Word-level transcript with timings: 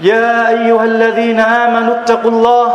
يا 0.00 0.48
أيها 0.48 0.84
الذين 0.84 1.40
آمنوا 1.40 1.94
اتقوا 1.94 2.30
الله 2.30 2.66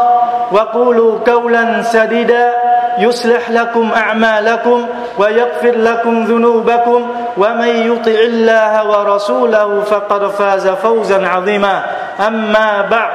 وقولوا 0.51 1.19
قولا 1.27 1.81
سديدا 1.83 2.53
يصلح 2.99 3.49
لكم 3.49 3.91
أعمالكم 3.95 4.85
ويغفر 5.17 5.71
لكم 5.75 6.23
ذنوبكم 6.23 7.07
ومن 7.37 7.67
يطع 7.67 8.11
الله 8.11 8.89
ورسوله 8.89 9.81
فقد 9.81 10.27
فاز 10.27 10.67
فوزا 10.67 11.27
عظيما. 11.27 11.83
أما 12.27 12.81
بعد 12.91 13.11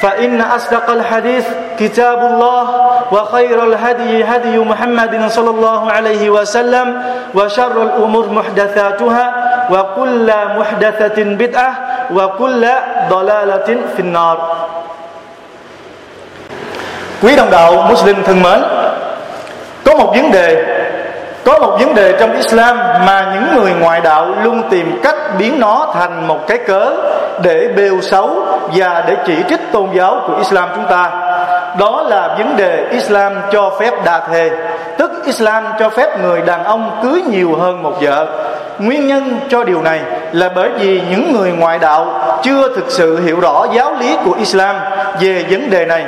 فإن 0.00 0.40
أصدق 0.40 0.90
الحديث 0.90 1.48
كتاب 1.78 2.18
الله 2.18 2.64
وخير 3.12 3.64
الهدي 3.64 4.24
هدي 4.24 4.58
محمد 4.58 5.28
صلى 5.28 5.50
الله 5.50 5.90
عليه 5.92 6.30
وسلم 6.30 7.02
وشر 7.34 7.82
الأمور 7.82 8.28
محدثاتها 8.30 9.34
وكل 9.70 10.32
محدثة 10.58 11.22
بدعة 11.24 11.74
وكل 12.10 12.66
dalalatin 13.10 13.82
finnar 13.96 14.36
quý 17.22 17.36
đồng 17.36 17.50
đạo 17.50 17.86
Muslim 17.90 18.22
thân 18.24 18.42
mến 18.42 18.62
có 19.84 19.96
một 19.96 20.12
vấn 20.16 20.30
đề 20.30 20.76
có 21.44 21.58
một 21.58 21.76
vấn 21.80 21.94
đề 21.94 22.16
trong 22.20 22.36
Islam 22.36 22.78
mà 22.78 23.32
những 23.34 23.56
người 23.56 23.72
ngoại 23.80 24.00
đạo 24.00 24.34
luôn 24.42 24.62
tìm 24.70 25.00
cách 25.02 25.16
biến 25.38 25.60
nó 25.60 25.92
thành 25.94 26.28
một 26.28 26.46
cái 26.46 26.58
cớ 26.58 26.92
để 27.42 27.68
bêu 27.76 28.00
xấu 28.00 28.46
và 28.74 29.04
để 29.06 29.16
chỉ 29.26 29.34
trích 29.48 29.60
tôn 29.72 29.88
giáo 29.94 30.20
của 30.26 30.36
Islam 30.38 30.68
chúng 30.74 30.86
ta. 30.86 31.10
Đó 31.78 32.02
là 32.08 32.34
vấn 32.38 32.56
đề 32.56 32.86
Islam 32.90 33.32
cho 33.52 33.70
phép 33.80 33.92
đa 34.04 34.20
thề, 34.32 34.50
tức 34.98 35.10
Islam 35.24 35.64
cho 35.78 35.88
phép 35.90 36.20
người 36.20 36.42
đàn 36.42 36.64
ông 36.64 37.00
cưới 37.02 37.22
nhiều 37.22 37.56
hơn 37.60 37.82
một 37.82 37.92
vợ 38.00 38.26
Nguyên 38.78 39.06
nhân 39.06 39.40
cho 39.48 39.64
điều 39.64 39.82
này 39.82 40.00
là 40.32 40.48
bởi 40.54 40.70
vì 40.78 41.02
những 41.10 41.32
người 41.32 41.52
ngoại 41.52 41.78
đạo 41.78 42.06
chưa 42.42 42.74
thực 42.76 42.84
sự 42.88 43.20
hiểu 43.20 43.40
rõ 43.40 43.66
giáo 43.72 43.94
lý 44.00 44.16
của 44.24 44.32
Islam 44.38 44.76
về 45.20 45.44
vấn 45.50 45.70
đề 45.70 45.84
này. 45.84 46.04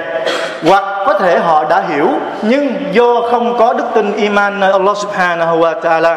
Hoặc 0.69 0.85
có 1.07 1.15
thể 1.19 1.39
họ 1.39 1.65
đã 1.65 1.83
hiểu, 1.89 2.09
nhưng 2.43 2.75
do 2.93 3.21
không 3.31 3.59
có 3.59 3.73
đức 3.73 3.85
tin 3.95 4.13
iman 4.13 4.61
nơi 4.61 4.73
Allah 4.73 4.97
subhanahu 4.97 5.59
wa 5.59 5.81
ta'ala. 5.81 6.17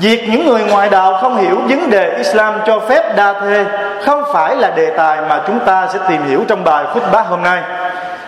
Việc 0.00 0.28
những 0.28 0.46
người 0.46 0.62
ngoại 0.62 0.88
đạo 0.88 1.18
không 1.20 1.36
hiểu 1.36 1.56
vấn 1.68 1.90
đề 1.90 2.14
Islam 2.16 2.54
cho 2.66 2.80
phép 2.80 3.16
đa 3.16 3.32
thê 3.40 3.64
không 4.04 4.22
phải 4.32 4.56
là 4.56 4.70
đề 4.70 4.90
tài 4.96 5.18
mà 5.28 5.40
chúng 5.46 5.58
ta 5.60 5.88
sẽ 5.92 5.98
tìm 6.08 6.22
hiểu 6.28 6.44
trong 6.48 6.64
bài 6.64 6.84
khúc 6.94 7.02
bát 7.12 7.26
hôm 7.28 7.42
nay, 7.42 7.62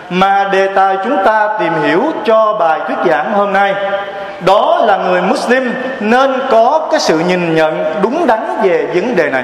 mà 0.09 0.49
đề 0.51 0.67
tài 0.67 0.97
chúng 1.03 1.17
ta 1.25 1.49
tìm 1.59 1.73
hiểu 1.83 2.03
cho 2.25 2.53
bài 2.59 2.79
thuyết 2.87 2.97
giảng 3.09 3.33
hôm 3.33 3.53
nay 3.53 3.75
đó 4.45 4.81
là 4.85 4.97
người 4.97 5.21
Muslim 5.21 5.73
nên 5.99 6.33
có 6.49 6.87
cái 6.91 6.99
sự 6.99 7.19
nhìn 7.19 7.55
nhận 7.55 7.83
đúng 8.01 8.27
đắn 8.27 8.39
về 8.63 8.87
vấn 8.93 9.15
đề 9.15 9.29
này. 9.29 9.43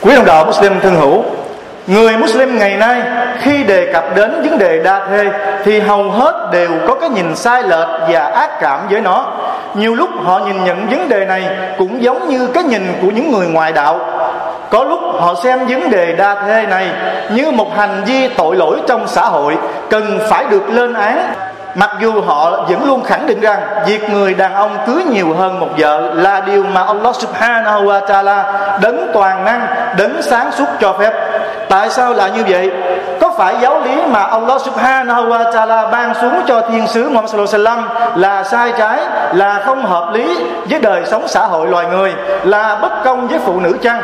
Quý 0.00 0.14
đồng 0.16 0.24
đạo 0.24 0.44
Muslim 0.44 0.80
thân 0.80 0.94
hữu, 0.94 1.22
người 1.86 2.16
Muslim 2.16 2.58
ngày 2.58 2.76
nay 2.76 3.02
khi 3.40 3.64
đề 3.64 3.92
cập 3.92 4.04
đến 4.16 4.42
vấn 4.42 4.58
đề 4.58 4.82
đa 4.82 5.06
thê 5.06 5.24
thì 5.64 5.80
hầu 5.80 6.10
hết 6.10 6.48
đều 6.52 6.70
có 6.86 6.94
cái 6.94 7.08
nhìn 7.10 7.36
sai 7.36 7.62
lệch 7.62 7.88
và 8.08 8.20
ác 8.20 8.50
cảm 8.60 8.80
với 8.90 9.00
nó. 9.00 9.32
Nhiều 9.74 9.94
lúc 9.94 10.10
họ 10.24 10.38
nhìn 10.38 10.64
nhận 10.64 10.86
vấn 10.90 11.08
đề 11.08 11.24
này 11.24 11.48
cũng 11.78 12.02
giống 12.02 12.28
như 12.28 12.46
cái 12.46 12.64
nhìn 12.64 12.92
của 13.02 13.08
những 13.10 13.32
người 13.32 13.46
ngoại 13.46 13.72
đạo 13.72 14.00
có 14.70 14.84
lúc 14.84 15.00
họ 15.20 15.34
xem 15.44 15.66
vấn 15.66 15.90
đề 15.90 16.12
đa 16.12 16.34
thê 16.34 16.66
này 16.66 16.88
như 17.30 17.50
một 17.50 17.76
hành 17.76 18.04
vi 18.06 18.28
tội 18.28 18.56
lỗi 18.56 18.80
trong 18.88 19.08
xã 19.08 19.22
hội 19.22 19.56
cần 19.90 20.18
phải 20.30 20.44
được 20.50 20.68
lên 20.68 20.94
án 20.94 21.34
Mặc 21.76 21.90
dù 22.00 22.20
họ 22.20 22.50
vẫn 22.50 22.84
luôn 22.86 23.04
khẳng 23.04 23.26
định 23.26 23.40
rằng 23.40 23.60
việc 23.86 24.10
người 24.10 24.34
đàn 24.34 24.54
ông 24.54 24.78
cưới 24.86 25.04
nhiều 25.04 25.34
hơn 25.38 25.60
một 25.60 25.68
vợ 25.78 26.10
là 26.14 26.40
điều 26.40 26.62
mà 26.62 26.82
Allah 26.82 27.14
subhanahu 27.16 27.84
wa 27.84 28.06
ta'ala 28.06 28.42
đấng 28.80 29.10
toàn 29.12 29.44
năng, 29.44 29.66
đấng 29.98 30.22
sáng 30.22 30.52
suốt 30.52 30.66
cho 30.80 30.92
phép. 30.92 31.12
Tại 31.68 31.90
sao 31.90 32.12
lại 32.12 32.30
như 32.30 32.42
vậy? 32.48 32.70
Có 33.20 33.30
phải 33.36 33.56
giáo 33.60 33.80
lý 33.80 34.02
mà 34.06 34.22
Allah 34.22 34.60
subhanahu 34.60 35.28
wa 35.28 35.52
ta'ala 35.52 35.90
ban 35.90 36.14
xuống 36.14 36.40
cho 36.46 36.60
thiên 36.60 36.86
sứ 36.86 37.08
Muhammad 37.08 37.30
sallallahu 37.30 37.52
alaihi 37.52 37.64
wasallam 37.64 38.18
là 38.20 38.44
sai 38.44 38.72
trái, 38.78 38.98
là 39.32 39.62
không 39.66 39.84
hợp 39.84 40.12
lý 40.12 40.38
với 40.70 40.80
đời 40.80 41.02
sống 41.06 41.28
xã 41.28 41.40
hội 41.40 41.66
loài 41.66 41.86
người, 41.86 42.14
là 42.44 42.78
bất 42.82 43.04
công 43.04 43.28
với 43.28 43.38
phụ 43.38 43.60
nữ 43.60 43.78
chăng? 43.82 44.02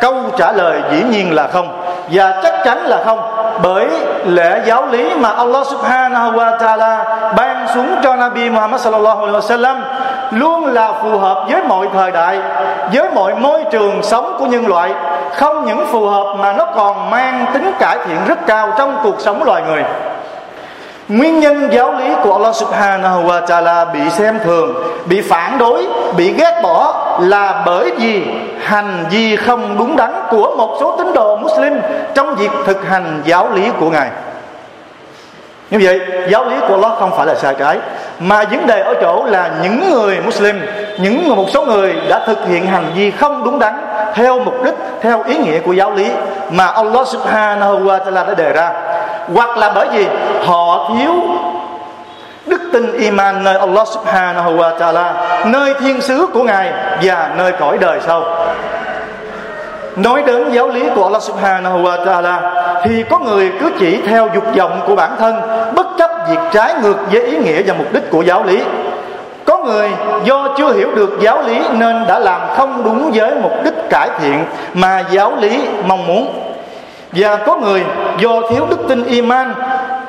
Câu 0.00 0.14
trả 0.38 0.52
lời 0.52 0.82
dĩ 0.90 1.02
nhiên 1.02 1.34
là 1.34 1.48
không 1.52 1.82
và 2.10 2.40
chắc 2.42 2.54
chắn 2.64 2.86
là 2.86 2.98
không 3.04 3.31
bởi 3.62 3.88
lẽ 4.24 4.60
giáo 4.64 4.86
lý 4.86 5.14
mà 5.14 5.30
Allah 5.30 5.66
subhanahu 5.66 6.32
wa 6.32 6.58
ta'ala 6.58 7.04
ban 7.36 7.66
xuống 7.74 7.96
cho 8.02 8.16
Nabi 8.16 8.50
Muhammad 8.50 8.80
sallallahu 8.80 9.24
alaihi 9.24 9.38
wasallam 9.38 9.76
luôn 10.30 10.66
là 10.66 10.92
phù 11.02 11.18
hợp 11.18 11.44
với 11.50 11.62
mọi 11.62 11.88
thời 11.92 12.10
đại, 12.10 12.40
với 12.92 13.10
mọi 13.14 13.34
môi 13.34 13.64
trường 13.70 14.02
sống 14.02 14.36
của 14.38 14.46
nhân 14.46 14.66
loại, 14.66 14.94
không 15.34 15.64
những 15.64 15.86
phù 15.86 16.06
hợp 16.08 16.34
mà 16.38 16.52
nó 16.52 16.64
còn 16.64 17.10
mang 17.10 17.46
tính 17.52 17.72
cải 17.78 17.98
thiện 18.06 18.16
rất 18.26 18.46
cao 18.46 18.72
trong 18.78 18.98
cuộc 19.02 19.20
sống 19.20 19.42
loài 19.42 19.62
người. 19.62 19.84
Nguyên 21.12 21.40
nhân 21.40 21.68
giáo 21.72 21.92
lý 21.92 22.14
của 22.22 22.32
Allah 22.32 22.54
subhanahu 22.54 23.24
wa 23.24 23.46
ta'ala 23.46 23.92
bị 23.92 24.10
xem 24.10 24.38
thường 24.44 24.74
Bị 25.06 25.20
phản 25.20 25.58
đối, 25.58 25.86
bị 26.16 26.32
ghét 26.32 26.60
bỏ 26.62 27.08
Là 27.20 27.62
bởi 27.66 27.90
vì 27.98 28.24
hành 28.60 29.04
vi 29.10 29.36
không 29.36 29.78
đúng 29.78 29.96
đắn 29.96 30.10
của 30.30 30.54
một 30.56 30.76
số 30.80 30.96
tín 30.98 31.12
đồ 31.14 31.36
Muslim 31.36 31.80
Trong 32.14 32.34
việc 32.34 32.50
thực 32.66 32.88
hành 32.88 33.22
giáo 33.24 33.48
lý 33.54 33.68
của 33.80 33.90
Ngài. 33.90 34.10
Như 35.70 35.78
vậy 35.82 36.00
giáo 36.28 36.44
lý 36.44 36.56
của 36.68 36.74
Allah 36.74 36.98
không 36.98 37.16
phải 37.16 37.26
là 37.26 37.34
sai 37.34 37.54
trái 37.58 37.78
Mà 38.18 38.44
vấn 38.44 38.66
đề 38.66 38.80
ở 38.80 38.94
chỗ 39.00 39.24
là 39.24 39.50
những 39.62 39.90
người 39.90 40.20
Muslim 40.24 40.60
Những 40.98 41.36
một 41.36 41.46
số 41.50 41.64
người 41.64 41.94
đã 42.08 42.26
thực 42.26 42.48
hiện 42.48 42.66
hành 42.66 42.92
vi 42.94 43.10
không 43.10 43.44
đúng 43.44 43.58
đắn 43.58 43.74
Theo 44.14 44.38
mục 44.38 44.64
đích, 44.64 44.74
theo 45.00 45.22
ý 45.22 45.38
nghĩa 45.38 45.58
của 45.58 45.72
giáo 45.72 45.90
lý 45.90 46.10
Mà 46.50 46.66
Allah 46.66 47.06
subhanahu 47.06 47.78
wa 47.78 47.98
ta'ala 47.98 48.26
đã 48.26 48.34
đề 48.34 48.52
ra. 48.52 48.91
Hoặc 49.34 49.56
là 49.56 49.72
bởi 49.74 49.88
vì 49.92 50.06
họ 50.46 50.90
thiếu 50.94 51.12
đức 52.46 52.60
tin 52.72 52.92
iman 52.98 53.44
nơi 53.44 53.58
Allah 53.58 53.88
subhanahu 53.88 54.56
wa 54.56 54.78
ta'ala, 54.78 55.12
Nơi 55.44 55.74
thiên 55.80 56.00
sứ 56.00 56.26
của 56.32 56.42
Ngài 56.42 56.72
và 57.02 57.30
nơi 57.36 57.52
cõi 57.52 57.78
đời 57.78 58.00
sau. 58.06 58.24
Nói 59.96 60.22
đến 60.26 60.52
giáo 60.52 60.68
lý 60.68 60.82
của 60.94 61.04
Allah 61.04 61.22
Subhanahu 61.22 61.78
wa 61.78 62.04
Taala, 62.04 62.40
thì 62.84 63.04
có 63.10 63.18
người 63.18 63.52
cứ 63.60 63.70
chỉ 63.78 64.00
theo 64.06 64.28
dục 64.34 64.44
vọng 64.56 64.80
của 64.86 64.94
bản 64.94 65.10
thân, 65.18 65.40
bất 65.74 65.86
chấp 65.98 66.10
việc 66.30 66.40
trái 66.52 66.74
ngược 66.82 66.96
với 67.12 67.22
ý 67.22 67.36
nghĩa 67.36 67.62
và 67.62 67.74
mục 67.78 67.92
đích 67.92 68.10
của 68.10 68.22
giáo 68.22 68.44
lý. 68.44 68.62
Có 69.44 69.58
người 69.58 69.90
do 70.24 70.48
chưa 70.58 70.72
hiểu 70.72 70.90
được 70.94 71.10
giáo 71.20 71.42
lý 71.42 71.60
nên 71.72 72.04
đã 72.08 72.18
làm 72.18 72.40
không 72.56 72.82
đúng 72.84 73.10
với 73.14 73.34
mục 73.42 73.52
đích 73.64 73.74
cải 73.90 74.08
thiện 74.20 74.44
mà 74.74 75.04
giáo 75.10 75.32
lý 75.40 75.60
mong 75.86 76.06
muốn 76.06 76.41
và 77.12 77.36
có 77.36 77.56
người 77.56 77.82
do 78.18 78.40
thiếu 78.50 78.66
đức 78.70 78.78
tin 78.88 79.04
iman 79.04 79.54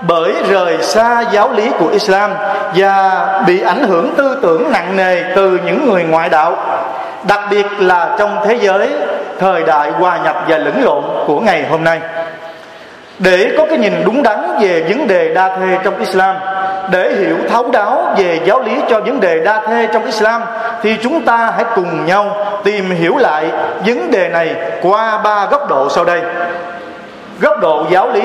bởi 0.08 0.34
rời 0.50 0.78
xa 0.82 1.24
giáo 1.32 1.52
lý 1.52 1.70
của 1.80 1.88
Islam 1.88 2.32
và 2.76 3.26
bị 3.48 3.62
ảnh 3.62 3.84
hưởng 3.84 4.14
tư 4.18 4.40
tưởng 4.42 4.72
nặng 4.72 4.96
nề 4.96 5.24
từ 5.36 5.60
những 5.66 5.90
người 5.90 6.04
ngoại 6.04 6.30
đạo, 6.30 6.58
đặc 7.28 7.40
biệt 7.52 7.66
là 7.80 8.16
trong 8.20 8.38
thế 8.46 8.58
giới 8.62 8.90
thời 9.40 9.64
đại 9.64 9.92
hòa 9.92 10.18
nhập 10.24 10.44
và 10.48 10.58
lẫn 10.58 10.84
lộn 10.84 11.04
của 11.28 11.40
ngày 11.40 11.66
hôm 11.70 11.84
nay. 11.84 12.00
Để 13.20 13.56
có 13.58 13.66
cái 13.66 13.78
nhìn 13.78 13.94
đúng 14.06 14.24
đắn 14.24 14.40
về 14.62 14.84
vấn 14.90 15.08
đề 15.08 15.34
đa 15.34 15.56
thê 15.58 15.78
trong 15.84 16.00
Islam, 16.00 16.36
để 16.92 17.14
hiểu 17.20 17.38
thấu 17.50 17.72
đáo 17.72 18.14
về 18.18 18.40
giáo 18.46 18.62
lý 18.62 18.72
cho 18.90 19.00
vấn 19.00 19.20
đề 19.20 19.40
đa 19.40 19.62
thê 19.68 19.88
trong 19.94 20.06
Islam, 20.06 20.42
thì 20.82 20.98
chúng 21.04 21.26
ta 21.26 21.54
hãy 21.56 21.66
cùng 21.76 22.06
nhau 22.06 22.38
tìm 22.64 22.90
hiểu 22.90 23.18
lại 23.18 23.46
vấn 23.86 24.12
đề 24.12 24.30
này 24.30 24.56
qua 24.82 25.18
ba 25.18 25.46
góc 25.52 25.70
độ 25.70 25.90
sau 25.90 26.06
đây 26.06 26.22
góc 27.44 27.60
độ 27.60 27.86
giáo 27.90 28.10
lý, 28.14 28.24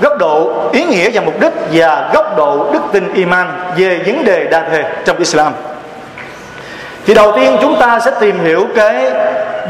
góc 0.00 0.18
độ 0.18 0.52
ý 0.72 0.84
nghĩa 0.84 1.10
và 1.12 1.20
mục 1.24 1.40
đích 1.40 1.52
và 1.72 2.10
góc 2.14 2.36
độ 2.36 2.66
đức 2.72 2.80
tin 2.92 3.12
iman 3.14 3.46
về 3.76 4.00
vấn 4.06 4.24
đề 4.24 4.44
đa 4.44 4.60
thề 4.70 4.84
trong 5.04 5.16
Islam. 5.16 5.52
Thì 7.06 7.14
đầu 7.14 7.32
tiên 7.36 7.56
chúng 7.60 7.76
ta 7.80 8.00
sẽ 8.00 8.10
tìm 8.20 8.44
hiểu 8.44 8.66
cái 8.76 9.10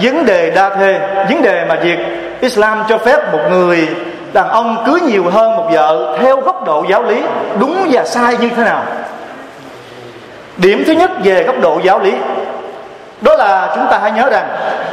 vấn 0.02 0.26
đề 0.26 0.50
đa 0.50 0.70
thê 0.70 1.00
vấn 1.28 1.42
đề 1.42 1.64
mà 1.68 1.74
việc 1.82 1.98
Islam 2.40 2.82
cho 2.88 2.98
phép 2.98 3.32
một 3.32 3.40
người 3.50 3.88
đàn 4.32 4.48
ông 4.48 4.84
cưới 4.86 5.00
nhiều 5.00 5.24
hơn 5.30 5.56
một 5.56 5.68
vợ 5.72 6.18
theo 6.20 6.40
góc 6.40 6.64
độ 6.66 6.84
giáo 6.88 7.02
lý 7.02 7.22
đúng 7.58 7.88
và 7.90 8.04
sai 8.04 8.36
như 8.40 8.48
thế 8.56 8.64
nào. 8.64 8.84
Điểm 10.56 10.84
thứ 10.86 10.92
nhất 10.92 11.10
về 11.24 11.42
góc 11.42 11.60
độ 11.60 11.80
giáo 11.84 11.98
lý, 11.98 12.12
đó 13.20 13.34
là 13.34 13.72
chúng 13.74 13.86
ta 13.90 13.98
hãy 14.02 14.12
nhớ 14.12 14.28
rằng 14.30 14.48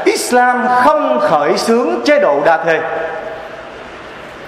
Islam 0.06 0.68
không 0.84 1.20
khởi 1.20 1.58
xướng 1.58 2.02
chế 2.06 2.20
độ 2.20 2.40
đa 2.46 2.58
thê 2.58 2.80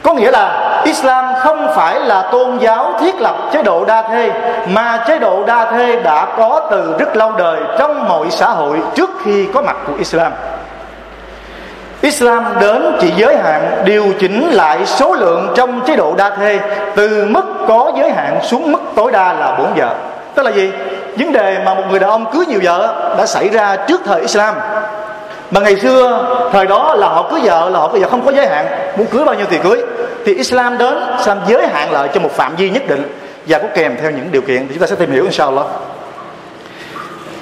có 0.04 0.14
nghĩa 0.14 0.32
là 0.32 0.82
Islam 0.86 1.26
không 1.40 1.68
phải 1.76 2.00
là 2.00 2.22
tôn 2.22 2.58
giáo 2.58 2.94
thiết 3.00 3.22
lập 3.22 3.36
chế 3.54 3.64
độ 3.64 3.86
đa 3.86 4.02
thê, 4.02 4.32
mà 4.68 5.04
chế 5.08 5.20
độ 5.20 5.44
đa 5.44 5.72
thê 5.72 6.02
đã 6.02 6.28
có 6.38 6.68
từ 6.72 6.96
rất 7.00 7.16
lâu 7.16 7.32
đời 7.38 7.60
trong 7.80 8.08
mọi 8.10 8.28
xã 8.30 8.48
hội 8.48 8.80
trước 8.96 9.10
khi 9.24 9.48
có 9.54 9.62
mặt 9.62 9.76
của 9.88 9.94
Islam. 9.98 10.32
Islam 12.02 12.46
đến 12.60 12.98
chỉ 13.02 13.12
giới 13.18 13.38
hạn 13.38 13.82
điều 13.86 14.06
chỉnh 14.20 14.50
lại 14.52 14.86
số 14.86 15.14
lượng 15.14 15.54
trong 15.56 15.82
chế 15.82 15.96
độ 15.96 16.14
đa 16.18 16.30
thê, 16.30 16.60
từ 16.96 17.26
mức 17.30 17.46
có 17.68 17.92
giới 17.98 18.12
hạn 18.12 18.40
xuống 18.44 18.72
mức 18.72 18.82
tối 18.96 19.12
đa 19.12 19.34
là 19.34 19.56
bốn 19.58 19.74
vợ. 19.76 19.90
Tức 20.36 20.44
là 20.44 20.52
gì? 20.52 20.72
Vấn 21.18 21.32
đề 21.32 21.58
mà 21.66 21.74
một 21.74 21.84
người 21.90 22.00
đàn 22.00 22.10
ông 22.10 22.26
cưới 22.32 22.46
nhiều 22.46 22.60
vợ 22.64 22.94
đã 23.18 23.26
xảy 23.26 23.50
ra 23.50 23.76
trước 23.88 24.02
thời 24.06 24.22
Islam 24.22 24.56
mà 25.52 25.62
ngày 25.62 25.76
xưa, 25.76 26.26
thời 26.52 26.66
đó 26.66 26.96
là 26.96 27.08
họ 27.08 27.24
cưới 27.32 27.40
vợ, 27.44 27.70
là 27.70 27.80
họ 27.80 27.88
cưới 27.88 28.02
vợ 28.02 28.08
không 28.12 28.26
có 28.26 28.32
giới 28.32 28.48
hạn 28.48 28.66
muốn 28.98 29.08
cưới 29.08 29.24
bao 29.26 29.36
nhiêu 29.36 29.46
thì 29.50 29.58
cưới 29.58 29.82
thì 30.26 30.34
Islam 30.34 30.78
đến 30.78 30.94
Islam 31.18 31.38
giới 31.48 31.68
hạn 31.68 31.92
lại 31.92 32.10
cho 32.14 32.20
một 32.20 32.32
phạm 32.32 32.56
vi 32.56 32.70
nhất 32.70 32.84
định 32.88 33.04
và 33.48 33.60
có 33.60 33.68
kèm 33.76 33.98
theo 34.02 34.12
những 34.12 34.32
điều 34.32 34.42
kiện. 34.42 34.68
Thì 34.68 34.74
chúng 34.74 34.80
ta 34.80 34.88
sẽ 34.88 34.96
tìm 34.96 35.12
hiểu 35.12 35.24
inshallah. 35.24 35.66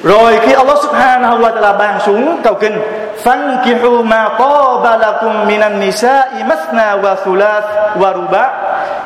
Rồi 0.04 0.40
khi 0.46 0.54
Allah 0.54 0.78
subhanahu 0.84 1.38
wa 1.38 1.54
ta'ala 1.56 1.78
ban 1.78 2.00
xuống 2.06 2.42
câu 2.44 2.54
kinh, 2.54 2.80
Fankihu 3.24 4.04
ma 4.04 4.30
taba 4.40 4.98
lakum 4.98 5.48
minan 5.48 5.80
nisa'i 5.80 6.44
masna 6.48 6.96
wa 6.96 7.16
thulath 7.26 7.64
wa 8.00 8.14
ruba. 8.14 8.50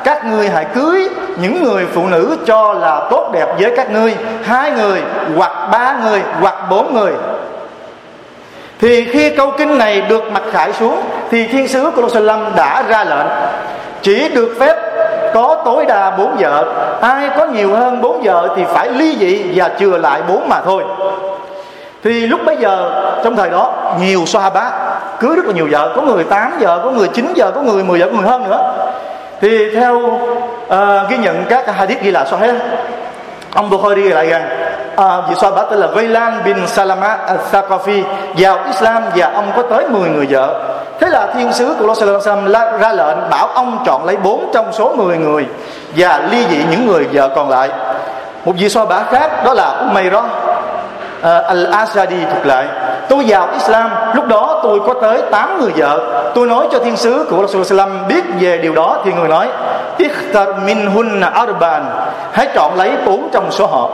Các 0.03 0.25
ngươi 0.25 0.49
hãy 0.49 0.65
cưới 0.75 1.09
những 1.37 1.63
người 1.63 1.85
phụ 1.93 2.07
nữ 2.07 2.37
cho 2.45 2.73
là 2.73 3.07
tốt 3.09 3.29
đẹp 3.33 3.47
với 3.59 3.73
các 3.77 3.91
ngươi. 3.91 4.15
Hai 4.43 4.71
người 4.71 5.01
hoặc 5.35 5.51
ba 5.71 5.95
người 6.03 6.21
hoặc 6.41 6.55
bốn 6.69 6.93
người 6.93 7.11
thì 8.79 9.05
khi 9.05 9.29
câu 9.29 9.51
kinh 9.57 9.77
này 9.77 10.01
được 10.01 10.31
mặc 10.31 10.43
khải 10.51 10.73
xuống 10.73 11.01
thì 11.31 11.47
thiên 11.47 11.67
sứ 11.67 11.91
của 11.95 12.19
Lâm 12.19 12.45
đã 12.55 12.83
ra 12.87 13.03
lệnh. 13.03 13.27
Chỉ 14.01 14.29
được 14.29 14.55
phép 14.59 14.75
có 15.33 15.61
tối 15.65 15.85
đa 15.85 16.11
bốn 16.11 16.35
vợ 16.39 16.65
ai 17.01 17.29
có 17.37 17.45
nhiều 17.45 17.75
hơn 17.75 18.01
bốn 18.01 18.21
vợ 18.21 18.53
thì 18.55 18.63
phải 18.73 18.89
ly 18.89 19.15
dị 19.19 19.43
và 19.55 19.69
chừa 19.79 19.97
lại 19.97 20.21
bốn 20.27 20.49
mà 20.49 20.61
thôi. 20.65 20.83
Thì 22.03 22.27
lúc 22.27 22.39
bấy 22.45 22.57
giờ 22.57 22.91
trong 23.23 23.35
thời 23.35 23.49
đó 23.49 23.73
nhiều 23.99 24.25
xoa 24.25 24.49
bá 24.49 24.71
cưới 25.19 25.35
rất 25.35 25.45
là 25.45 25.53
nhiều 25.53 25.67
vợ 25.71 25.93
có 25.95 26.01
người 26.01 26.23
8 26.23 26.51
vợ 26.59 26.81
có 26.83 26.91
người 26.91 27.07
9 27.07 27.33
vợ 27.35 27.51
có 27.51 27.61
người 27.61 27.83
10 27.83 27.99
vợ 27.99 28.05
có 28.05 28.17
người 28.17 28.29
hơn 28.29 28.49
nữa. 28.49 28.75
Thì 29.41 29.75
theo 29.75 29.97
uh, 29.97 31.09
ghi 31.09 31.17
nhận 31.17 31.43
các 31.49 31.75
hadith 31.75 32.01
ghi 32.01 32.11
lại 32.11 32.25
sao 32.29 32.39
hết 32.39 32.55
ông 33.53 33.69
Bukhari 33.69 34.01
ghi 34.01 34.09
lại 34.09 34.27
rằng 34.27 34.49
à, 34.95 35.21
vị 35.29 35.35
bá 35.55 35.63
tên 35.69 35.79
là 35.79 35.87
Vaylan 35.87 36.43
bin 36.45 36.67
Salama 36.67 37.17
al-Thaqafi? 37.27 38.03
Vào 38.37 38.59
Islam 38.67 39.03
và 39.15 39.31
ông 39.33 39.51
có 39.55 39.63
tới 39.69 39.87
10 39.89 40.09
người 40.09 40.27
vợ. 40.29 40.75
Thế 40.99 41.09
là 41.09 41.27
thiên 41.33 41.53
sứ 41.53 41.75
của 41.79 41.93
Allah 42.25 42.79
ra 42.79 42.93
lệnh 42.93 43.29
bảo 43.29 43.47
ông 43.47 43.83
chọn 43.85 44.05
lấy 44.05 44.17
bốn 44.17 44.49
trong 44.53 44.73
số 44.73 44.95
10 44.95 45.17
người 45.17 45.45
và 45.95 46.21
ly 46.31 46.45
dị 46.49 46.57
những 46.71 46.87
người 46.87 47.07
vợ 47.13 47.29
còn 47.35 47.49
lại. 47.49 47.69
Một 48.45 48.53
vị 48.57 48.67
bá 48.89 49.03
khác 49.11 49.45
đó 49.45 49.53
là 49.53 49.69
Umayrah 49.89 50.25
uh, 50.25 51.23
à, 51.23 51.41
al-Asadi 51.47 52.25
thuộc 52.33 52.45
lại. 52.45 52.67
Tôi 53.09 53.23
vào 53.27 53.47
Islam 53.53 53.89
lúc 54.13 54.27
đó 54.27 54.59
tôi 54.63 54.79
có 54.87 54.93
tới 55.01 55.21
8 55.31 55.59
người 55.61 55.71
vợ. 55.75 55.99
Tôi 56.35 56.47
nói 56.47 56.67
cho 56.71 56.79
thiên 56.79 56.97
sứ 56.97 57.25
của 57.29 57.47
Rasulullah 57.47 57.89
biết 58.07 58.23
về 58.39 58.57
điều 58.57 58.75
đó 58.75 58.97
thì 59.05 59.13
người 59.13 59.27
nói 59.27 59.47
ikhtar 59.97 60.49
minhun 60.65 61.21
arban 61.21 61.85
hãy 62.31 62.47
chọn 62.55 62.75
lấy 62.75 62.91
bốn 63.05 63.29
trong 63.33 63.51
số 63.51 63.67
họ 63.67 63.89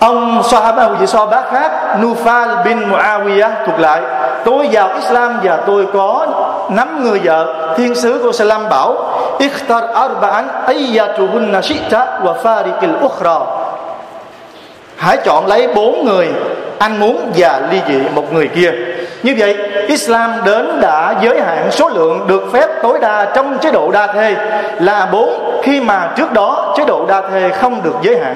ông 0.00 0.42
Sahaba 0.50 0.88
một 0.88 0.94
vị 1.00 1.06
Sahaba 1.06 1.42
khác, 1.52 1.72
Nufal 2.00 2.62
bin 2.64 2.90
Muawiyah 2.90 3.50
thuộc 3.66 3.80
lại. 3.80 4.00
Tôi 4.44 4.68
vào 4.72 4.90
Islam 4.94 5.40
và 5.42 5.58
tôi 5.66 5.86
có 5.92 6.26
năm 6.70 7.04
người 7.04 7.20
vợ. 7.24 7.74
Thiên 7.76 7.94
sứ 7.94 8.20
của 8.22 8.32
Salam 8.32 8.68
bảo, 8.68 8.96
ikhtar 9.38 9.84
arba'an 9.84 10.44
ayyatuhunna 10.66 11.60
shi'ta 11.60 12.06
wa 12.22 12.34
farikil 12.42 13.04
ukhra. 13.04 13.38
Hãy 14.96 15.16
chọn 15.16 15.46
lấy 15.46 15.68
bốn 15.74 16.04
người, 16.04 16.28
anh 16.78 17.00
muốn 17.00 17.32
và 17.36 17.60
ly 17.70 17.80
dị 17.88 17.98
một 18.14 18.32
người 18.32 18.48
kia. 18.48 18.72
Như 19.22 19.34
vậy, 19.38 19.56
Islam 19.86 20.32
đến 20.44 20.80
đã 20.80 21.14
giới 21.20 21.40
hạn 21.40 21.70
số 21.70 21.88
lượng 21.88 22.26
được 22.26 22.42
phép 22.52 22.68
tối 22.82 22.98
đa 22.98 23.24
trong 23.34 23.58
chế 23.58 23.70
độ 23.70 23.90
đa 23.90 24.06
thê. 24.06 24.36
Là 24.80 25.06
bốn, 25.12 25.60
khi 25.62 25.80
mà 25.80 26.10
trước 26.16 26.32
đó 26.32 26.74
chế 26.76 26.84
độ 26.84 27.06
đa 27.06 27.22
thê 27.30 27.50
không 27.50 27.82
được 27.82 27.94
giới 28.02 28.18
hạn. 28.18 28.34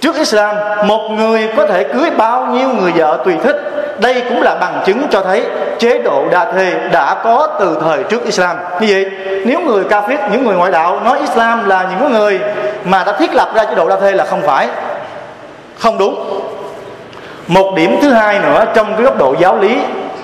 Trước 0.00 0.16
Islam 0.16 0.56
Một 0.84 1.10
người 1.10 1.48
có 1.56 1.66
thể 1.66 1.84
cưới 1.84 2.10
bao 2.10 2.46
nhiêu 2.46 2.68
người 2.68 2.92
vợ 2.92 3.18
tùy 3.24 3.34
thích. 3.42 3.56
Đây 4.00 4.22
cũng 4.28 4.42
là 4.42 4.54
bằng 4.54 4.82
chứng 4.86 5.06
cho 5.10 5.22
thấy 5.22 5.44
Chế 5.78 6.02
độ 6.02 6.24
đa 6.30 6.52
thê 6.52 6.72
đã 6.92 7.16
có 7.24 7.48
từ 7.60 7.78
thời 7.80 8.02
trước 8.04 8.24
Islam. 8.24 8.56
Như 8.80 8.86
vậy 8.90 9.06
Nếu 9.44 9.60
người 9.60 9.84
ca 9.90 10.00
phết, 10.00 10.20
những 10.32 10.44
người 10.44 10.56
ngoại 10.56 10.72
đạo 10.72 11.00
Nói 11.04 11.18
Islam 11.18 11.68
là 11.68 11.86
những 11.90 12.12
người 12.12 12.40
mà 12.84 13.04
đã 13.04 13.12
thiết 13.12 13.34
lập 13.34 13.50
ra 13.54 13.64
chế 13.64 13.74
độ 13.74 13.88
đa 13.88 14.00
thê 14.00 14.12
là 14.12 14.24
không 14.24 14.42
phải. 14.42 14.68
Không 15.78 15.98
đúng. 15.98 16.40
Một 17.46 17.72
điểm 17.76 17.98
thứ 18.02 18.12
hai 18.12 18.38
nữa 18.38 18.64
Trong 18.74 18.94
cái 18.94 19.02
góc 19.02 19.18
độ 19.18 19.34
giáo 19.38 19.58
lý 19.58 19.78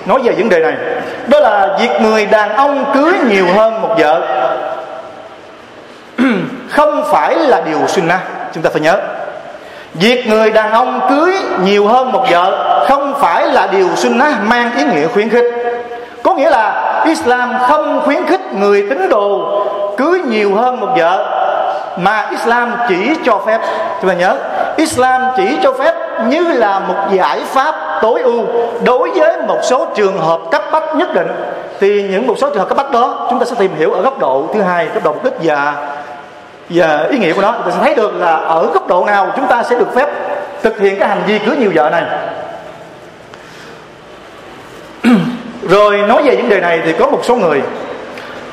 Nói 0.05 0.19
về 0.23 0.31
vấn 0.31 0.49
đề 0.49 0.59
này 0.59 0.73
Đó 1.27 1.39
là 1.39 1.77
việc 1.79 2.01
người 2.01 2.25
đàn 2.25 2.55
ông 2.55 2.85
cưới 2.93 3.13
nhiều 3.29 3.45
hơn 3.55 3.81
một 3.81 3.95
vợ. 3.97 4.21
Không 6.69 7.03
phải 7.11 7.35
là 7.35 7.61
điều 7.61 7.87
sunnah 7.87 8.19
Chúng 8.53 8.63
ta 8.63 8.69
phải 8.69 8.81
nhớ. 8.81 8.99
Việc 9.99 10.27
người 10.27 10.51
đàn 10.51 10.71
ông 10.71 11.01
cưới 11.09 11.33
nhiều 11.63 11.87
hơn 11.87 12.11
một 12.11 12.25
vợ 12.31 12.85
Không 12.89 13.13
phải 13.19 13.47
là 13.47 13.67
điều 13.67 13.87
sunnah 13.95 14.43
mang 14.43 14.71
ý 14.77 14.83
nghĩa 14.83 15.07
khuyến 15.07 15.29
khích. 15.29 15.45
Có 16.23 16.33
nghĩa 16.33 16.49
là 16.49 17.01
Islam 17.05 17.53
không 17.67 18.01
khuyến 18.05 18.25
khích 18.25 18.53
người 18.53 18.85
tín 18.89 19.09
đồ 19.09 19.63
Cưới 19.97 20.19
nhiều 20.19 20.55
hơn 20.55 20.79
một 20.79 20.87
vợ, 20.97 21.25
Mà 21.97 22.27
Islam 22.29 22.73
chỉ 22.89 23.15
cho 23.23 23.39
phép. 23.45 23.61
Chúng 24.01 24.09
ta 24.09 24.15
nhớ, 24.15 24.37
Islam 24.77 25.21
chỉ 25.37 25.57
cho 25.63 25.73
phép 25.73 25.93
như 26.27 26.43
là 26.47 26.79
một 26.79 26.95
giải 27.11 27.41
pháp 27.45 27.75
tối 28.01 28.21
ưu 28.21 28.45
Đối 28.83 29.11
với 29.11 29.41
một 29.47 29.59
số 29.63 29.85
trường 29.95 30.19
hợp 30.19 30.39
cấp 30.51 30.63
bách 30.71 30.95
nhất 30.95 31.13
định. 31.13 31.27
Thì 31.79 32.03
những 32.11 32.27
một 32.27 32.35
số 32.37 32.49
trường 32.49 32.59
hợp 32.59 32.69
cấp 32.69 32.77
bách 32.77 32.91
đó 32.91 33.27
Chúng 33.29 33.39
ta 33.39 33.45
sẽ 33.45 33.55
tìm 33.59 33.71
hiểu 33.77 33.91
ở 33.91 34.01
góc 34.01 34.19
độ 34.19 34.43
thứ 34.53 34.61
hai, 34.61 34.85
Góc 34.85 35.03
độ 35.03 35.13
mục 35.13 35.23
đích 35.23 35.33
và 35.41 35.73
và 36.69 37.07
ý 37.11 37.17
nghĩa 37.17 37.33
của 37.33 37.41
nó, 37.41 37.51
chúng 37.51 37.65
ta 37.65 37.71
sẽ 37.71 37.79
thấy 37.81 37.95
được 37.95 38.15
là 38.15 38.35
ở 38.35 38.67
góc 38.73 38.87
độ 38.87 39.05
nào 39.05 39.31
chúng 39.35 39.47
ta 39.47 39.63
sẽ 39.63 39.75
được 39.75 39.95
phép 39.95 40.09
thực 40.63 40.79
hiện 40.79 40.99
cái 40.99 41.09
hành 41.09 41.21
vi 41.27 41.39
cưới 41.39 41.55
nhiều 41.57 41.71
vợ 41.75 41.89
này. 41.89 42.03
Rồi 45.69 45.97
nói 45.97 46.23
về 46.23 46.35
vấn 46.35 46.49
đề 46.49 46.59
này 46.59 46.81
thì 46.85 46.93
có 46.99 47.07
một 47.07 47.19
số 47.23 47.35
người. 47.35 47.61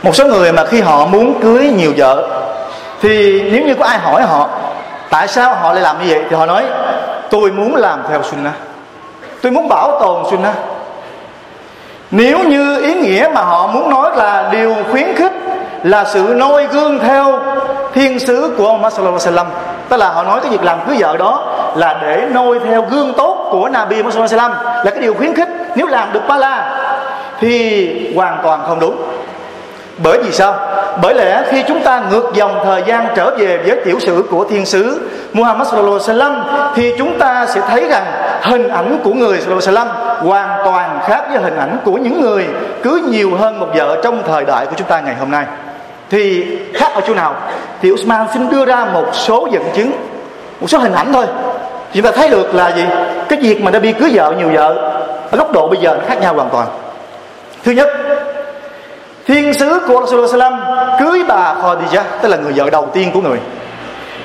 Một 0.03 0.17
số 0.17 0.27
người 0.27 0.53
mà 0.53 0.65
khi 0.65 0.81
họ 0.81 1.07
muốn 1.07 1.41
cưới 1.41 1.73
nhiều 1.77 1.93
vợ, 1.97 2.29
thì 3.01 3.43
nếu 3.51 3.63
như 3.63 3.75
có 3.75 3.85
ai 3.85 3.99
hỏi 3.99 4.23
họ, 4.23 4.49
tại 5.11 5.29
sao 5.29 5.55
họ 5.55 5.73
lại 5.73 5.83
làm 5.83 5.99
như 5.99 6.07
vậy? 6.09 6.23
thì 6.31 6.37
họ 6.37 6.47
nói, 6.47 6.65
tôi 7.31 7.51
muốn 7.51 7.77
làm 7.77 8.03
theo 8.09 8.23
sunnah 8.23 8.55
tôi 9.43 9.53
muốn 9.53 9.69
bảo 9.69 10.01
tồn 10.01 10.25
sunnah 10.31 10.55
nếu 12.11 12.39
như 12.39 12.83
ý 12.83 12.95
nghĩa 12.95 13.29
mà 13.35 13.41
họ 13.41 13.67
muốn 13.67 13.91
nói 13.91 14.11
là 14.17 14.49
điều 14.53 14.75
khuyến 14.91 15.15
khích 15.17 15.33
là 15.83 16.05
sự 16.05 16.35
noi 16.37 16.67
gương 16.67 16.99
theo 16.99 17.41
thiên 17.95 18.19
sứ 18.19 18.55
của 18.57 18.67
ông 18.67 18.83
Muhammad 18.83 19.23
sallam 19.23 19.47
tức 19.89 19.97
là 19.97 20.09
họ 20.09 20.23
nói 20.23 20.41
cái 20.41 20.51
việc 20.51 20.65
làm 20.65 20.79
cưới 20.87 20.97
vợ 20.99 21.17
đó 21.17 21.55
là 21.77 21.99
để 22.03 22.27
noi 22.31 22.59
theo 22.65 22.83
gương 22.91 23.13
tốt 23.17 23.49
của 23.51 23.69
Nabi 23.69 24.03
Muhammad 24.03 24.31
sallam 24.31 24.53
là 24.85 24.91
cái 24.91 25.01
điều 25.01 25.15
khuyến 25.15 25.35
khích. 25.35 25.49
Nếu 25.77 25.87
làm 25.87 26.13
được 26.13 26.21
ba 26.29 26.37
la 26.37 26.81
thì 27.41 28.15
hoàn 28.15 28.41
toàn 28.43 28.61
không 28.69 28.81
đúng. 28.81 28.97
Bởi 30.03 30.19
vì 30.23 30.33
sao? 30.33 30.55
Bởi 31.03 31.15
lẽ 31.15 31.43
khi 31.49 31.63
chúng 31.69 31.81
ta 31.81 32.03
ngược 32.11 32.31
dòng 32.35 32.61
thời 32.65 32.83
gian 32.87 33.07
trở 33.15 33.31
về 33.39 33.59
với 33.67 33.81
tiểu 33.85 34.01
sử 34.01 34.25
của 34.31 34.45
thiên 34.45 34.67
sứ 34.67 35.11
Muhammad 35.33 35.69
sallallahu 35.69 35.99
alaihi 35.99 36.21
wasallam 36.21 36.43
thì 36.75 36.95
chúng 36.99 37.19
ta 37.19 37.47
sẽ 37.47 37.61
thấy 37.69 37.87
rằng 37.91 38.05
hình 38.43 38.69
ảnh 38.69 38.99
của 39.05 39.13
người 39.13 39.41
sallallahu 39.41 39.61
alaihi 39.67 39.77
wasallam 39.77 40.27
hoàn 40.29 40.65
toàn 40.65 41.01
khác 41.07 41.23
với 41.31 41.43
hình 41.43 41.57
ảnh 41.57 41.79
của 41.85 41.93
những 41.93 42.21
người 42.21 42.47
cứ 42.83 43.03
nhiều 43.11 43.31
hơn 43.37 43.61
một 43.61 43.69
vợ 43.75 44.01
trong 44.05 44.23
thời 44.27 44.45
đại 44.45 44.67
của 44.67 44.73
chúng 44.77 44.89
ta 44.89 45.01
ngày 45.01 45.15
hôm 45.15 45.31
nay 45.31 45.45
thì 46.11 46.47
khác 46.75 46.91
ở 46.95 47.01
chỗ 47.07 47.15
nào? 47.15 47.35
Thì 47.83 47.93
Usman 47.93 48.27
xin 48.33 48.51
đưa 48.51 48.65
ra 48.65 48.85
một 48.85 49.07
số 49.13 49.49
dẫn 49.53 49.63
chứng, 49.75 49.93
một 50.61 50.67
số 50.71 50.79
hình 50.79 50.93
ảnh 50.93 51.13
thôi. 51.13 51.27
Chúng 51.93 52.03
ta 52.03 52.11
thấy 52.11 52.31
được 52.31 52.55
là 52.55 52.69
gì? 52.69 52.85
Cái 53.29 53.39
việc 53.43 53.61
mà 53.61 53.71
Nabi 53.71 53.93
cưới 53.93 54.11
vợ 54.15 54.35
nhiều 54.39 54.51
vợ, 54.53 54.75
ở 55.31 55.39
góc 55.39 55.53
độ 55.53 55.69
bây 55.69 55.79
giờ 55.79 55.97
nó 56.01 56.05
khác 56.09 56.21
nhau 56.21 56.35
hoàn 56.35 56.49
toàn. 56.51 56.67
Thứ 57.65 57.73
nhất, 57.73 57.89
thiên 59.27 59.55
sứ 59.55 59.81
của 59.89 60.07
Rasulullah 60.07 60.53
cưới 60.99 61.25
bà 61.29 61.55
Khadijah 61.55 62.03
tức 62.23 62.29
là 62.29 62.37
người 62.37 62.53
vợ 62.57 62.71
đầu 62.71 62.89
tiên 62.93 63.11
của 63.15 63.21
người. 63.21 63.39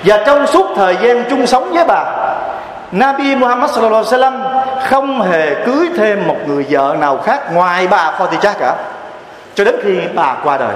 Và 0.05 0.23
trong 0.25 0.47
suốt 0.47 0.67
thời 0.75 0.97
gian 1.01 1.23
chung 1.29 1.47
sống 1.47 1.71
với 1.73 1.85
bà, 1.85 2.05
Nabi 2.91 3.35
Muhammad 3.35 3.71
sallallahu 3.71 4.03
alaihi 4.11 4.23
wasallam 4.23 4.61
không 4.89 5.21
hề 5.21 5.55
cưới 5.65 5.89
thêm 5.97 6.27
một 6.27 6.37
người 6.47 6.65
vợ 6.69 6.95
nào 6.99 7.17
khác 7.17 7.53
ngoài 7.53 7.87
bà 7.87 8.13
Khadijah 8.17 8.53
cả. 8.59 8.75
Cho 9.55 9.63
đến 9.63 9.75
khi 9.83 9.99
bà 10.13 10.35
qua 10.43 10.57
đời 10.57 10.73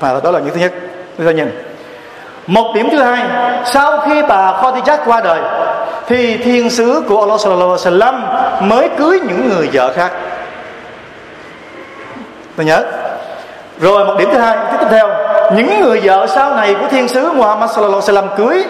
đó 0.00 0.30
là 0.30 0.38
những 0.38 0.54
thứ 0.54 0.60
nhất 0.60 0.72
chúng 1.18 1.26
ta 1.26 1.32
nhìn 1.32 1.64
một 2.46 2.72
điểm 2.74 2.88
thứ 2.90 2.98
hai, 2.98 3.24
sau 3.64 3.98
khi 3.98 4.22
bà 4.28 4.52
Khadija 4.52 4.96
qua 5.04 5.20
đời, 5.20 5.40
thì 6.06 6.36
thiên 6.36 6.70
sứ 6.70 7.02
của 7.08 7.20
Allah 7.20 7.40
sallallahu 7.40 7.70
alaihi 7.70 7.98
wasallam 7.98 8.20
mới 8.60 8.88
cưới 8.98 9.20
những 9.20 9.48
người 9.48 9.68
vợ 9.72 9.92
khác. 9.92 10.12
Tôi 12.56 12.66
nhớ. 12.66 12.84
Rồi 13.80 14.04
một 14.04 14.14
điểm 14.18 14.28
thứ 14.32 14.38
hai, 14.38 14.56
tiếp 14.70 14.86
theo. 14.90 15.08
Những 15.56 15.80
người 15.80 16.00
vợ 16.04 16.26
sau 16.26 16.54
này 16.54 16.74
của 16.74 16.86
thiên 16.90 17.08
sứ 17.08 17.32
Muhammad 17.32 17.70
sallallahu 17.70 18.02
alaihi 18.08 18.18
wasallam 18.18 18.36
cưới, 18.36 18.64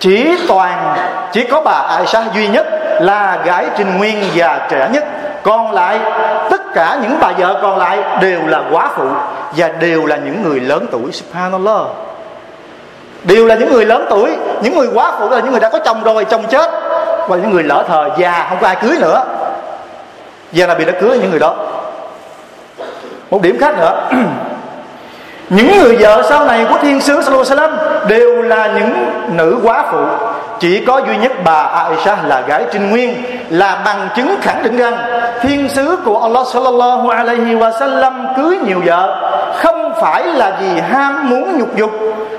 chỉ 0.00 0.36
toàn, 0.48 0.96
chỉ 1.32 1.44
có 1.44 1.60
bà 1.60 1.72
Aisha 1.72 2.24
duy 2.34 2.48
nhất 2.48 2.66
là 3.00 3.38
gái 3.44 3.66
trình 3.76 3.98
nguyên 3.98 4.24
và 4.34 4.66
trẻ 4.70 4.88
nhất 4.92 5.04
còn 5.44 5.72
lại, 5.72 6.00
tất 6.50 6.74
cả 6.74 6.98
những 7.02 7.16
bà 7.20 7.32
vợ 7.38 7.58
còn 7.62 7.78
lại 7.78 7.98
đều 8.20 8.40
là 8.46 8.62
quá 8.70 8.90
phụ 8.96 9.04
và 9.56 9.68
đều 9.68 10.06
là 10.06 10.16
những 10.16 10.42
người 10.42 10.60
lớn 10.60 10.86
tuổi, 10.90 11.12
subhanallah. 11.12 11.80
Đều 13.24 13.46
là 13.46 13.54
những 13.54 13.72
người 13.72 13.86
lớn 13.86 14.06
tuổi, 14.10 14.30
những 14.62 14.76
người 14.76 14.88
quá 14.94 15.12
phụ 15.18 15.30
là 15.30 15.40
những 15.40 15.50
người 15.50 15.60
đã 15.60 15.68
có 15.68 15.78
chồng 15.78 16.02
rồi, 16.04 16.24
chồng 16.24 16.44
chết. 16.50 16.70
Và 17.28 17.36
những 17.36 17.50
người 17.50 17.62
lỡ 17.62 17.84
thời 17.88 18.10
già, 18.18 18.46
không 18.48 18.58
có 18.60 18.66
ai 18.66 18.76
cưới 18.82 18.96
nữa. 19.00 19.24
Và 20.52 20.66
là 20.66 20.74
bị 20.74 20.84
đã 20.84 20.92
cưới 21.00 21.18
những 21.18 21.30
người 21.30 21.40
đó. 21.40 21.56
Một 23.30 23.42
điểm 23.42 23.58
khác 23.60 23.78
nữa, 23.78 24.08
những 25.48 25.78
người 25.78 25.96
vợ 25.96 26.22
sau 26.28 26.44
này 26.44 26.66
của 26.70 26.78
thiên 26.82 27.00
sứ 27.00 27.22
Sallallahu 27.22 27.76
đều 28.08 28.42
là 28.42 28.66
những 28.66 29.06
nữ 29.36 29.58
quá 29.62 29.84
phụ 29.92 30.04
chỉ 30.64 30.84
có 30.84 31.00
duy 31.06 31.16
nhất 31.16 31.32
bà 31.44 31.62
Aisha 31.62 32.16
là 32.26 32.40
gái 32.40 32.64
trinh 32.72 32.90
nguyên, 32.90 33.22
là 33.50 33.82
bằng 33.84 34.08
chứng 34.16 34.36
khẳng 34.42 34.62
định 34.62 34.76
rằng 34.76 34.96
thiên 35.42 35.68
sứ 35.68 35.96
của 36.04 36.22
Allah 36.22 36.46
sallallahu 36.46 37.08
alaihi 37.08 37.54
wasallam 37.54 38.34
cưới 38.36 38.58
nhiều 38.66 38.82
vợ, 38.84 39.30
không 39.56 39.94
phải 40.00 40.26
là 40.26 40.52
vì 40.60 40.80
ham 40.80 41.30
muốn 41.30 41.58
nhục 41.58 41.76
dục, 41.76 41.90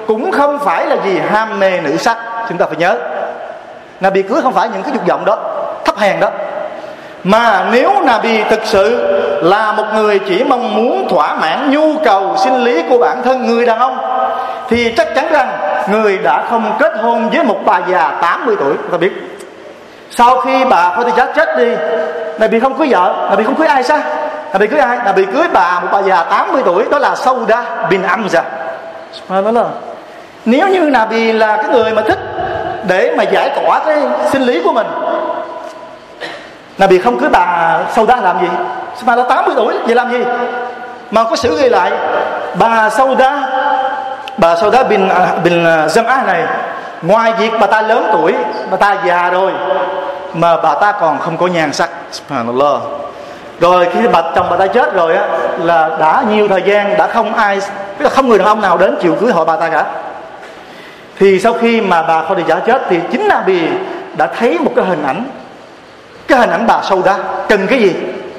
cũng 0.07 0.31
không 0.31 0.59
phải 0.59 0.85
là 0.85 0.95
vì 0.95 1.19
ham 1.19 1.59
mê 1.59 1.81
nữ 1.81 1.97
sắc. 1.97 2.17
Chúng 2.49 2.57
ta 2.57 2.65
phải 2.65 2.77
nhớ, 2.77 2.95
Nabi 3.99 4.21
cưới 4.21 4.41
không 4.41 4.53
phải 4.53 4.69
những 4.73 4.83
cái 4.83 4.91
dục 4.93 5.07
vọng 5.07 5.25
đó, 5.25 5.37
thấp 5.85 5.97
hèn 5.97 6.19
đó. 6.19 6.29
Mà 7.23 7.65
nếu 7.71 7.91
Nabi 8.05 8.43
thực 8.43 8.61
sự 8.63 9.13
là 9.41 9.71
một 9.71 9.85
người 9.95 10.19
chỉ 10.19 10.43
mong 10.43 10.75
muốn 10.75 11.07
thỏa 11.09 11.35
mãn 11.35 11.71
nhu 11.71 11.97
cầu 12.03 12.35
sinh 12.37 12.63
lý 12.63 12.83
của 12.89 12.97
bản 12.97 13.21
thân 13.23 13.47
người 13.47 13.65
đàn 13.65 13.79
ông 13.79 13.97
thì 14.69 14.93
chắc 14.97 15.07
chắn 15.15 15.31
rằng 15.31 15.57
người 15.89 16.17
đã 16.17 16.43
không 16.49 16.75
kết 16.79 16.93
hôn 17.01 17.29
với 17.29 17.43
một 17.43 17.59
bà 17.65 17.81
già 17.89 18.11
80 18.21 18.55
tuổi. 18.59 18.73
Ta 18.91 18.97
biết, 18.97 19.11
sau 20.11 20.41
khi 20.41 20.65
bà 20.65 20.95
Khadijah 20.95 21.27
chết 21.35 21.57
đi 21.57 21.71
Nabi 22.39 22.59
không 22.59 22.77
cưới 22.77 22.87
vợ 22.91 23.27
Nabi 23.29 23.43
không 23.43 23.55
cưới 23.55 23.67
ai 23.67 23.83
sao 23.83 23.99
bị 24.59 24.67
cưới 24.67 24.79
ai? 24.79 24.97
Nabi 25.05 25.25
cưới 25.25 25.47
bà, 25.53 25.79
một 25.79 25.87
bà 25.91 26.01
già 26.01 26.23
80 26.23 26.61
tuổi, 26.65 26.85
đó 26.91 26.99
là 26.99 27.15
Sauda 27.15 27.63
bin 27.89 28.01
Amza. 28.01 28.41
Đó 29.29 29.51
là 29.51 29.63
nếu 30.45 30.67
như 30.67 30.79
Nabi 30.79 31.31
là 31.31 31.57
cái 31.57 31.67
người 31.67 31.91
mà 31.93 32.01
thích 32.01 32.19
để 32.87 33.13
mà 33.17 33.23
giải 33.23 33.49
tỏa 33.55 33.79
cái 33.79 33.97
sinh 34.31 34.41
lý 34.41 34.61
của 34.63 34.73
mình, 34.73 34.87
Nabi 36.77 36.99
không 36.99 37.19
cưới 37.19 37.29
bà 37.29 37.77
Sauda 37.91 38.15
làm 38.15 38.41
gì? 38.41 38.47
Mà 39.05 39.15
đã 39.15 39.23
80 39.29 39.55
tuổi, 39.57 39.73
vậy 39.85 39.95
làm 39.95 40.11
gì? 40.11 40.25
Mà 41.11 41.23
có 41.23 41.35
sử 41.35 41.61
ghi 41.61 41.69
lại, 41.69 41.91
bà 42.59 42.89
Sauda 42.89 43.47
bà 44.37 44.55
sau 44.55 44.69
đó 44.69 44.83
bình 44.83 45.09
à, 45.09 45.31
bin 45.43 45.53
bin 45.53 45.65
à, 45.65 45.87
Á 46.07 46.23
này, 46.27 46.43
ngoài 47.01 47.33
việc 47.39 47.51
bà 47.59 47.67
ta 47.67 47.81
lớn 47.81 48.09
tuổi, 48.13 48.33
bà 48.71 48.77
ta 48.77 48.97
già 49.05 49.29
rồi, 49.29 49.51
mà 50.33 50.57
bà 50.57 50.75
ta 50.75 50.91
còn 50.91 51.19
không 51.19 51.37
có 51.37 51.47
nhan 51.47 51.73
sắc, 51.73 51.89
subhanallah. 52.11 52.81
Rồi 53.59 53.87
khi 53.93 54.07
bà, 54.07 54.21
chồng 54.35 54.47
bà 54.49 54.57
ta 54.57 54.67
chết 54.67 54.93
rồi 54.93 55.15
á, 55.15 55.27
là 55.59 55.89
đã 55.99 56.23
nhiều 56.29 56.47
thời 56.47 56.61
gian 56.61 56.97
đã 56.97 57.07
không 57.07 57.35
ai 57.35 57.59
không 58.09 58.29
người 58.29 58.37
đàn 58.37 58.47
ông 58.47 58.61
nào 58.61 58.77
đến 58.77 58.95
chịu 59.01 59.15
cưới 59.21 59.31
hỏi 59.31 59.45
bà 59.45 59.55
ta 59.55 59.69
cả. 59.69 59.85
Thì 61.19 61.39
sau 61.39 61.53
khi 61.53 61.81
mà 61.81 62.01
bà 62.01 62.21
Khadijah 62.21 62.59
chết 62.59 62.81
thì 62.89 62.99
chính 63.11 63.27
Nabi 63.27 63.61
đã 64.17 64.27
thấy 64.27 64.59
một 64.59 64.71
cái 64.75 64.85
hình 64.85 65.03
ảnh, 65.03 65.25
cái 66.27 66.39
hình 66.39 66.49
ảnh 66.49 66.67
bà 66.67 66.81
sâu 66.83 67.01
đó, 67.05 67.17
cần 67.49 67.67
cái 67.67 67.79
gì? 67.79 67.95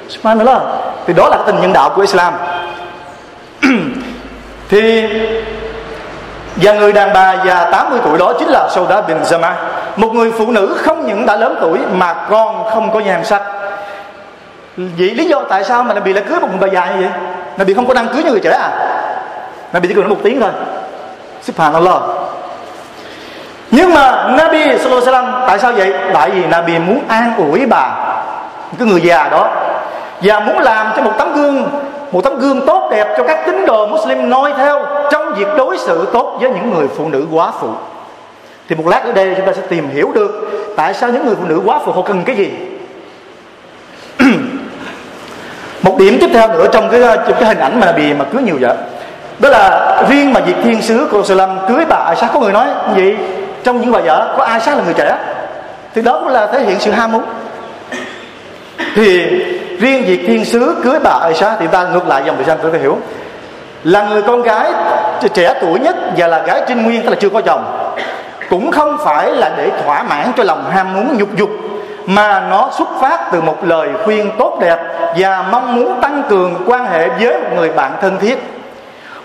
Subhanallah. 0.09 0.61
Thì 1.07 1.13
đó 1.13 1.29
là 1.29 1.37
cái 1.37 1.45
tình 1.45 1.61
nhân 1.61 1.73
đạo 1.73 1.89
của 1.95 2.01
Islam. 2.01 2.33
Thì 4.69 5.07
và 6.61 6.73
người 6.73 6.93
đàn 6.93 7.13
bà 7.13 7.35
già 7.45 7.65
80 7.71 7.99
tuổi 8.03 8.17
đó 8.17 8.33
chính 8.39 8.47
là 8.47 8.69
Sauda 8.69 9.01
bin 9.01 9.17
Zama. 9.17 9.51
Một 9.95 10.13
người 10.13 10.31
phụ 10.31 10.51
nữ 10.51 10.77
không 10.85 11.07
những 11.07 11.25
đã 11.25 11.35
lớn 11.35 11.57
tuổi 11.61 11.79
mà 11.91 12.13
còn 12.29 12.69
không 12.73 12.91
có 12.93 12.99
nhan 12.99 13.25
sắc 13.25 13.41
Vậy 14.77 15.09
lý 15.09 15.25
do 15.25 15.41
tại 15.49 15.63
sao 15.63 15.83
mà 15.83 15.93
Nabi 15.93 16.13
lại 16.13 16.23
cưới 16.29 16.39
một 16.39 16.47
người 16.49 16.59
bà 16.59 16.67
già 16.67 16.85
như 16.85 17.01
vậy? 17.01 17.09
Nabi 17.57 17.73
không 17.73 17.87
có 17.87 17.93
đăng 17.93 18.07
cưới 18.07 18.23
như 18.23 18.31
người 18.31 18.39
trẻ 18.39 18.49
à? 18.49 18.69
Nabi 19.73 19.87
chỉ 19.87 19.93
cần 19.93 20.03
nói 20.03 20.09
một 20.09 20.19
tiếng 20.23 20.41
thôi. 20.41 20.51
Subhanallah. 21.41 22.01
Nhưng 23.71 23.93
mà 23.93 24.27
Nabi 24.37 24.63
Sallallahu 24.63 25.05
Alaihi 25.05 25.11
Wasallam, 25.11 25.47
tại 25.47 25.59
sao 25.59 25.71
vậy? 25.71 25.93
Tại 26.13 26.29
vì 26.29 26.45
Nabi 26.45 26.79
muốn 26.79 26.99
an 27.07 27.33
ủi 27.37 27.65
bà, 27.65 27.89
cái 28.79 28.87
người 28.87 29.01
già 29.01 29.29
đó, 29.29 29.49
và 30.21 30.39
muốn 30.39 30.59
làm 30.59 30.87
cho 30.95 31.01
một 31.01 31.11
tấm 31.17 31.33
gương 31.33 31.69
một 32.11 32.23
tấm 32.23 32.39
gương 32.39 32.65
tốt 32.65 32.87
đẹp 32.91 33.07
cho 33.17 33.23
các 33.23 33.45
tín 33.45 33.65
đồ 33.65 33.87
Muslim 33.87 34.29
noi 34.29 34.53
theo 34.57 34.85
trong 35.11 35.33
việc 35.33 35.47
đối 35.57 35.77
xử 35.77 36.07
tốt 36.13 36.37
với 36.41 36.49
những 36.49 36.73
người 36.73 36.87
phụ 36.87 37.09
nữ 37.09 37.27
quá 37.31 37.51
phụ. 37.61 37.67
Thì 38.69 38.75
một 38.75 38.87
lát 38.87 39.03
ở 39.05 39.11
đây 39.11 39.33
chúng 39.37 39.45
ta 39.45 39.53
sẽ 39.53 39.61
tìm 39.69 39.89
hiểu 39.89 40.11
được 40.15 40.49
tại 40.75 40.93
sao 40.93 41.09
những 41.09 41.25
người 41.25 41.35
phụ 41.35 41.47
nữ 41.47 41.61
quá 41.65 41.79
phụ 41.85 41.91
họ 41.91 42.01
cần 42.01 42.23
cái 42.25 42.35
gì. 42.35 42.51
Một 45.81 45.95
điểm 45.99 46.17
tiếp 46.21 46.29
theo 46.33 46.47
nữa 46.47 46.67
trong 46.71 46.89
cái 46.89 47.01
ờ, 47.01 47.15
trong 47.15 47.37
cái 47.39 47.45
hình 47.45 47.59
ảnh 47.59 47.79
mà 47.79 47.91
bị 47.91 48.13
mà 48.13 48.25
cưới 48.33 48.43
nhiều 48.43 48.57
vợ 48.61 48.75
đó 49.39 49.49
là 49.49 50.03
riêng 50.09 50.33
mà 50.33 50.39
việc 50.39 50.55
thiên 50.63 50.81
sứ 50.81 51.07
của 51.11 51.23
Salam 51.23 51.49
cưới 51.67 51.85
bà 51.89 51.95
Aisha 51.95 52.27
có 52.33 52.39
người 52.39 52.53
nói 52.53 52.67
gì? 52.95 53.15
Trong 53.63 53.81
những 53.81 53.91
bà 53.91 53.99
vợ 53.99 54.35
có 54.37 54.43
ai 54.43 54.59
sát 54.59 54.77
là 54.77 54.83
người 54.83 54.93
trẻ. 54.93 55.17
Thì 55.95 56.01
đó 56.01 56.19
cũng 56.19 56.27
là 56.27 56.47
thể 56.47 56.59
hiện 56.59 56.79
sự 56.79 56.91
ham 56.91 57.11
muốn. 57.11 57.23
Thì 58.95 59.27
riêng 59.79 60.05
việc 60.05 60.23
thiên 60.27 60.45
sứ 60.45 60.75
cưới 60.83 60.99
bà 61.03 61.11
Aisha 61.11 61.55
thì 61.59 61.67
ta 61.67 61.87
ngược 61.93 62.07
lại 62.07 62.23
dòng 62.25 62.35
thời 62.35 62.45
gian 62.45 62.57
tôi 62.61 62.71
phải 62.71 62.79
hiểu. 62.79 62.97
Là 63.83 64.09
người 64.09 64.21
con 64.21 64.41
gái 64.41 64.71
trẻ 65.33 65.53
tuổi 65.61 65.79
nhất 65.79 65.95
và 66.17 66.27
là 66.27 66.41
gái 66.41 66.61
trinh 66.67 66.83
nguyên, 66.83 67.03
tức 67.03 67.09
là 67.09 67.15
chưa 67.19 67.29
có 67.29 67.41
chồng. 67.41 67.93
Cũng 68.49 68.71
không 68.71 68.97
phải 69.03 69.31
là 69.31 69.51
để 69.57 69.71
thỏa 69.83 70.03
mãn 70.03 70.31
cho 70.37 70.43
lòng 70.43 70.71
ham 70.71 70.93
muốn 70.93 71.17
nhục 71.17 71.35
dục, 71.35 71.49
mà 72.05 72.39
nó 72.49 72.69
xuất 72.77 72.87
phát 73.01 73.29
từ 73.31 73.41
một 73.41 73.57
lời 73.63 73.89
khuyên 74.03 74.31
tốt 74.37 74.57
đẹp 74.61 74.79
và 75.17 75.45
mong 75.51 75.75
muốn 75.75 76.01
tăng 76.01 76.23
cường 76.29 76.55
quan 76.65 76.85
hệ 76.85 77.09
với 77.09 77.33
một 77.33 77.49
người 77.55 77.69
bạn 77.69 77.91
thân 78.01 78.17
thiết. 78.19 78.37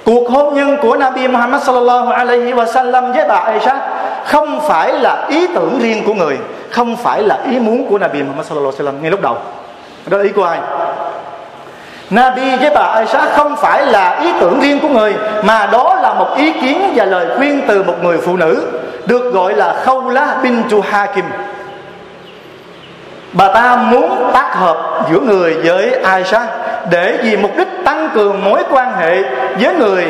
Cuộc 0.04 0.30
hôn 0.30 0.54
nhân 0.54 0.76
của 0.82 0.96
Nabi 0.96 1.28
Muhammad 1.28 1.62
sallallahu 1.62 2.12
alaihi 2.12 2.52
wasallam 2.52 3.12
với 3.12 3.24
bà 3.28 3.34
Aisha 3.34 3.80
không 4.24 4.60
phải 4.60 4.92
là 4.92 5.26
ý 5.28 5.46
tưởng 5.54 5.78
riêng 5.82 6.04
của 6.06 6.14
người, 6.14 6.38
không 6.70 6.96
phải 6.96 7.22
là 7.22 7.38
ý 7.50 7.58
muốn 7.58 7.86
của 7.86 7.98
Nabi 7.98 8.22
Muhammad 8.22 8.46
sallallahu 8.46 8.72
alaihi 8.78 8.90
wasallam 8.90 9.02
ngay 9.02 9.10
lúc 9.10 9.20
đầu 9.20 9.36
đó 10.06 10.18
là 10.18 10.24
ý 10.24 10.30
của 10.30 10.44
ai? 10.44 10.58
Nabi 12.10 12.56
với 12.56 12.70
bà 12.74 12.80
Aisha 12.80 13.26
không 13.36 13.56
phải 13.56 13.86
là 13.86 14.20
ý 14.20 14.32
tưởng 14.40 14.60
riêng 14.60 14.80
của 14.80 14.88
người, 14.88 15.14
mà 15.42 15.66
đó 15.66 15.98
là 16.02 16.14
một 16.14 16.34
ý 16.36 16.52
kiến 16.52 16.92
và 16.94 17.04
lời 17.04 17.26
khuyên 17.36 17.62
từ 17.68 17.82
một 17.82 17.94
người 18.02 18.18
phụ 18.18 18.36
nữ, 18.36 18.66
được 19.06 19.32
gọi 19.32 19.54
là 19.54 19.76
Khawla 19.84 20.42
bin 20.42 20.62
Hakim 20.90 21.24
bà 23.32 23.48
ta 23.54 23.76
muốn 23.76 24.30
tác 24.32 24.54
hợp 24.54 25.06
giữa 25.10 25.20
người 25.20 25.54
với 25.64 26.02
Aisha 26.02 26.46
để 26.90 27.18
vì 27.22 27.36
mục 27.36 27.50
đích 27.56 27.68
tăng 27.84 28.10
cường 28.14 28.44
mối 28.44 28.62
quan 28.70 28.92
hệ 28.94 29.22
với 29.60 29.74
người 29.74 30.06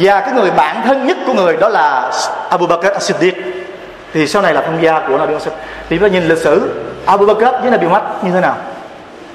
và 0.00 0.20
cái 0.20 0.32
người 0.32 0.50
bạn 0.50 0.82
thân 0.84 1.06
nhất 1.06 1.16
của 1.26 1.32
người, 1.32 1.56
đó 1.56 1.68
là 1.68 2.10
Abu 2.48 2.66
Bakr 2.66 2.86
as-Siddiq. 2.86 3.32
Thì 4.12 4.26
sau 4.26 4.42
này 4.42 4.54
là 4.54 4.60
thông 4.60 4.82
gia 4.82 5.00
của 5.00 5.18
Nabi 5.18 5.32
Muhammad 5.32 5.48
thì 5.88 5.98
chúng 5.98 6.08
ta 6.08 6.12
nhìn 6.12 6.28
lịch 6.28 6.38
sử 6.38 6.70
Abu 7.06 7.26
Bakr 7.26 7.62
với 7.62 7.70
Nabi 7.70 7.86
Muhammad 7.86 8.12
như 8.22 8.30
thế 8.32 8.40
nào? 8.40 8.54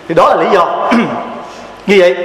Thì 0.07 0.15
đó 0.15 0.29
là 0.29 0.43
lý 0.43 0.49
do. 0.53 0.65
Như 1.87 1.95
vậy 1.99 2.15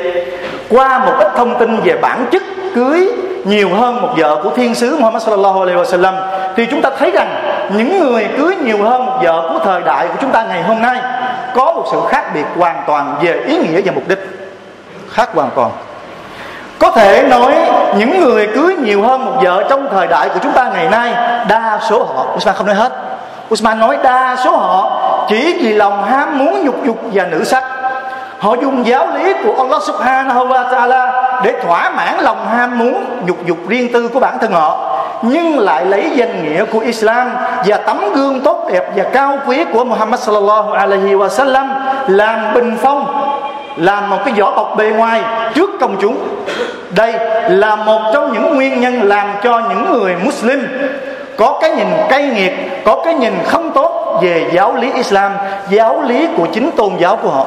qua 0.70 0.98
một 0.98 1.12
ít 1.18 1.32
thông 1.36 1.58
tin 1.58 1.80
về 1.84 1.96
bản 1.96 2.26
chất 2.30 2.42
cưới 2.74 3.08
nhiều 3.44 3.68
hơn 3.74 4.02
một 4.02 4.08
vợ 4.16 4.40
của 4.42 4.50
thiên 4.50 4.74
sứ 4.74 4.96
Muhammad 4.96 5.22
sallallahu 5.22 5.60
alaihi 5.60 5.78
wasallam 5.80 6.14
thì 6.56 6.66
chúng 6.70 6.82
ta 6.82 6.90
thấy 6.98 7.10
rằng 7.10 7.28
những 7.76 7.98
người 7.98 8.28
cưới 8.38 8.56
nhiều 8.56 8.78
hơn 8.82 9.06
một 9.06 9.18
vợ 9.22 9.48
của 9.52 9.58
thời 9.64 9.82
đại 9.82 10.08
của 10.08 10.14
chúng 10.20 10.30
ta 10.30 10.44
ngày 10.44 10.62
hôm 10.62 10.82
nay 10.82 11.00
có 11.54 11.72
một 11.72 11.84
sự 11.92 12.00
khác 12.08 12.34
biệt 12.34 12.44
hoàn 12.56 12.82
toàn 12.86 13.16
về 13.20 13.42
ý 13.46 13.58
nghĩa 13.58 13.80
và 13.84 13.92
mục 13.94 14.08
đích. 14.08 14.18
Khác 15.10 15.28
hoàn 15.34 15.50
toàn. 15.54 15.70
Có 16.78 16.90
thể 16.90 17.26
nói 17.28 17.54
những 17.96 18.20
người 18.20 18.48
cưới 18.54 18.74
nhiều 18.76 19.02
hơn 19.02 19.24
một 19.24 19.32
vợ 19.42 19.64
trong 19.70 19.88
thời 19.90 20.06
đại 20.06 20.28
của 20.28 20.40
chúng 20.42 20.52
ta 20.52 20.70
ngày 20.74 20.88
nay 20.88 21.12
đa 21.48 21.78
số 21.90 22.04
họ 22.04 22.26
Usman 22.34 22.54
không 22.54 22.66
nói 22.66 22.76
hết. 22.76 22.92
Usman 23.52 23.78
nói 23.78 23.98
đa 24.02 24.36
số 24.44 24.56
họ 24.56 25.02
chỉ 25.28 25.56
vì 25.60 25.72
lòng 25.72 26.04
ham 26.04 26.38
muốn 26.38 26.64
nhục 26.64 26.86
dục 26.86 26.98
và 27.12 27.26
nữ 27.26 27.44
sắc. 27.44 27.64
Họ 28.38 28.54
dùng 28.62 28.86
giáo 28.86 29.06
lý 29.14 29.32
của 29.44 29.54
Allah 29.58 29.82
subhanahu 29.82 30.46
wa 30.46 30.70
ta'ala 30.70 31.10
để 31.42 31.54
thỏa 31.62 31.90
mãn 31.90 32.14
lòng 32.20 32.48
ham 32.48 32.78
muốn 32.78 33.04
nhục 33.26 33.46
dục 33.46 33.58
riêng 33.68 33.92
tư 33.92 34.08
của 34.08 34.20
bản 34.20 34.38
thân 34.40 34.52
họ, 34.52 34.98
nhưng 35.22 35.58
lại 35.58 35.84
lấy 35.84 36.10
danh 36.14 36.42
nghĩa 36.42 36.64
của 36.64 36.78
Islam 36.78 37.30
và 37.66 37.76
tấm 37.76 38.00
gương 38.14 38.40
tốt 38.40 38.68
đẹp 38.72 38.90
và 38.96 39.04
cao 39.12 39.38
quý 39.46 39.64
của 39.72 39.84
Muhammad 39.84 40.20
sallallahu 40.20 40.72
alaihi 40.72 41.14
wasallam 41.14 41.66
làm 42.06 42.54
bình 42.54 42.76
phong, 42.82 43.06
làm 43.76 44.10
một 44.10 44.18
cái 44.24 44.34
vỏ 44.34 44.56
bọc 44.56 44.76
bề 44.76 44.90
ngoài 44.90 45.22
trước 45.54 45.70
công 45.80 45.96
chúng. 46.00 46.18
Đây 46.90 47.14
là 47.48 47.76
một 47.76 48.00
trong 48.12 48.32
những 48.32 48.54
nguyên 48.54 48.80
nhân 48.80 49.02
làm 49.02 49.28
cho 49.42 49.62
những 49.68 49.92
người 49.92 50.14
Muslim 50.24 50.66
có 51.36 51.58
cái 51.60 51.70
nhìn 51.70 51.86
cay 52.08 52.22
nghiệt, 52.22 52.52
có 52.84 53.02
cái 53.04 53.14
nhìn 53.14 53.34
không 53.46 53.72
tốt 53.72 54.18
về 54.22 54.50
giáo 54.52 54.74
lý 54.74 54.92
Islam, 54.92 55.32
giáo 55.68 56.02
lý 56.02 56.28
của 56.36 56.46
chính 56.52 56.70
tôn 56.70 56.96
giáo 56.98 57.16
của 57.16 57.28
họ. 57.28 57.46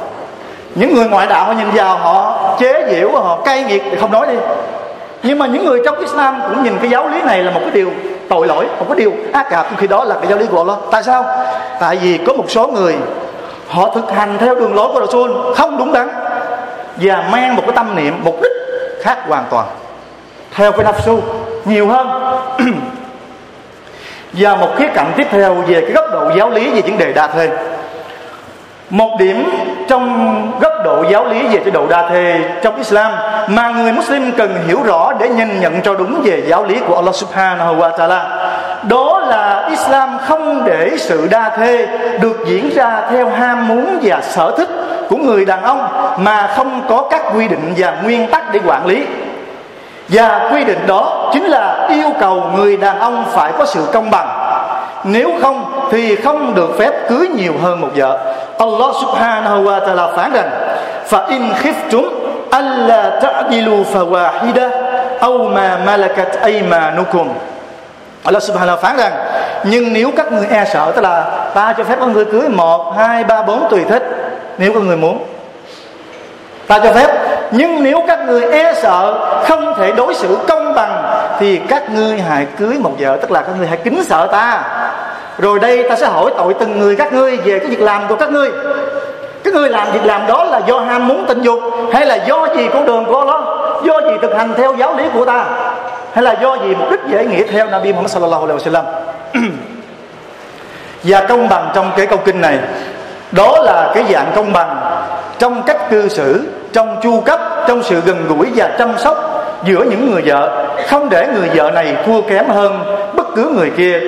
Những 0.76 0.96
người 0.96 1.06
ngoại 1.10 1.28
đạo 1.28 1.46
họ 1.46 1.54
nhìn 1.54 1.70
vào 1.74 1.98
họ, 1.98 2.40
chế 2.60 2.88
giễu 2.92 3.12
họ 3.12 3.38
cay 3.46 3.64
nghiệt 3.64 3.84
thì 3.92 3.98
không 3.98 4.12
nói 4.12 4.28
đi. 4.28 4.36
Nhưng 5.24 5.40
mà 5.40 5.46
những 5.46 5.66
người 5.66 5.82
trong 5.86 6.00
Islam 6.00 6.42
cũng 6.50 6.64
nhìn 6.64 6.78
cái 6.82 6.90
giáo 6.90 7.08
lý 7.08 7.22
này 7.22 7.44
là 7.44 7.52
một 7.52 7.60
cái 7.62 7.72
điều 7.72 7.90
tội 8.30 8.48
lỗi, 8.48 8.66
một 8.80 8.86
cái 8.88 8.98
điều 8.98 9.14
ác 9.34 9.48
cảm 9.50 9.66
khi 9.78 9.88
đó 9.88 10.04
là 10.04 10.16
cái 10.16 10.28
giáo 10.28 10.40
lý 10.40 10.46
của 10.46 10.58
Allah. 10.58 10.78
Tại 10.92 11.04
sao? 11.04 11.26
Tại 11.80 11.96
vì 11.96 12.18
có 12.18 12.34
một 12.34 12.46
số 12.48 12.68
người, 12.68 12.96
họ 13.68 13.90
thực 13.96 14.12
hành 14.12 14.38
theo 14.40 14.56
đường 14.56 14.76
lối 14.76 14.88
của 14.94 15.00
Rasul 15.00 15.32
không 15.56 15.78
đúng 15.78 15.94
đắn 15.94 16.10
và 16.96 17.24
mang 17.32 17.56
một 17.56 17.62
cái 17.66 17.76
tâm 17.76 17.96
niệm 17.96 18.22
mục 18.24 18.42
đích 18.42 18.52
khác 19.02 19.18
hoàn 19.28 19.44
toàn. 19.50 19.66
Theo 20.56 20.72
cái 20.72 20.86
nafsu, 20.86 21.20
nhiều 21.66 21.88
hơn 21.88 22.08
và 24.34 24.56
một 24.56 24.70
khía 24.78 24.88
cạnh 24.94 25.12
tiếp 25.18 25.28
theo 25.32 25.54
về 25.54 25.82
cái 25.82 25.92
góc 25.92 26.06
độ 26.12 26.32
giáo 26.38 26.50
lý 26.50 26.72
về 26.72 26.82
vấn 26.82 26.98
đề 26.98 27.14
đa 27.14 27.28
thê. 27.28 27.50
Một 28.90 29.16
điểm 29.20 29.50
trong 29.88 30.52
góc 30.62 30.74
độ 30.84 31.04
giáo 31.12 31.26
lý 31.26 31.48
về 31.48 31.62
chế 31.66 31.72
độ 31.72 31.88
đa 31.88 32.10
thê 32.10 32.40
trong 32.62 32.76
Islam 32.76 33.12
mà 33.48 33.70
người 33.70 33.92
Muslim 33.92 34.32
cần 34.38 34.56
hiểu 34.68 34.80
rõ 34.84 35.14
để 35.20 35.30
nhìn 35.30 35.60
nhận 35.60 35.82
cho 35.82 35.94
đúng 35.94 36.22
về 36.24 36.44
giáo 36.48 36.64
lý 36.64 36.80
của 36.88 36.96
Allah 36.96 37.16
Subhanahu 37.16 37.76
wa 37.76 37.98
Taala, 37.98 38.50
đó 38.84 39.22
là 39.28 39.68
Islam 39.70 40.18
không 40.28 40.64
để 40.66 40.92
sự 40.98 41.28
đa 41.32 41.50
thê 41.58 41.88
được 42.22 42.38
diễn 42.48 42.70
ra 42.76 43.02
theo 43.12 43.30
ham 43.30 43.68
muốn 43.68 44.00
và 44.02 44.22
sở 44.22 44.54
thích 44.58 44.70
của 45.10 45.18
người 45.18 45.46
đàn 45.46 45.64
ông 45.64 45.88
mà 46.18 46.48
không 46.56 46.82
có 46.90 47.08
các 47.12 47.22
quy 47.36 47.48
định 47.48 47.74
và 47.78 47.94
nguyên 48.04 48.28
tắc 48.28 48.54
để 48.54 48.60
quản 48.66 48.86
lý 48.86 49.06
và 50.10 50.50
quy 50.54 50.64
định 50.64 50.88
đó 50.88 51.30
chính 51.34 51.46
là 51.46 51.88
yêu 51.90 52.10
cầu 52.20 52.44
người 52.56 52.78
đàn 52.78 53.00
ông 53.00 53.26
phải 53.32 53.52
có 53.58 53.66
sự 53.66 53.88
công 53.94 54.10
bằng. 54.12 54.28
Nếu 55.04 55.32
không 55.42 55.88
thì 55.92 56.16
không 56.16 56.56
được 56.56 56.76
phép 56.80 57.10
cưới 57.10 57.28
nhiều 57.28 57.54
hơn 57.64 57.82
một 57.82 57.90
vợ. 57.96 58.18
Allah 58.60 58.96
subhanahu 59.02 59.64
wa 59.64 59.80
ta'ala 59.86 60.16
phán 60.16 60.34
rằng, 60.34 60.50
fa 61.10 61.28
in 61.28 61.42
khiftum 61.62 62.10
alla 62.50 63.20
ta'dilu 63.22 63.84
fawahida 63.94 64.70
aw 65.20 65.50
ma 65.50 65.80
malakat 65.86 66.42
aymanukum. 66.42 67.30
Allah 68.24 68.44
subhanahu 68.44 68.78
phán 68.78 68.98
rằng, 68.98 69.14
nhưng 69.64 69.94
nếu 69.94 70.12
các 70.18 70.32
người 70.32 70.48
e 70.50 70.66
sợ, 70.74 70.92
tức 70.96 71.02
là 71.02 71.24
ta 71.54 71.74
cho 71.78 71.84
phép 71.84 71.96
các 72.00 72.08
người 72.08 72.26
cưới 72.26 72.50
một, 72.50 72.94
hai, 72.98 73.24
ba, 73.24 73.42
bốn 73.42 73.68
tùy 73.70 73.84
thích, 73.90 74.04
nếu 74.58 74.74
các 74.74 74.84
người 74.84 74.98
muốn, 74.98 75.24
ta 76.68 76.80
cho 76.80 76.94
phép 76.94 77.29
nhưng 77.52 77.84
nếu 77.84 78.04
các 78.08 78.20
người 78.28 78.42
e 78.42 78.74
sợ, 78.74 79.14
không 79.48 79.74
thể 79.78 79.92
đối 79.92 80.14
xử 80.14 80.38
công 80.48 80.74
bằng, 80.74 81.04
thì 81.40 81.58
các 81.58 81.90
ngươi 81.90 82.20
hãy 82.20 82.48
cưới 82.58 82.78
một 82.80 82.92
vợ, 83.00 83.18
tức 83.22 83.32
là 83.32 83.42
các 83.42 83.52
ngươi 83.58 83.68
hãy 83.68 83.78
kính 83.84 84.04
sợ 84.04 84.28
ta. 84.32 84.64
Rồi 85.38 85.60
đây 85.60 85.90
ta 85.90 85.96
sẽ 85.96 86.08
hỏi 86.08 86.32
tội 86.38 86.54
từng 86.60 86.80
người 86.80 86.96
các 86.96 87.14
ngươi 87.14 87.38
về 87.38 87.60
cái 87.60 87.68
việc 87.68 87.82
làm 87.82 88.08
của 88.08 88.16
các 88.16 88.30
ngươi. 88.30 88.52
Các 89.44 89.54
ngươi 89.54 89.70
làm 89.70 89.92
việc 89.92 90.06
làm 90.06 90.28
đó 90.28 90.44
là 90.44 90.62
do 90.68 90.80
ham 90.80 91.08
muốn 91.08 91.26
tình 91.28 91.42
dục, 91.42 91.60
hay 91.94 92.06
là 92.06 92.16
do 92.16 92.48
gì 92.58 92.68
con 92.74 92.86
đường 92.86 93.06
của 93.06 93.24
nó 93.26 93.60
do 93.84 94.02
gì 94.02 94.18
thực 94.22 94.36
hành 94.38 94.54
theo 94.58 94.76
giáo 94.76 94.96
lý 94.96 95.04
của 95.14 95.26
ta? 95.26 95.46
Hay 96.14 96.24
là 96.24 96.36
do 96.42 96.56
gì 96.56 96.76
mục 96.76 96.92
đích 96.92 97.00
dễ 97.08 97.26
nghĩa 97.26 97.44
theo 97.44 97.66
Nabi 97.66 97.92
Muhammad 97.92 98.12
sallallahu 98.12 98.46
alaihi 98.46 98.60
wasallam? 98.60 98.84
Và 101.04 101.22
công 101.22 101.50
bằng 101.50 101.72
trong 101.74 101.92
cái 101.98 102.08
câu 102.08 102.20
kinh 102.26 102.42
này, 102.42 102.60
đó 103.32 103.60
là 103.64 103.92
cái 103.96 104.04
dạng 104.10 104.32
công 104.36 104.54
bằng 104.54 104.78
trong 105.40 105.64
cách 105.64 105.90
cư 105.90 106.08
xử 106.08 106.48
trong 106.74 107.00
chu 107.04 107.22
cấp, 107.22 107.40
trong 107.68 107.84
sự 107.84 108.02
gần 108.06 108.28
gũi 108.28 108.48
và 108.56 108.70
chăm 108.78 108.98
sóc 108.98 109.46
giữa 109.64 109.84
những 109.84 110.12
người 110.12 110.22
vợ. 110.26 110.66
Không 110.88 111.10
để 111.10 111.28
người 111.36 111.50
vợ 111.56 111.72
này 111.72 111.96
thua 112.06 112.22
kém 112.22 112.50
hơn 112.50 112.98
bất 113.16 113.28
cứ 113.36 113.52
người 113.58 113.72
kia 113.78 114.00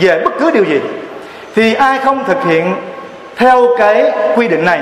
về 0.00 0.20
bất 0.24 0.32
cứ 0.40 0.50
điều 0.50 0.64
gì. 0.64 0.80
Thì 1.54 1.74
ai 1.74 1.98
không 1.98 2.24
thực 2.24 2.44
hiện 2.44 2.74
theo 3.36 3.66
cái 3.78 4.12
quy 4.36 4.48
định 4.48 4.64
này 4.64 4.80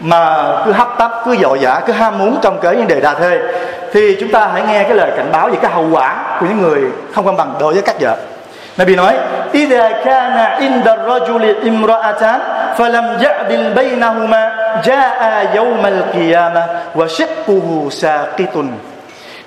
mà 0.00 0.36
cứ 0.64 0.72
hấp 0.72 0.98
tấp, 0.98 1.10
cứ 1.24 1.36
dội 1.36 1.58
dã, 1.58 1.80
cứ 1.86 1.92
ham 1.92 2.18
muốn 2.18 2.38
trong 2.42 2.60
cái 2.60 2.74
vấn 2.74 2.86
đề 2.86 3.00
đa 3.00 3.14
thê, 3.14 3.40
thì 3.92 4.16
chúng 4.20 4.30
ta 4.30 4.50
hãy 4.52 4.62
nghe 4.62 4.82
cái 4.82 4.94
lời 4.94 5.10
cảnh 5.16 5.28
báo 5.32 5.48
về 5.48 5.58
cái 5.62 5.70
hậu 5.70 5.86
quả 5.92 6.36
của 6.40 6.46
những 6.46 6.62
người 6.62 6.80
không 7.14 7.26
công 7.26 7.36
bằng 7.36 7.54
đối 7.60 7.72
với 7.74 7.82
các 7.82 7.96
vợ. 8.00 8.16
Nabi 8.76 8.96
nói 8.96 9.14
Ida 9.52 9.90
kana 10.04 10.56
inda 10.60 10.96
rajuli 10.96 11.54
imra'atan 11.62 12.38
فلم 12.77 13.05
يعدل 13.21 13.73
بينهما 13.73 14.43
جاء 14.83 15.21
يوم 15.55 15.83
القيامة 15.85 16.63
وشقه 16.95 17.87
ساقط 17.89 18.55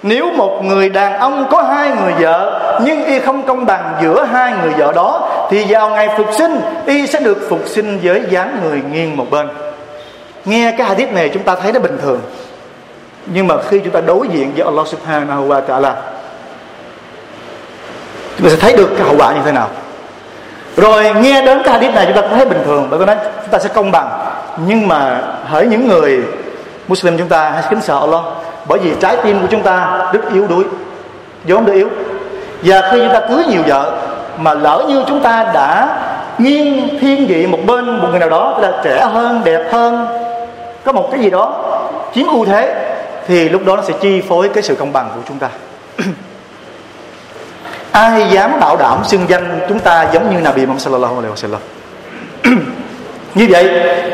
nếu 0.06 0.30
một 0.30 0.60
người 0.64 0.88
đàn 0.88 1.18
ông 1.18 1.46
có 1.50 1.62
hai 1.62 1.90
người 1.90 2.12
vợ 2.12 2.60
nhưng 2.84 3.04
y 3.04 3.20
không 3.20 3.42
công 3.42 3.66
bằng 3.66 3.94
giữa 4.02 4.24
hai 4.24 4.52
người 4.62 4.70
vợ 4.70 4.92
đó 4.92 5.28
thì 5.50 5.64
vào 5.68 5.90
ngày 5.90 6.08
phục 6.16 6.26
sinh 6.38 6.60
y 6.86 7.06
sẽ 7.06 7.20
được 7.20 7.46
phục 7.48 7.60
sinh 7.66 8.00
với 8.02 8.22
dáng 8.30 8.60
người 8.62 8.82
nghiêng 8.92 9.16
một 9.16 9.26
bên 9.30 9.48
nghe 10.44 10.74
cái 10.78 10.86
hadith 10.86 11.12
này 11.12 11.30
chúng 11.34 11.42
ta 11.42 11.54
thấy 11.54 11.72
nó 11.72 11.80
bình 11.80 11.98
thường 12.02 12.20
nhưng 13.26 13.46
mà 13.46 13.54
khi 13.62 13.78
chúng 13.78 13.92
ta 13.92 14.00
đối 14.00 14.28
diện 14.28 14.52
với 14.56 14.64
Allah 14.64 14.86
subhanahu 14.88 15.48
wa 15.48 15.62
ta'ala 15.66 15.92
chúng 18.38 18.48
ta 18.48 18.50
sẽ 18.50 18.56
thấy 18.60 18.76
được 18.76 18.90
cái 18.96 19.06
hậu 19.06 19.16
quả 19.18 19.32
như 19.32 19.40
thế 19.44 19.52
nào 19.52 19.68
Rồi, 20.79 21.13
nghe 21.21 21.41
đến 21.41 21.61
cái 21.63 21.73
hadith 21.73 21.95
này 21.95 22.05
chúng 22.05 22.15
ta 22.15 22.21
cũng 22.21 22.37
thấy 22.37 22.45
bình 22.45 22.61
thường, 22.65 22.87
bởi 22.89 22.99
vì 22.99 23.05
nói 23.05 23.15
chúng 23.41 23.51
ta 23.51 23.59
sẽ 23.59 23.69
công 23.73 23.91
bằng. 23.91 24.09
Nhưng 24.67 24.87
mà 24.87 25.21
hỡi 25.45 25.65
những 25.65 25.87
người 25.87 26.19
Muslim 26.87 27.17
chúng 27.17 27.27
ta, 27.27 27.49
hãy 27.49 27.63
kính 27.69 27.81
sợ 27.81 27.99
Allah, 27.99 28.21
bởi 28.67 28.79
vì 28.79 28.91
trái 28.99 29.17
tim 29.23 29.41
của 29.41 29.47
chúng 29.51 29.63
ta 29.63 30.07
rất 30.13 30.19
yếu 30.33 30.47
đuối 30.47 30.63
vốn 31.47 31.65
đã 31.65 31.73
yếu. 31.73 31.89
Và 32.63 32.89
khi 32.91 32.99
chúng 32.99 33.13
ta 33.13 33.19
cưới 33.29 33.43
nhiều 33.49 33.61
vợ 33.67 33.91
mà 34.37 34.53
lỡ 34.53 34.85
như 34.87 35.03
chúng 35.07 35.21
ta 35.21 35.51
đã 35.53 35.97
nghiêng 36.37 36.99
thiên 36.99 37.27
vị 37.27 37.47
một 37.47 37.59
bên 37.65 37.97
một 37.97 38.07
người 38.09 38.19
nào 38.19 38.29
đó 38.29 38.57
là 38.61 38.71
trẻ 38.83 39.07
hơn, 39.13 39.41
đẹp 39.43 39.69
hơn, 39.71 40.07
có 40.83 40.91
một 40.91 41.09
cái 41.11 41.21
gì 41.21 41.29
đó 41.29 41.53
chiếm 42.15 42.27
ưu 42.27 42.45
thế, 42.45 42.93
thì 43.27 43.49
lúc 43.49 43.65
đó 43.65 43.75
nó 43.75 43.81
sẽ 43.81 43.93
chi 44.01 44.21
phối 44.21 44.49
cái 44.49 44.63
sự 44.63 44.75
công 44.75 44.93
bằng 44.93 45.09
của 45.15 45.21
chúng 45.27 45.39
ta. 45.39 45.49
ai 47.91 48.29
dám 48.31 48.59
bảo 48.59 48.77
đảm 48.77 48.97
xưng 49.03 49.25
danh 49.27 49.59
chúng 49.69 49.79
ta 49.79 50.07
giống 50.13 50.35
như 50.35 50.41
Nabi 50.41 50.61
Muhammad 50.61 50.83
sallallahu 50.83 51.15
alaihi 51.15 51.33
wasallam? 51.33 51.59
Như 53.35 53.47
vậy, 53.49 53.69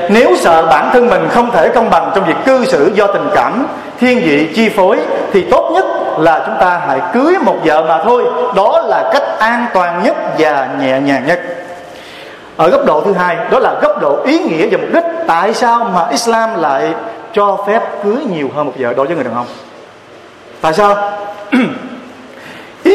nếu 0.10 0.36
sợ 0.36 0.68
bản 0.70 0.90
thân 0.94 1.08
mình 1.10 1.28
không 1.30 1.52
thể 1.52 1.70
công 1.70 1.90
bằng 1.90 2.12
trong 2.16 2.26
việc 2.26 2.36
cư 2.46 2.66
xử 2.66 2.92
do 2.94 3.08
tình 3.08 3.30
cảm, 3.36 3.68
thiên 4.00 4.20
vị, 4.20 4.50
chi 4.56 4.70
phối, 4.70 4.98
thì 5.34 5.46
tốt 5.52 5.72
nhất 5.74 5.86
là 6.20 6.44
chúng 6.46 6.56
ta 6.60 6.82
hãy 6.88 7.00
cưới 7.14 7.36
một 7.42 7.56
vợ 7.64 7.86
mà 7.88 8.04
thôi. 8.04 8.24
Đó 8.56 8.82
là 8.86 9.10
cách 9.14 9.24
an 9.40 9.66
toàn 9.74 10.04
nhất 10.04 10.16
và 10.38 10.70
nhẹ 10.82 11.00
nhàng 11.00 11.28
nhất. 11.28 11.42
Ở 12.58 12.70
góc 12.70 12.86
độ 12.86 13.02
thứ 13.02 13.14
hai, 13.14 13.38
đó 13.52 13.60
là 13.60 13.76
góc 13.82 14.02
độ 14.02 14.24
ý 14.24 14.40
nghĩa 14.40 14.68
và 14.72 14.78
mục 14.78 14.90
đích 14.94 15.04
tại 15.28 15.54
sao 15.54 15.92
mà 15.94 16.08
Islam 16.12 16.62
lại 16.62 16.94
cho 17.34 17.58
phép 17.68 17.82
cưới 18.04 18.18
nhiều 18.34 18.50
hơn 18.56 18.66
một 18.66 18.74
vợ. 18.80 18.94
Đối 18.94 19.06
với 19.06 19.16
người 19.16 19.24
đàn 19.26 19.36
ông. 19.36 19.48
Tại 20.62 20.74
sao? 20.74 20.98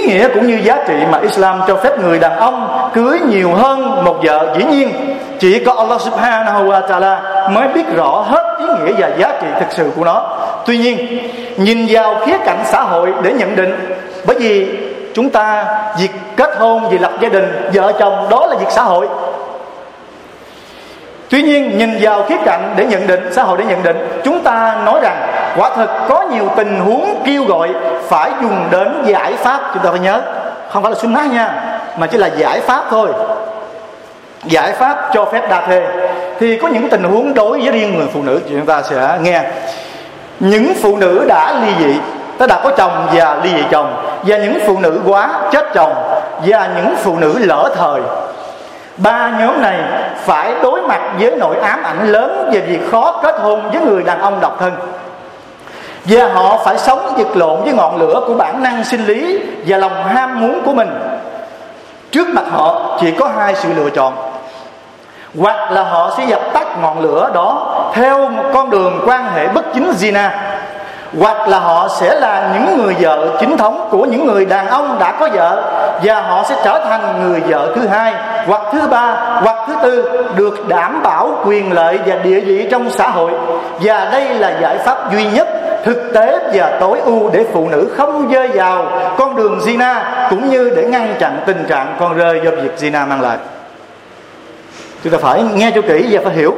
ý 0.00 0.06
nghĩa 0.06 0.28
cũng 0.28 0.46
như 0.46 0.58
giá 0.62 0.76
trị 0.86 0.94
mà 1.10 1.18
Islam 1.22 1.60
cho 1.68 1.76
phép 1.76 1.98
người 1.98 2.18
đàn 2.18 2.36
ông 2.36 2.90
cưới 2.94 3.18
nhiều 3.28 3.50
hơn 3.54 4.04
một 4.04 4.16
vợ. 4.22 4.54
Dĩ 4.58 4.64
nhiên, 4.64 5.16
chỉ 5.38 5.64
có 5.64 5.72
Allah 5.72 6.00
subhanahu 6.00 6.68
wa 6.70 6.88
ta'ala 6.88 7.16
mới 7.50 7.68
biết 7.68 7.86
rõ 7.96 8.24
hết 8.28 8.56
ý 8.58 8.66
nghĩa 8.66 8.92
và 8.98 9.08
giá 9.18 9.32
trị 9.40 9.46
thực 9.60 9.72
sự 9.72 9.90
của 9.96 10.04
nó. 10.04 10.38
Tuy 10.66 10.78
nhiên, 10.78 11.28
nhìn 11.56 11.86
vào 11.90 12.16
khía 12.26 12.38
cạnh 12.44 12.58
xã 12.64 12.82
hội 12.82 13.12
để 13.22 13.32
nhận 13.32 13.56
định, 13.56 13.96
bởi 14.26 14.38
vì 14.38 14.68
chúng 15.14 15.30
ta 15.30 15.64
việc 15.98 16.10
kết 16.36 16.50
hôn, 16.58 16.88
việc 16.88 17.00
lập 17.00 17.12
gia 17.20 17.28
đình, 17.28 17.70
vợ 17.72 17.92
chồng, 17.98 18.26
đó 18.30 18.46
là 18.46 18.56
việc 18.56 18.70
xã 18.70 18.82
hội. 18.82 19.08
Tuy 21.28 21.42
nhiên, 21.42 21.78
nhìn 21.78 21.98
vào 22.00 22.22
khía 22.22 22.36
cạnh 22.44 22.74
để 22.76 22.84
nhận 22.84 23.06
định, 23.06 23.28
xã 23.32 23.42
hội 23.42 23.58
để 23.58 23.64
nhận 23.64 23.82
định, 23.82 24.20
chúng 24.24 24.40
ta 24.40 24.76
nói 24.84 25.00
rằng 25.02 25.16
quả 25.60 25.70
thực 25.76 25.90
có 26.08 26.22
nhiều 26.22 26.44
tình 26.56 26.80
huống 26.80 27.22
kêu 27.24 27.44
gọi 27.44 27.68
phải 28.08 28.30
dùng 28.42 28.66
đến 28.70 29.02
giải 29.04 29.34
pháp, 29.34 29.60
chúng 29.74 29.82
ta 29.82 29.90
phải 29.90 30.00
nhớ. 30.00 30.20
Không 30.70 30.82
phải 30.82 30.92
là 30.92 30.98
sunnah 30.98 31.32
nha, 31.32 31.78
mà 31.98 32.06
chỉ 32.06 32.18
là 32.18 32.26
giải 32.26 32.60
pháp 32.60 32.84
thôi. 32.90 33.08
Giải 34.44 34.72
pháp 34.72 35.10
cho 35.12 35.24
phép 35.24 35.50
đa 35.50 35.66
thê 35.66 35.82
thì 36.38 36.58
có 36.58 36.68
những 36.68 36.88
tình 36.88 37.02
huống 37.02 37.34
đối 37.34 37.60
với 37.60 37.72
riêng 37.72 37.98
người 37.98 38.06
phụ 38.12 38.22
nữ, 38.22 38.40
chúng 38.48 38.66
ta 38.66 38.82
sẽ 38.82 39.18
nghe. 39.22 39.42
Những 40.40 40.72
phụ 40.82 40.96
nữ 40.96 41.24
đã 41.28 41.54
ly 41.64 41.72
dị, 41.84 42.00
tức 42.38 42.46
đã 42.46 42.60
có 42.64 42.70
chồng 42.76 43.06
và 43.12 43.40
ly 43.44 43.50
dị 43.50 43.62
chồng, 43.70 44.04
và 44.22 44.36
những 44.36 44.58
phụ 44.66 44.78
nữ 44.80 45.00
quá 45.06 45.30
chết 45.52 45.66
chồng, 45.74 45.94
và 46.46 46.68
những 46.76 46.94
phụ 46.96 47.16
nữ 47.18 47.38
lỡ 47.38 47.74
thời. 47.76 48.00
Ba 48.96 49.30
nhóm 49.40 49.62
này 49.62 49.78
phải 50.24 50.54
đối 50.62 50.82
mặt 50.82 51.00
với 51.18 51.36
nỗi 51.36 51.56
ám 51.56 51.82
ảnh 51.82 52.08
lớn 52.08 52.50
về 52.52 52.60
việc 52.60 52.80
khó 52.90 53.20
kết 53.22 53.34
hôn 53.40 53.70
với 53.70 53.80
người 53.80 54.02
đàn 54.02 54.20
ông 54.20 54.40
độc 54.40 54.56
thân 54.60 54.72
và 56.04 56.32
họ 56.34 56.58
phải 56.64 56.78
sống 56.78 57.14
vật 57.16 57.36
lộn 57.36 57.62
với 57.64 57.72
ngọn 57.72 57.96
lửa 57.96 58.22
của 58.26 58.34
bản 58.34 58.62
năng 58.62 58.84
sinh 58.84 59.04
lý 59.06 59.38
và 59.66 59.76
lòng 59.76 60.04
ham 60.04 60.40
muốn 60.40 60.62
của 60.64 60.72
mình. 60.72 60.88
Trước 62.10 62.28
mặt 62.28 62.44
họ 62.50 62.98
chỉ 63.00 63.10
có 63.10 63.28
hai 63.36 63.54
sự 63.54 63.68
lựa 63.76 63.90
chọn. 63.90 64.14
Hoặc 65.38 65.72
là 65.72 65.82
họ 65.82 66.14
sẽ 66.16 66.24
dập 66.24 66.40
tắt 66.52 66.66
ngọn 66.82 67.00
lửa 67.00 67.30
đó 67.34 67.76
theo 67.94 68.28
một 68.28 68.44
con 68.54 68.70
đường 68.70 69.00
quan 69.06 69.32
hệ 69.34 69.48
bất 69.48 69.64
chính 69.74 69.92
zina 70.00 70.30
hoặc 71.18 71.48
là 71.48 71.58
họ 71.58 71.88
sẽ 72.00 72.14
là 72.14 72.50
những 72.54 72.82
người 72.82 72.94
vợ 73.00 73.36
chính 73.40 73.56
thống 73.56 73.88
của 73.90 74.04
những 74.04 74.26
người 74.26 74.44
đàn 74.44 74.68
ông 74.68 74.96
đã 75.00 75.12
có 75.12 75.28
vợ, 75.32 75.62
và 76.02 76.20
họ 76.20 76.44
sẽ 76.48 76.56
trở 76.64 76.84
thành 76.84 77.22
người 77.22 77.40
vợ 77.40 77.72
thứ 77.76 77.86
hai 77.86 78.14
hoặc 78.46 78.62
thứ 78.72 78.80
ba 78.90 79.16
hoặc 79.42 79.56
thứ 79.66 79.74
tư 79.82 80.24
được 80.36 80.68
đảm 80.68 81.02
bảo 81.02 81.30
quyền 81.44 81.72
lợi 81.72 81.98
và 82.06 82.14
địa 82.14 82.40
vị 82.40 82.68
trong 82.70 82.90
xã 82.90 83.08
hội. 83.08 83.32
Và 83.80 84.08
đây 84.12 84.28
là 84.28 84.58
giải 84.60 84.78
pháp 84.78 85.12
duy 85.12 85.26
nhất, 85.26 85.48
thực 85.84 86.12
tế 86.14 86.38
và 86.54 86.76
tối 86.80 87.00
ưu 87.04 87.30
để 87.32 87.44
phụ 87.52 87.68
nữ 87.68 87.88
không 87.96 88.32
rơi 88.32 88.48
vào 88.48 88.86
con 89.16 89.36
đường 89.36 89.58
zina 89.58 89.94
cũng 90.30 90.50
như 90.50 90.72
để 90.76 90.84
ngăn 90.84 91.14
chặn 91.18 91.40
tình 91.46 91.64
trạng 91.68 91.96
con 92.00 92.16
rơi 92.16 92.40
do 92.44 92.50
việc 92.50 92.72
zina 92.78 93.06
mang 93.06 93.20
lại. 93.20 93.36
Chúng 95.04 95.12
ta 95.12 95.18
phải 95.22 95.42
nghe 95.54 95.70
cho 95.74 95.82
kỹ 95.82 96.06
và 96.10 96.20
phải 96.24 96.34
hiểu. 96.34 96.54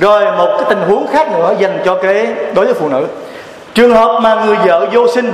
Rồi 0.00 0.24
một 0.38 0.56
cái 0.58 0.66
tình 0.68 0.82
huống 0.88 1.06
khác 1.12 1.32
nữa 1.32 1.54
dành 1.58 1.78
cho 1.84 1.94
cái 1.94 2.26
đối 2.54 2.64
với 2.64 2.74
phụ 2.74 2.88
nữ 2.88 3.06
trường 3.74 3.94
hợp 3.94 4.18
mà 4.20 4.34
người 4.34 4.56
vợ 4.64 4.86
vô 4.92 5.08
sinh, 5.14 5.32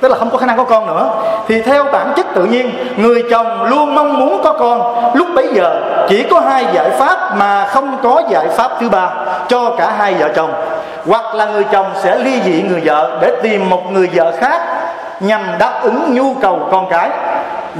tức 0.00 0.08
là 0.08 0.14
không 0.18 0.30
có 0.30 0.38
khả 0.38 0.46
năng 0.46 0.56
có 0.56 0.64
con 0.64 0.86
nữa, 0.86 1.08
thì 1.48 1.62
theo 1.62 1.84
bản 1.84 2.12
chất 2.16 2.26
tự 2.34 2.44
nhiên, 2.44 2.70
người 2.96 3.24
chồng 3.30 3.62
luôn 3.62 3.94
mong 3.94 4.18
muốn 4.18 4.40
có 4.44 4.52
con. 4.52 5.10
Lúc 5.14 5.28
bấy 5.34 5.48
giờ, 5.52 5.80
chỉ 6.08 6.22
có 6.22 6.40
hai 6.40 6.66
giải 6.72 6.90
pháp 6.90 7.36
mà 7.36 7.66
không 7.66 7.96
có 8.02 8.22
giải 8.28 8.48
pháp 8.48 8.70
thứ 8.80 8.88
ba, 8.88 9.10
cho 9.48 9.70
cả 9.78 9.92
hai 9.98 10.14
vợ 10.14 10.28
chồng. 10.36 10.52
Hoặc 11.06 11.34
là 11.34 11.46
người 11.46 11.64
chồng 11.72 11.86
sẽ 12.02 12.18
ly 12.18 12.40
dị 12.44 12.62
người 12.62 12.80
vợ 12.84 13.18
để 13.20 13.32
tìm 13.42 13.70
một 13.70 13.92
người 13.92 14.10
vợ 14.14 14.32
khác 14.38 14.60
nhằm 15.20 15.40
đáp 15.58 15.80
ứng 15.82 16.14
nhu 16.14 16.34
cầu 16.42 16.68
con 16.72 16.88
cái. 16.90 17.10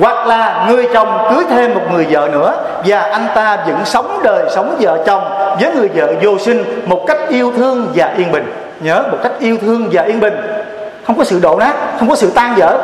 Hoặc 0.00 0.26
là 0.26 0.66
người 0.68 0.88
chồng 0.94 1.26
cưới 1.30 1.44
thêm 1.50 1.74
một 1.74 1.80
người 1.92 2.06
vợ 2.10 2.28
nữa 2.32 2.54
và 2.86 3.00
anh 3.00 3.26
ta 3.34 3.56
vẫn 3.66 3.76
sống 3.84 4.20
đời 4.22 4.44
sống 4.54 4.76
vợ 4.80 4.98
chồng 5.06 5.22
với 5.60 5.70
người 5.74 5.88
vợ 5.94 6.12
vô 6.22 6.38
sinh 6.38 6.82
một 6.86 7.04
cách 7.06 7.18
yêu 7.28 7.52
thương 7.56 7.86
và 7.94 8.12
yên 8.16 8.32
bình 8.32 8.65
nhớ 8.80 9.02
một 9.12 9.18
cách 9.22 9.32
yêu 9.38 9.58
thương 9.60 9.88
và 9.92 10.02
yên 10.02 10.20
bình. 10.20 10.34
Không 11.06 11.18
có 11.18 11.24
sự 11.24 11.40
đổ 11.42 11.56
nát 11.58 11.74
không 11.98 12.08
có 12.08 12.16
sự 12.16 12.30
tan 12.34 12.54
vỡ. 12.56 12.78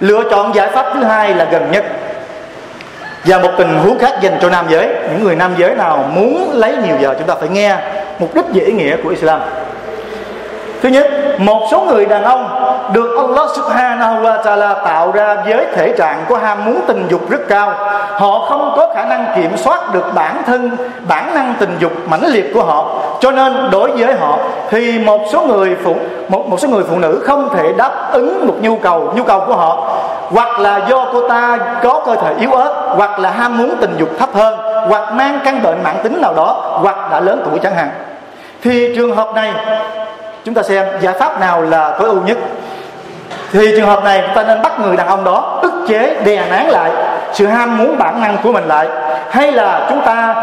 Lựa 0.00 0.22
chọn 0.30 0.54
giải 0.54 0.68
pháp 0.68 0.86
thứ 0.94 1.04
hai 1.04 1.34
là 1.34 1.44
gần 1.44 1.70
nhất. 1.72 1.84
Và 3.24 3.38
một 3.38 3.50
tình 3.58 3.78
huống 3.78 3.98
khác 3.98 4.12
dành 4.20 4.38
cho 4.42 4.50
nam 4.50 4.66
giới. 4.68 4.88
Những 5.10 5.24
người 5.24 5.36
nam 5.36 5.54
giới 5.58 5.74
nào 5.74 6.10
muốn 6.14 6.50
lấy 6.54 6.76
nhiều 6.86 6.96
vợ 7.00 7.14
chúng 7.18 7.26
ta 7.26 7.34
phải 7.34 7.48
nghe 7.48 7.76
mục 8.18 8.34
đích 8.34 8.44
và 8.54 8.64
ý 8.66 8.72
nghĩa 8.72 8.96
của 9.04 9.08
Islam. 9.08 9.40
Thứ 10.82 10.88
nhất, 10.88 11.06
một 11.38 11.68
số 11.70 11.80
người 11.80 12.06
đàn 12.06 12.22
ông 12.22 12.67
được 12.92 13.16
Allah 13.16 13.50
Subhanahu 13.56 14.22
wa 14.22 14.42
Taala 14.42 14.74
tạo 14.74 15.12
ra 15.12 15.36
với 15.44 15.66
thể 15.74 15.94
trạng 15.98 16.24
của 16.28 16.36
ham 16.36 16.64
muốn 16.64 16.80
tình 16.86 17.06
dục 17.08 17.30
rất 17.30 17.40
cao. 17.48 17.72
Họ 18.12 18.46
không 18.48 18.72
có 18.76 18.92
khả 18.94 19.04
năng 19.04 19.26
kiểm 19.36 19.56
soát 19.56 19.92
được 19.92 20.14
bản 20.14 20.42
thân, 20.46 20.70
bản 21.08 21.34
năng 21.34 21.54
tình 21.58 21.76
dục 21.78 21.92
mãnh 22.08 22.26
liệt 22.26 22.54
của 22.54 22.62
họ. 22.62 22.86
Cho 23.20 23.30
nên 23.30 23.70
đối 23.70 23.90
với 23.90 24.14
họ 24.14 24.38
thì 24.70 24.98
một 24.98 25.20
số 25.32 25.42
người 25.42 25.76
phụ 25.84 25.96
một 26.28 26.48
một 26.48 26.60
số 26.60 26.68
người 26.68 26.84
phụ 26.90 26.98
nữ 26.98 27.22
không 27.26 27.48
thể 27.56 27.72
đáp 27.72 28.12
ứng 28.12 28.46
một 28.46 28.54
nhu 28.60 28.76
cầu 28.76 29.12
nhu 29.16 29.22
cầu 29.22 29.40
của 29.46 29.54
họ 29.54 29.88
hoặc 30.30 30.60
là 30.60 30.80
do 30.88 31.06
cô 31.12 31.28
ta 31.28 31.58
có 31.82 32.02
cơ 32.06 32.16
thể 32.16 32.34
yếu 32.40 32.52
ớt 32.52 32.94
hoặc 32.96 33.18
là 33.18 33.30
ham 33.30 33.58
muốn 33.58 33.76
tình 33.80 33.96
dục 33.98 34.08
thấp 34.18 34.28
hơn 34.34 34.58
hoặc 34.88 35.12
mang 35.12 35.40
căn 35.44 35.62
bệnh 35.62 35.82
mãn 35.82 35.96
tính 36.02 36.20
nào 36.22 36.34
đó 36.34 36.78
hoặc 36.82 37.10
đã 37.10 37.20
lớn 37.20 37.42
tuổi 37.44 37.58
chẳng 37.58 37.74
hạn 37.74 37.90
thì 38.62 38.96
trường 38.96 39.16
hợp 39.16 39.34
này 39.34 39.52
chúng 40.44 40.54
ta 40.54 40.62
xem 40.62 40.86
giải 41.00 41.14
pháp 41.14 41.40
nào 41.40 41.62
là 41.62 41.96
tối 41.98 42.08
ưu 42.08 42.22
nhất 42.22 42.38
thì 43.52 43.74
trường 43.76 43.86
hợp 43.86 44.04
này 44.04 44.22
chúng 44.26 44.34
ta 44.34 44.42
nên 44.42 44.62
bắt 44.62 44.80
người 44.80 44.96
đàn 44.96 45.06
ông 45.06 45.24
đó 45.24 45.58
ức 45.62 45.72
chế, 45.88 46.16
đè 46.24 46.44
nén 46.50 46.68
lại, 46.68 46.90
sự 47.32 47.46
ham 47.46 47.78
muốn 47.78 47.98
bản 47.98 48.20
năng 48.20 48.36
của 48.42 48.52
mình 48.52 48.64
lại. 48.68 48.88
Hay 49.30 49.52
là 49.52 49.86
chúng 49.90 50.00
ta 50.00 50.34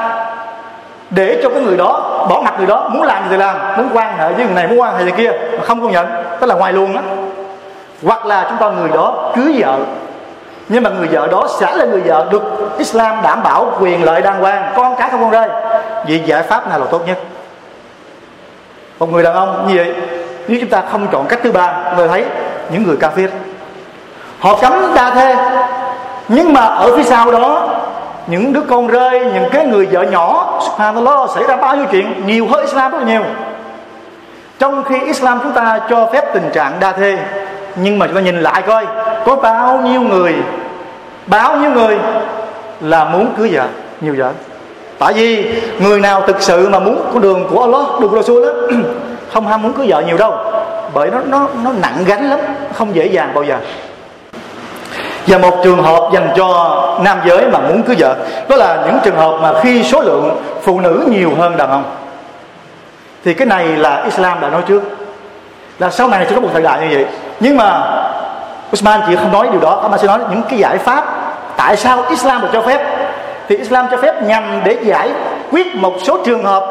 để 1.10 1.40
cho 1.44 1.50
cái 1.50 1.62
người 1.62 1.78
đó, 1.78 2.26
bỏ 2.30 2.42
mặt 2.42 2.54
người 2.58 2.68
đó, 2.68 2.90
muốn 2.94 3.04
làm 3.04 3.24
gì 3.24 3.28
thì 3.30 3.38
làm, 3.38 3.56
muốn 3.78 3.90
quan 3.94 4.18
hệ 4.18 4.34
với 4.34 4.46
người 4.46 4.56
này, 4.56 4.68
muốn 4.68 4.80
quan 4.80 4.98
hệ 4.98 5.04
người 5.04 5.12
kia, 5.12 5.32
mà 5.58 5.66
không 5.66 5.82
công 5.82 5.92
nhận, 5.92 6.08
tức 6.40 6.48
là 6.48 6.56
ngoài 6.56 6.74
luôn 6.74 6.96
á. 6.96 7.02
Hoặc 8.04 8.26
là 8.26 8.46
chúng 8.50 8.58
ta 8.58 8.70
người 8.70 8.90
đó 8.90 9.32
cưới 9.36 9.56
vợ, 9.58 9.78
nhưng 10.70 10.84
mà 10.84 10.90
người 10.90 11.08
vợ 11.08 11.28
đó 11.32 11.48
sẽ 11.60 11.76
là 11.76 11.86
người 11.86 12.02
vợ 12.02 12.28
được 12.32 12.74
Islam 12.78 13.22
đảm 13.24 13.44
bảo 13.44 13.72
quyền 13.80 14.04
lợi 14.04 14.22
đàng 14.22 14.40
hoàng, 14.40 14.74
con 14.76 14.96
cái 14.96 15.10
không 15.10 15.22
con 15.22 15.32
rơi. 15.32 15.50
Vậy 16.08 16.22
giải 16.26 16.44
pháp 16.44 16.70
nào 16.70 16.80
là 16.80 16.86
tốt 16.92 17.02
nhất? 17.08 17.18
Một 19.00 19.10
người 19.10 19.24
đàn 19.24 19.34
ông 19.34 19.68
như 19.68 19.76
vậy, 19.76 19.94
nếu 20.48 20.60
chúng 20.62 20.70
ta 20.70 20.82
không 20.92 21.08
chọn 21.12 21.26
cách 21.28 21.40
thứ 21.44 21.52
ba 21.52 21.74
người 21.98 22.08
thấy 22.08 22.26
những 22.72 22.84
người 22.84 22.98
kafir. 23.00 23.28
Họ 24.40 24.58
cấm 24.62 24.74
đa 24.96 25.10
thê, 25.10 25.36
nhưng 26.28 26.54
mà 26.54 26.62
ở 26.62 26.98
phía 26.98 27.04
sau 27.04 27.32
đó, 27.32 27.70
những 28.28 28.54
đứa 28.54 28.62
con 28.62 28.88
rơi, 28.88 29.20
những 29.34 29.50
cái 29.52 29.66
người 29.66 29.86
vợ 29.92 30.02
nhỏ, 30.02 30.60
subhanallah, 30.66 31.30
xảy 31.36 31.44
ra 31.48 31.56
bao 31.58 31.76
nhiêu 31.76 31.86
chuyện? 31.92 32.24
Nhiều 32.26 32.48
hơn 32.52 32.62
islam 32.62 32.92
rất 32.92 32.98
là 32.98 33.06
nhiều. 33.06 33.22
Trong 34.60 34.84
khi 34.84 34.96
islam 35.06 35.40
chúng 35.44 35.52
ta 35.52 35.80
cho 35.90 36.10
phép 36.14 36.34
tình 36.34 36.50
trạng 36.54 36.74
đa 36.80 36.92
thê, 36.92 37.18
nhưng 37.76 38.00
mà 38.00 38.08
chúng 38.08 38.16
ta 38.16 38.22
nhìn 38.22 38.42
lại 38.42 38.62
coi, 38.62 38.86
có 39.26 39.36
bao 39.36 39.78
nhiêu 39.78 40.02
người, 40.02 40.36
bao 41.28 41.58
nhiêu 41.58 41.72
người 41.72 42.00
là 42.82 43.04
muốn 43.04 43.34
cưới 43.38 43.50
vợ, 43.54 43.68
nhiều 44.02 44.16
vợ. 44.18 44.32
Tại 45.00 45.14
vì 45.14 45.62
người 45.80 46.00
nào 46.00 46.22
thực 46.28 46.42
sự 46.42 46.70
mà 46.70 46.80
muốn 46.80 47.10
con 47.14 47.22
đường 47.22 47.48
của 47.52 47.62
Allah, 47.62 48.00
đường 48.02 48.10
của 48.10 48.16
Rasul 48.16 48.46
đó 48.46 48.52
không 49.34 49.48
ham 49.48 49.62
muốn 49.62 49.74
cưới 49.74 49.88
vợ 49.90 50.04
nhiều 50.08 50.18
đâu 50.18 50.34
bởi 50.96 51.10
nó 51.12 51.20
nó 51.26 51.48
nó 51.64 51.72
nặng 51.82 52.04
gánh 52.06 52.30
lắm, 52.30 52.40
không 52.74 52.96
dễ 52.96 53.06
dàng 53.06 53.32
bao 53.34 53.44
giờ. 53.44 53.58
Và 55.28 55.38
một 55.38 55.58
trường 55.64 55.84
hợp 55.84 56.10
dành 56.14 56.30
cho 56.36 56.82
nam 57.04 57.18
giới 57.26 57.48
mà 57.52 57.60
muốn 57.60 57.84
cưới 57.84 57.96
vợ, 58.00 58.16
đó 58.50 58.56
là 58.56 58.84
những 58.86 59.00
trường 59.04 59.18
hợp 59.18 59.38
mà 59.42 59.60
khi 59.62 59.84
số 59.84 60.02
lượng 60.02 60.42
phụ 60.64 60.80
nữ 60.80 61.08
nhiều 61.12 61.32
hơn 61.40 61.58
đàn 61.58 61.70
ông. 61.70 61.84
Thì 63.26 63.34
cái 63.34 63.48
này 63.48 63.68
là 63.68 64.04
Islam 64.04 64.42
đã 64.42 64.50
nói 64.50 64.62
trước. 64.68 64.84
Là 65.80 65.90
sau 65.90 66.08
này 66.08 66.26
sẽ 66.30 66.36
có 66.36 66.42
một 66.42 66.50
thời 66.54 66.62
đại 66.62 66.82
như 66.82 66.96
vậy. 66.96 67.06
Nhưng 67.40 67.58
mà 67.58 67.84
Usman 68.74 69.02
chỉ 69.08 69.16
không 69.16 69.32
nói 69.32 69.48
điều 69.52 69.62
đó, 69.62 69.88
mà 69.92 69.98
sẽ 69.98 70.08
nói 70.08 70.20
những 70.30 70.42
cái 70.50 70.60
giải 70.60 70.78
pháp 70.78 71.06
tại 71.58 71.78
sao 71.78 72.04
Islam 72.10 72.42
được 72.42 72.48
cho 72.54 72.62
phép. 72.62 73.08
Thì 73.50 73.58
Islam 73.58 73.86
cho 73.92 73.98
phép 73.98 74.24
nhằm 74.24 74.62
để 74.64 74.78
giải 74.84 75.10
quyết 75.52 75.76
một 75.76 75.94
số 76.04 76.18
trường 76.26 76.44
hợp, 76.44 76.64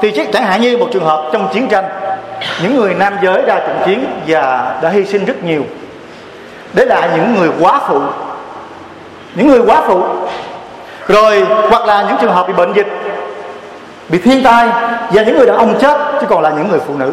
thì 0.00 0.26
chẳng 0.32 0.44
hạn 0.44 0.60
như 0.60 0.76
một 0.76 0.88
trường 0.92 1.04
hợp 1.04 1.24
trong 1.32 1.48
chiến 1.52 1.68
tranh 1.68 1.84
những 2.62 2.76
người 2.76 2.94
nam 2.94 3.16
giới 3.22 3.42
ra 3.42 3.54
trận 3.54 3.76
chiến 3.86 4.06
và 4.26 4.74
đã 4.82 4.88
hy 4.88 5.04
sinh 5.04 5.24
rất 5.24 5.44
nhiều. 5.44 5.64
Để 6.72 6.84
lại 6.84 7.08
những 7.16 7.34
người 7.34 7.50
quá 7.60 7.80
phụ. 7.88 8.00
Những 9.34 9.48
người 9.48 9.60
quá 9.66 9.82
phụ. 9.86 10.04
Rồi, 11.08 11.46
hoặc 11.70 11.84
là 11.86 12.02
những 12.08 12.16
trường 12.20 12.32
hợp 12.32 12.48
bị 12.48 12.52
bệnh 12.52 12.72
dịch, 12.72 12.86
bị 14.08 14.18
thiên 14.18 14.42
tai 14.44 14.68
và 15.10 15.22
những 15.22 15.38
người 15.38 15.46
đàn 15.46 15.56
ông 15.56 15.78
chết, 15.80 15.98
chứ 16.20 16.26
còn 16.28 16.42
là 16.42 16.50
những 16.50 16.68
người 16.68 16.80
phụ 16.86 16.94
nữ. 16.98 17.12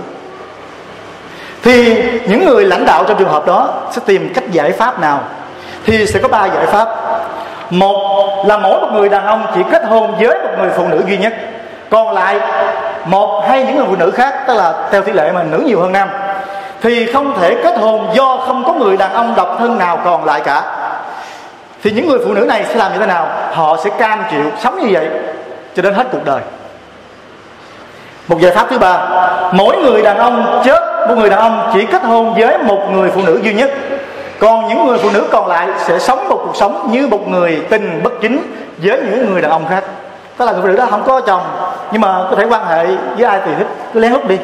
Thì 1.64 2.04
những 2.28 2.46
người 2.46 2.66
lãnh 2.66 2.86
đạo 2.86 3.04
trong 3.08 3.20
trường 3.20 3.30
hợp 3.30 3.46
đó 3.46 3.74
sẽ 3.92 4.02
tìm 4.06 4.34
cách 4.34 4.52
giải 4.52 4.72
pháp 4.72 5.00
nào? 5.00 5.24
Thì 5.86 6.08
sẽ 6.08 6.20
có 6.20 6.28
ba 6.28 6.46
giải 6.46 6.66
pháp. 6.66 6.88
Một 7.70 8.46
là 8.48 8.58
mỗi 8.58 8.82
một 8.82 8.90
người 8.94 9.10
đàn 9.10 9.26
ông 9.26 9.46
chỉ 9.56 9.62
kết 9.72 9.84
hôn 9.86 10.16
với 10.20 10.40
một 10.44 10.52
người 10.60 10.70
phụ 10.78 10.88
nữ 10.88 11.04
duy 11.08 11.18
nhất. 11.18 11.34
Còn 11.90 12.14
lại 12.14 12.40
một 13.06 13.44
hay 13.48 13.64
những 13.64 13.76
người 13.76 13.86
phụ 13.90 13.96
nữ 13.96 14.12
khác, 14.12 14.34
tức 14.48 14.54
là 14.54 14.74
theo 14.92 15.02
tỷ 15.02 15.12
lệ 15.12 15.32
mà 15.32 15.44
nữ 15.44 15.64
nhiều 15.66 15.82
hơn 15.82 15.92
nam, 15.92 16.10
thì 16.82 17.12
không 17.14 17.34
thể 17.40 17.56
kết 17.64 17.78
hôn 17.78 18.08
do 18.14 18.38
không 18.46 18.64
có 18.68 18.74
người 18.74 18.98
đàn 18.98 19.14
ông 19.14 19.34
độc 19.36 19.56
thân 19.60 19.78
nào 19.78 20.00
còn 20.06 20.26
lại 20.26 20.42
cả. 20.46 20.64
Thì 21.84 21.92
những 21.92 22.08
người 22.08 22.20
phụ 22.26 22.34
nữ 22.34 22.42
này 22.42 22.66
sẽ 22.70 22.76
làm 22.76 22.94
như 22.94 23.00
thế 23.00 23.06
nào? 23.06 23.28
Họ 23.52 23.78
sẽ 23.84 23.90
cam 23.90 24.24
chịu 24.32 24.44
sống 24.60 24.80
như 24.80 24.88
vậy 24.92 25.08
cho 25.76 25.82
đến 25.82 25.94
hết 25.94 26.08
cuộc 26.12 26.26
đời. 26.26 26.42
Một 28.28 28.40
giải 28.40 28.52
pháp 28.52 28.68
thứ 28.70 28.78
ba, 28.78 29.08
mỗi 29.52 29.78
người 29.78 30.02
đàn 30.02 30.18
ông 30.18 30.62
chết, 30.66 31.08
một 31.10 31.16
người 31.18 31.30
đàn 31.30 31.40
ông 31.40 31.72
chỉ 31.74 31.86
kết 31.86 32.04
hôn 32.04 32.34
với 32.34 32.58
một 32.58 32.80
người 32.92 33.10
phụ 33.10 33.22
nữ 33.26 33.40
duy 33.44 33.54
nhất. 33.54 33.72
Còn 34.40 34.68
những 34.68 34.88
người 34.88 34.98
phụ 34.98 35.10
nữ 35.14 35.28
còn 35.32 35.48
lại 35.48 35.68
sẽ 35.78 36.00
sống 36.00 36.30
một 36.30 36.42
cuộc 36.46 36.56
sống 36.56 36.90
như 36.92 37.08
một 37.08 37.28
người 37.28 37.62
tình 37.70 38.04
bất 38.04 38.14
chính 38.22 38.40
với 38.78 39.02
những 39.02 39.32
người 39.32 39.42
đàn 39.42 39.52
ông 39.52 39.66
khác 39.70 39.84
tức 40.38 40.46
là 40.46 40.52
người 40.52 40.62
phụ 40.62 40.68
nữ 40.68 40.76
đó 40.76 40.86
không 40.90 41.04
có 41.04 41.22
chồng, 41.22 41.42
nhưng 41.92 42.02
mà 42.02 42.24
có 42.30 42.36
thể 42.36 42.46
quan 42.50 42.66
hệ 42.66 42.86
với 43.16 43.26
ai 43.26 43.40
tùy 43.40 43.54
thích, 43.58 43.68
cứ 43.94 44.00
lén 44.00 44.12
lút 44.12 44.26
đi. 44.28 44.38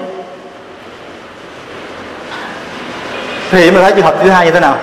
Thì 3.51 3.71
mình 3.71 3.82
thấy 3.82 3.91
trường 3.91 4.06
hợp 4.06 4.15
thứ 4.23 4.29
hai 4.29 4.45
như 4.45 4.51
thế 4.51 4.60
nào? 4.60 4.75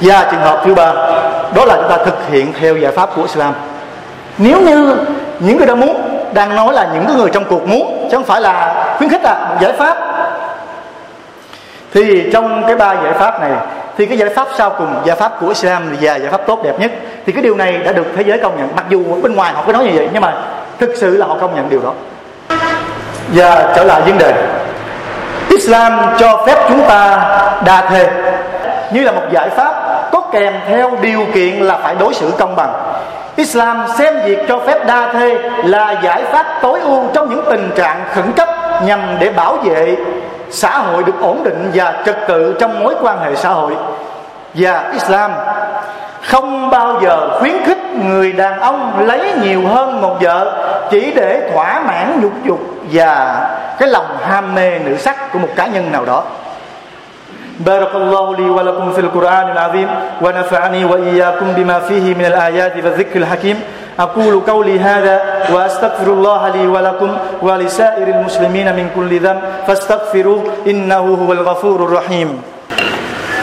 Và 0.00 0.28
trường 0.30 0.40
hợp 0.40 0.62
thứ 0.64 0.74
ba, 0.74 0.92
đó 1.54 1.64
là 1.64 1.76
chúng 1.76 1.88
ta 1.88 1.96
thực 2.04 2.28
hiện 2.28 2.52
theo 2.60 2.76
giải 2.76 2.92
pháp 2.92 3.10
của 3.16 3.22
Islam. 3.22 3.54
Nếu 4.38 4.60
như 4.60 4.96
những 5.38 5.56
người 5.56 5.66
đó 5.66 5.74
muốn, 5.74 6.18
đang 6.34 6.56
nói 6.56 6.74
là 6.74 6.88
những 6.94 7.16
người 7.16 7.30
trong 7.30 7.44
cuộc 7.44 7.68
muốn, 7.68 8.08
chứ 8.10 8.16
không 8.16 8.26
phải 8.26 8.40
là 8.40 8.74
khuyến 8.98 9.10
khích 9.10 9.22
là 9.22 9.34
một 9.50 9.56
giải 9.60 9.72
pháp, 9.72 9.96
thì 11.94 12.30
trong 12.32 12.62
cái 12.66 12.76
ba 12.76 12.94
giải 13.04 13.12
pháp 13.12 13.40
này 13.40 13.50
thì 13.96 14.06
cái 14.06 14.18
giải 14.18 14.28
pháp 14.28 14.48
sau 14.58 14.70
cùng 14.70 14.94
giải 15.04 15.16
pháp 15.16 15.32
của 15.40 15.48
Islam 15.48 15.90
là 15.90 16.16
giải 16.16 16.30
pháp 16.30 16.40
tốt 16.46 16.60
đẹp 16.64 16.80
nhất. 16.80 16.90
Thì 17.26 17.32
cái 17.32 17.42
điều 17.42 17.56
này 17.56 17.78
đã 17.78 17.92
được 17.92 18.06
thế 18.16 18.22
giới 18.26 18.38
công 18.38 18.56
nhận. 18.56 18.68
Mặc 18.76 18.84
dù 18.88 19.04
bên 19.22 19.34
ngoài 19.34 19.52
họ 19.52 19.62
có 19.66 19.72
nói 19.72 19.84
như 19.84 19.90
vậy 19.94 20.08
nhưng 20.12 20.22
mà 20.22 20.34
thực 20.78 20.90
sự 20.96 21.16
là 21.16 21.26
họ 21.26 21.36
công 21.40 21.54
nhận 21.54 21.68
điều 21.68 21.80
đó. 21.82 21.92
Và 23.34 23.72
trở 23.76 23.84
lại 23.84 24.00
vấn 24.00 24.18
đề. 24.18 24.32
Islam 25.50 26.00
cho 26.18 26.44
phép 26.46 26.64
chúng 26.68 26.84
ta 26.88 27.16
đa 27.64 27.88
thê. 27.90 28.08
Như 28.92 29.04
là 29.04 29.12
một 29.12 29.22
giải 29.32 29.48
pháp 29.48 29.74
có 30.12 30.20
kèm 30.32 30.52
theo 30.68 30.90
điều 31.00 31.26
kiện 31.34 31.56
là 31.56 31.78
phải 31.82 31.94
đối 31.94 32.14
xử 32.14 32.30
công 32.38 32.56
bằng. 32.56 32.72
Islam 33.36 33.84
xem 33.98 34.20
việc 34.24 34.38
cho 34.48 34.58
phép 34.58 34.86
đa 34.86 35.12
thê 35.12 35.38
là 35.64 35.94
giải 36.02 36.22
pháp 36.32 36.46
tối 36.62 36.80
ưu 36.80 37.04
trong 37.14 37.30
những 37.30 37.44
tình 37.50 37.70
trạng 37.76 38.04
khẩn 38.14 38.32
cấp 38.32 38.48
nhằm 38.84 39.00
để 39.18 39.30
bảo 39.30 39.56
vệ 39.56 39.96
xã 40.52 40.78
hội 40.78 41.04
được 41.04 41.20
ổn 41.20 41.44
định 41.44 41.70
và 41.74 42.02
trật 42.06 42.16
tự 42.28 42.56
trong 42.60 42.84
mối 42.84 42.94
quan 43.02 43.18
hệ 43.18 43.36
xã 43.36 43.48
hội. 43.48 43.72
Và 44.54 44.90
Islam 44.92 45.32
không 46.22 46.70
bao 46.70 47.00
giờ 47.02 47.38
khuyến 47.40 47.64
khích 47.64 47.78
người 47.94 48.32
đàn 48.32 48.60
ông 48.60 49.06
lấy 49.06 49.32
nhiều 49.42 49.62
hơn 49.68 50.00
một 50.00 50.16
vợ 50.20 50.68
chỉ 50.90 51.12
để 51.16 51.50
thỏa 51.54 51.80
mãn 51.80 52.20
nhục 52.20 52.32
dục 52.44 52.60
và 52.92 53.36
cái 53.78 53.88
lòng 53.88 54.16
ham 54.22 54.54
mê 54.54 54.78
nữ 54.78 54.96
sắc 54.96 55.32
của 55.32 55.38
một 55.38 55.48
cá 55.56 55.66
nhân 55.66 55.92
nào 55.92 56.04
đó. 56.04 56.24
بارك 57.66 57.94
الله 57.94 58.36
لي 58.36 58.50
ولكم 58.50 58.92
في 58.92 59.00
القرآن 59.00 59.50
العظيم 59.52 59.88
ونفعني 60.22 60.84
وإياكم 60.84 61.52
بما 61.52 61.80
فيه 61.80 62.14
من 62.14 62.24
الآيات 62.24 62.76
والذكر 62.76 63.16
الحكيم. 63.18 63.60
أقول 64.00 64.40
قولي 64.40 64.80
هذا 64.80 65.20
وأستغفر 65.52 66.06
الله 66.06 66.48
لي 66.48 66.66
ولكم 66.66 67.16
ولسائر 67.42 68.08
المسلمين 68.08 68.76
من 68.76 68.90
كل 68.96 69.20
ذنب. 69.20 69.40
فاستغفروه 69.66 70.44
إنه 70.66 71.04
هو 71.22 71.32
الغفور 71.32 71.84
الرحيم. 71.84 72.42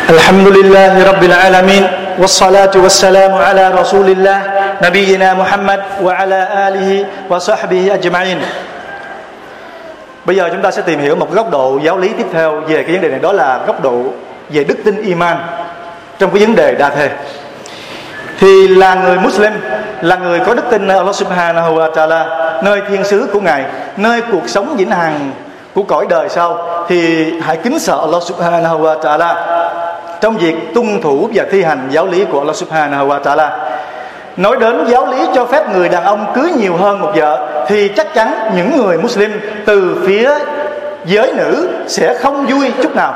الحمد 0.09 0.47
لله 0.47 1.11
رب 1.11 1.23
العالمين 1.23 1.87
والصلاة 2.19 2.71
والسلام 2.75 3.33
على 3.33 3.71
رسول 3.81 4.09
الله 4.09 4.39
نبينا 4.83 5.33
محمد 5.33 5.81
وعلى 6.03 6.39
آله 6.67 7.05
وصحبه 7.29 7.93
أجمعين. 7.93 8.41
Bây 10.29 10.35
giờ 10.35 10.49
chúng 10.51 10.61
ta 10.61 10.71
sẽ 10.71 10.81
tìm 10.81 10.99
hiểu 10.99 11.15
một 11.15 11.31
góc 11.31 11.51
độ 11.51 11.79
giáo 11.83 11.97
lý 11.97 12.09
tiếp 12.17 12.25
theo 12.33 12.59
về 12.59 12.83
cái 12.83 12.93
vấn 12.93 13.01
đề 13.01 13.09
này 13.09 13.19
đó 13.19 13.31
là 13.31 13.59
góc 13.67 13.83
độ 13.83 14.03
về 14.49 14.63
đức 14.63 14.77
tin 14.85 15.01
iman 15.01 15.37
trong 16.19 16.31
cái 16.31 16.45
vấn 16.45 16.55
đề 16.55 16.75
đa 16.75 16.89
thề. 16.89 17.09
Thì 18.39 18.67
là 18.67 18.95
người 18.95 19.17
Muslim, 19.17 19.53
là 20.01 20.15
người 20.15 20.39
có 20.39 20.53
đức 20.53 20.63
tin 20.71 20.87
nơi 20.87 20.97
Allah 20.97 21.15
Subhanahu 21.15 21.75
wa 21.75 21.91
Taala, 21.91 22.25
nơi 22.63 22.81
thiên 22.89 23.03
sứ 23.03 23.27
của 23.33 23.39
Ngài, 23.39 23.65
nơi 23.97 24.21
cuộc 24.31 24.49
sống 24.49 24.75
vĩnh 24.77 24.91
hằng 24.91 25.31
của 25.73 25.83
cõi 25.83 26.05
đời 26.09 26.29
sau 26.29 26.57
thì 26.87 27.31
hãy 27.41 27.57
kính 27.57 27.79
sợ 27.79 27.97
Allah 27.99 28.23
Subhanahu 28.23 28.79
wa 28.79 28.99
Taala 29.01 29.59
trong 30.21 30.37
việc 30.37 30.55
tuân 30.75 31.01
thủ 31.01 31.29
và 31.33 31.43
thi 31.51 31.63
hành 31.63 31.87
giáo 31.89 32.07
lý 32.07 32.25
của 32.25 32.39
Allah 32.39 32.55
Subhanahu 32.55 33.07
wa 33.07 33.19
Taala. 33.19 33.57
Nói 34.37 34.57
đến 34.59 34.85
giáo 34.87 35.05
lý 35.05 35.17
cho 35.35 35.45
phép 35.45 35.69
người 35.69 35.89
đàn 35.89 36.03
ông 36.03 36.31
cưới 36.35 36.51
nhiều 36.57 36.75
hơn 36.75 36.99
một 36.99 37.11
vợ 37.15 37.48
thì 37.69 37.87
chắc 37.87 38.13
chắn 38.13 38.51
những 38.55 38.77
người 38.77 38.97
Muslim 38.97 39.39
từ 39.65 40.03
phía 40.07 40.31
giới 41.05 41.33
nữ 41.33 41.69
sẽ 41.87 42.13
không 42.13 42.45
vui 42.45 42.71
chút 42.83 42.95
nào. 42.95 43.13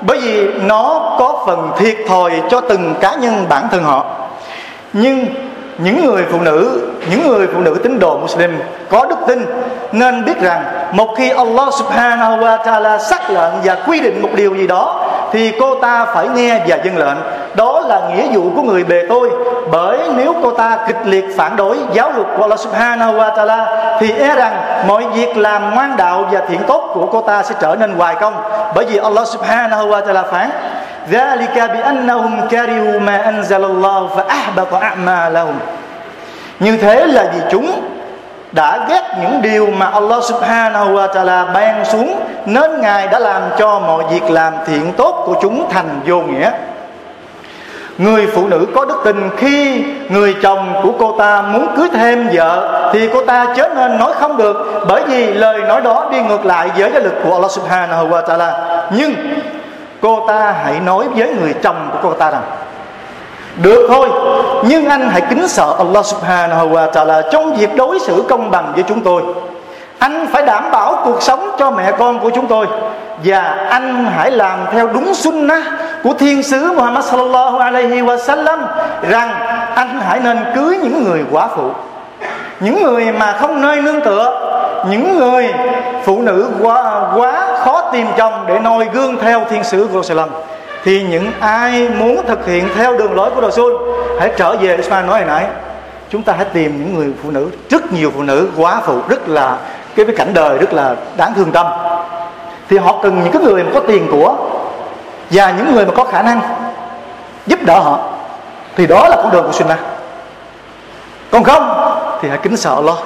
Bởi 0.00 0.18
vì 0.20 0.48
nó 0.66 1.14
có 1.18 1.42
phần 1.46 1.70
thiệt 1.78 1.96
thòi 2.08 2.32
cho 2.50 2.60
từng 2.60 2.94
cá 3.00 3.14
nhân 3.14 3.46
bản 3.48 3.68
thân 3.70 3.82
họ. 3.82 4.04
Nhưng 4.92 5.26
những 5.78 6.06
người 6.06 6.24
phụ 6.30 6.40
nữ, 6.40 6.88
những 7.10 7.28
người 7.28 7.46
phụ 7.54 7.60
nữ 7.60 7.76
tín 7.82 7.98
đồ 7.98 8.18
Muslim 8.18 8.58
có 8.88 9.06
đức 9.06 9.16
tin, 9.26 9.46
nên 9.92 10.24
biết 10.24 10.40
rằng 10.40 10.64
một 10.92 11.14
khi 11.16 11.30
Allah 11.30 11.74
Subhanahu 11.78 12.36
wa 12.36 12.64
Taala 12.64 12.98
xác 12.98 13.30
lệnh 13.30 13.52
và 13.64 13.74
quy 13.86 14.00
định 14.00 14.22
một 14.22 14.30
điều 14.34 14.54
gì 14.54 14.66
đó, 14.66 15.10
thì 15.32 15.52
cô 15.60 15.74
ta 15.74 16.04
phải 16.14 16.28
nghe 16.28 16.60
và 16.66 16.76
dân 16.84 16.96
lệnh 16.96 17.16
đó 17.55 17.79
là 17.79 18.01
nghĩa 18.09 18.27
vụ 18.33 18.41
của 18.55 18.61
người 18.61 18.83
bề 18.83 19.05
tôi 19.09 19.31
bởi 19.71 19.99
nếu 20.15 20.35
cô 20.43 20.51
ta 20.51 20.77
kịch 20.87 20.97
liệt 21.05 21.25
phản 21.37 21.55
đối 21.55 21.77
giáo 21.93 22.11
luật 22.11 22.27
của 22.35 22.41
Allah 22.41 22.59
Subhanahu 22.59 23.13
wa 23.13 23.35
Taala 23.35 23.95
thì 23.99 24.11
e 24.11 24.35
rằng 24.35 24.83
mọi 24.87 25.05
việc 25.13 25.37
làm 25.37 25.75
ngoan 25.75 25.97
đạo 25.97 26.25
và 26.31 26.41
thiện 26.47 26.59
tốt 26.67 26.91
của 26.93 27.05
cô 27.11 27.21
ta 27.21 27.43
sẽ 27.43 27.55
trở 27.59 27.75
nên 27.79 27.95
hoài 27.95 28.15
công 28.15 28.43
bởi 28.75 28.85
vì 28.85 28.97
Allah 28.97 29.27
Subhanahu 29.27 29.87
wa 29.87 30.01
Taala 30.01 30.23
phán 30.23 30.49
ذلك 31.09 31.57
بأنهم 31.73 32.47
كرهوا 32.51 32.99
ما 32.99 33.17
أنزل 33.29 33.63
الله 33.63 33.99
فأحبط 34.15 34.71
أعمالهم 34.81 35.55
như 36.59 36.77
thế 36.77 37.05
là 37.07 37.23
vì 37.33 37.41
chúng 37.51 37.81
đã 38.51 38.85
ghét 38.89 39.03
những 39.21 39.41
điều 39.41 39.67
mà 39.67 39.85
Allah 39.85 40.23
subhanahu 40.23 40.95
wa 40.95 41.07
ta'ala 41.07 41.53
ban 41.53 41.85
xuống 41.85 42.19
nên 42.45 42.81
Ngài 42.81 43.07
đã 43.07 43.19
làm 43.19 43.41
cho 43.57 43.79
mọi 43.79 44.03
việc 44.09 44.31
làm 44.31 44.53
thiện 44.65 44.93
tốt 44.93 45.23
của 45.25 45.35
chúng 45.41 45.69
thành 45.69 45.99
vô 46.05 46.21
nghĩa 46.21 46.51
Người 47.98 48.26
phụ 48.26 48.46
nữ 48.48 48.66
có 48.74 48.84
đức 48.84 49.00
tin 49.04 49.30
khi 49.36 49.84
người 50.08 50.36
chồng 50.42 50.80
của 50.82 50.92
cô 50.98 51.14
ta 51.18 51.42
muốn 51.42 51.68
cưới 51.76 51.88
thêm 51.92 52.28
vợ 52.32 52.90
Thì 52.92 53.08
cô 53.14 53.24
ta 53.24 53.46
chớ 53.56 53.68
nên 53.76 53.98
nói 53.98 54.12
không 54.20 54.36
được. 54.36 54.84
Bởi 54.88 55.02
vì 55.06 55.26
lời 55.26 55.60
nói 55.68 55.80
đó 55.80 56.08
đi 56.12 56.20
ngược 56.20 56.46
lại 56.46 56.68
với 56.76 56.90
giáo 56.92 57.02
lực 57.02 57.14
của 57.24 57.32
Allah 57.32 57.50
subhanahu 57.50 58.08
wa 58.08 58.24
ta'ala. 58.24 58.52
Nhưng 58.90 59.14
cô 60.00 60.24
ta 60.28 60.54
hãy 60.64 60.80
nói 60.80 61.04
với 61.14 61.28
người 61.40 61.54
chồng 61.62 61.88
của 61.92 61.98
cô 62.02 62.14
ta 62.14 62.30
rằng, 62.30 62.42
được 63.62 63.86
thôi, 63.88 64.08
nhưng 64.64 64.88
anh 64.88 65.08
hãy 65.08 65.20
kính 65.20 65.48
sợ 65.48 65.74
Allah 65.78 66.06
subhanahu 66.06 66.68
wa 66.68 66.90
ta'ala 66.90 67.22
trong 67.30 67.54
việc 67.54 67.76
đối 67.76 67.98
xử 67.98 68.24
công 68.28 68.50
bằng 68.50 68.72
với 68.74 68.84
chúng 68.88 69.00
tôi. 69.00 69.22
Anh 69.98 70.26
phải 70.32 70.42
đảm 70.42 70.70
bảo 70.70 71.02
cuộc 71.04 71.22
sống 71.22 71.50
cho 71.58 71.70
mẹ 71.70 71.92
con 71.98 72.18
của 72.18 72.30
chúng 72.30 72.46
tôi 72.46 72.66
và 73.24 73.66
anh 73.70 74.04
hãy 74.16 74.30
làm 74.30 74.58
theo 74.72 74.86
đúng 74.86 75.14
sunnah 75.14 75.62
của 76.04 76.14
thiên 76.18 76.42
sứ 76.42 76.72
Muhammad 76.72 77.04
sallallahu 77.04 77.58
alaihi 77.58 78.02
wa 78.02 78.18
sallam 78.18 78.60
rằng 79.10 79.30
anh 79.74 80.00
hãy 80.00 80.20
nên 80.20 80.38
cưới 80.54 80.78
những 80.82 81.04
người 81.04 81.24
quả 81.30 81.48
phụ. 81.56 81.70
Những 82.60 82.82
người 82.82 83.12
mà 83.12 83.32
không 83.32 83.60
nơi 83.60 83.82
nương 83.82 84.00
tựa, 84.00 84.52
những 84.90 85.18
người 85.18 85.52
phụ 86.04 86.22
nữ 86.22 86.50
quá 86.60 87.02
quá 87.16 87.46
khó 87.58 87.90
tìm 87.92 88.06
chồng 88.16 88.44
để 88.48 88.58
noi 88.58 88.88
gương 88.92 89.16
theo 89.22 89.44
thiên 89.50 89.64
sứ 89.64 89.88
của 89.92 90.02
Sallam 90.02 90.28
thì 90.84 91.02
những 91.10 91.32
ai 91.40 91.88
muốn 91.88 92.26
thực 92.26 92.46
hiện 92.46 92.68
theo 92.76 92.96
đường 92.96 93.14
lối 93.14 93.30
của 93.30 93.40
Rasul, 93.40 93.72
hãy 94.20 94.30
trở 94.36 94.56
về 94.56 94.76
Ismail 94.76 95.06
nói 95.06 95.18
hồi 95.18 95.28
nãy. 95.28 95.46
Chúng 96.10 96.22
ta 96.22 96.32
hãy 96.36 96.46
tìm 96.52 96.78
những 96.78 96.94
người 96.94 97.12
phụ 97.22 97.30
nữ, 97.30 97.48
rất 97.70 97.92
nhiều 97.92 98.12
phụ 98.16 98.22
nữ 98.22 98.48
quá 98.56 98.80
phụ, 98.86 98.98
rất 99.08 99.28
là, 99.28 99.56
cái 99.96 100.06
cái 100.06 100.16
cảnh 100.16 100.34
đời 100.34 100.58
rất 100.58 100.72
là 100.72 100.94
đáng 101.16 101.34
thương 101.34 101.52
tâm. 101.52 101.66
Thì 102.68 102.78
họ 102.78 102.96
cần 103.02 103.20
những 103.24 103.32
cái 103.32 103.42
người 103.42 103.64
mà 103.64 103.70
có 103.74 103.80
tiền 103.80 104.08
của 104.12 104.36
và 105.32 105.50
những 105.50 105.74
người 105.74 105.86
mà 105.86 105.92
có 105.96 106.04
khả 106.04 106.22
năng 106.22 106.40
giúp 107.46 107.58
đỡ 107.62 107.78
họ, 107.78 107.98
thì 108.76 108.86
đó 108.86 109.08
là 109.08 109.16
con 109.16 109.30
đường 109.30 109.46
của 109.46 109.52
sunnah. 109.52 109.78
Còn 111.30 111.44
không, 111.44 111.92
thì 112.22 112.28
hãy 112.28 112.38
kính 112.42 112.56
sợ 112.56 112.80
lo 112.84 112.96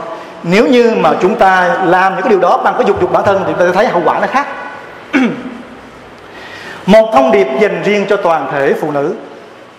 nếu 0.42 0.66
như 0.66 0.94
mà 0.96 1.10
chúng 1.20 1.34
ta 1.34 1.76
làm 1.84 2.14
những 2.14 2.22
cái 2.22 2.30
điều 2.30 2.40
đó 2.40 2.60
bằng 2.64 2.74
cái 2.78 2.84
dục 2.86 3.00
dục 3.00 3.12
bản 3.12 3.24
thân, 3.24 3.42
thì 3.46 3.52
chúng 3.58 3.66
ta 3.66 3.72
thấy 3.74 3.86
hậu 3.86 4.02
quả 4.04 4.18
nó 4.20 4.26
khác. 4.26 4.46
Một 6.86 7.10
thông 7.12 7.32
điệp 7.32 7.46
dành 7.60 7.82
riêng 7.82 8.06
cho 8.08 8.16
toàn 8.16 8.48
thể 8.52 8.74
phụ 8.80 8.90
nữ. 8.90 9.14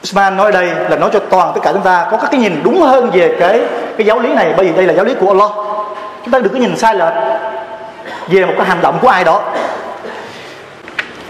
Usman 0.04 0.38
nói 0.38 0.52
đây 0.52 0.66
là 0.90 0.98
nói 0.98 1.10
cho 1.14 1.20
toàn 1.20 1.52
tất 1.56 1.62
cả 1.64 1.74
chúng 1.74 1.82
ta 1.82 2.08
có 2.12 2.18
các 2.18 2.32
cái 2.32 2.40
nhìn 2.40 2.62
đúng 2.64 2.82
hơn 2.82 3.10
về 3.14 3.36
cái 3.40 3.62
cái 3.98 4.08
giáo 4.08 4.20
lý 4.20 4.34
này, 4.34 4.54
bởi 4.58 4.66
vì 4.66 4.74
đây 4.74 4.86
là 4.86 4.94
giáo 4.94 5.06
lý 5.06 5.16
của 5.20 5.28
Allah. 5.28 5.52
Chúng 6.24 6.32
ta 6.32 6.40
đừng 6.40 6.54
có 6.54 6.60
nhìn 6.60 6.78
sai 6.78 6.96
lệch 6.96 7.14
về 8.28 8.46
một 8.46 8.54
cái 8.58 8.66
hành 8.66 8.82
động 8.82 8.98
của 9.02 9.08
ai 9.08 9.24
đó 9.24 9.42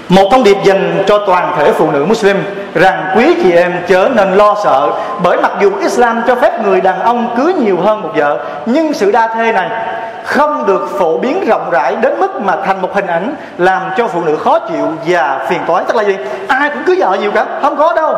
một 0.10 0.28
thông 0.32 0.44
điệp 0.44 0.58
dành 0.64 1.04
cho 1.08 1.18
toàn 1.28 1.54
thể 1.58 1.72
phụ 1.72 1.92
nữ 1.92 2.06
Muslim 2.06 2.38
rằng 2.74 3.14
quý 3.16 3.36
chị 3.44 3.52
em 3.52 3.74
chớ 3.88 4.10
nên 4.16 4.34
lo 4.34 4.56
sợ, 4.64 4.90
bởi 5.24 5.38
mặc 5.38 5.52
dù 5.62 5.72
Islam 5.82 6.22
cho 6.28 6.36
phép 6.36 6.64
người 6.64 6.82
đàn 6.82 7.00
ông 7.00 7.36
cưới 7.38 7.54
nhiều 7.54 7.78
hơn 7.82 8.02
một 8.02 8.10
vợ, 8.16 8.46
nhưng 8.66 8.94
sự 8.94 9.12
đa 9.12 9.28
thê 9.28 9.52
này 9.52 9.70
không 10.26 10.66
được 10.66 10.90
phổ 11.00 11.18
biến 11.18 11.46
rộng 11.48 11.70
rãi 11.72 11.96
đến 11.96 12.20
mức 12.20 12.42
mà 12.42 12.56
thành 12.66 12.82
một 12.82 12.94
hình 12.94 13.08
ảnh 13.08 13.36
làm 13.58 13.82
cho 13.98 14.08
phụ 14.08 14.22
nữ 14.26 14.36
khó 14.36 14.60
chịu 14.60 14.88
và 15.06 15.46
phiền 15.50 15.62
toái. 15.68 15.84
Tức 15.88 15.96
là 15.96 16.04
gì? 16.04 16.18
Ai 16.48 16.70
cũng 16.70 16.84
cưới 16.84 16.96
vợ 17.00 17.18
nhiều 17.22 17.32
cả, 17.32 17.46
không 17.62 17.78
có 17.78 17.94
đâu. 17.94 18.16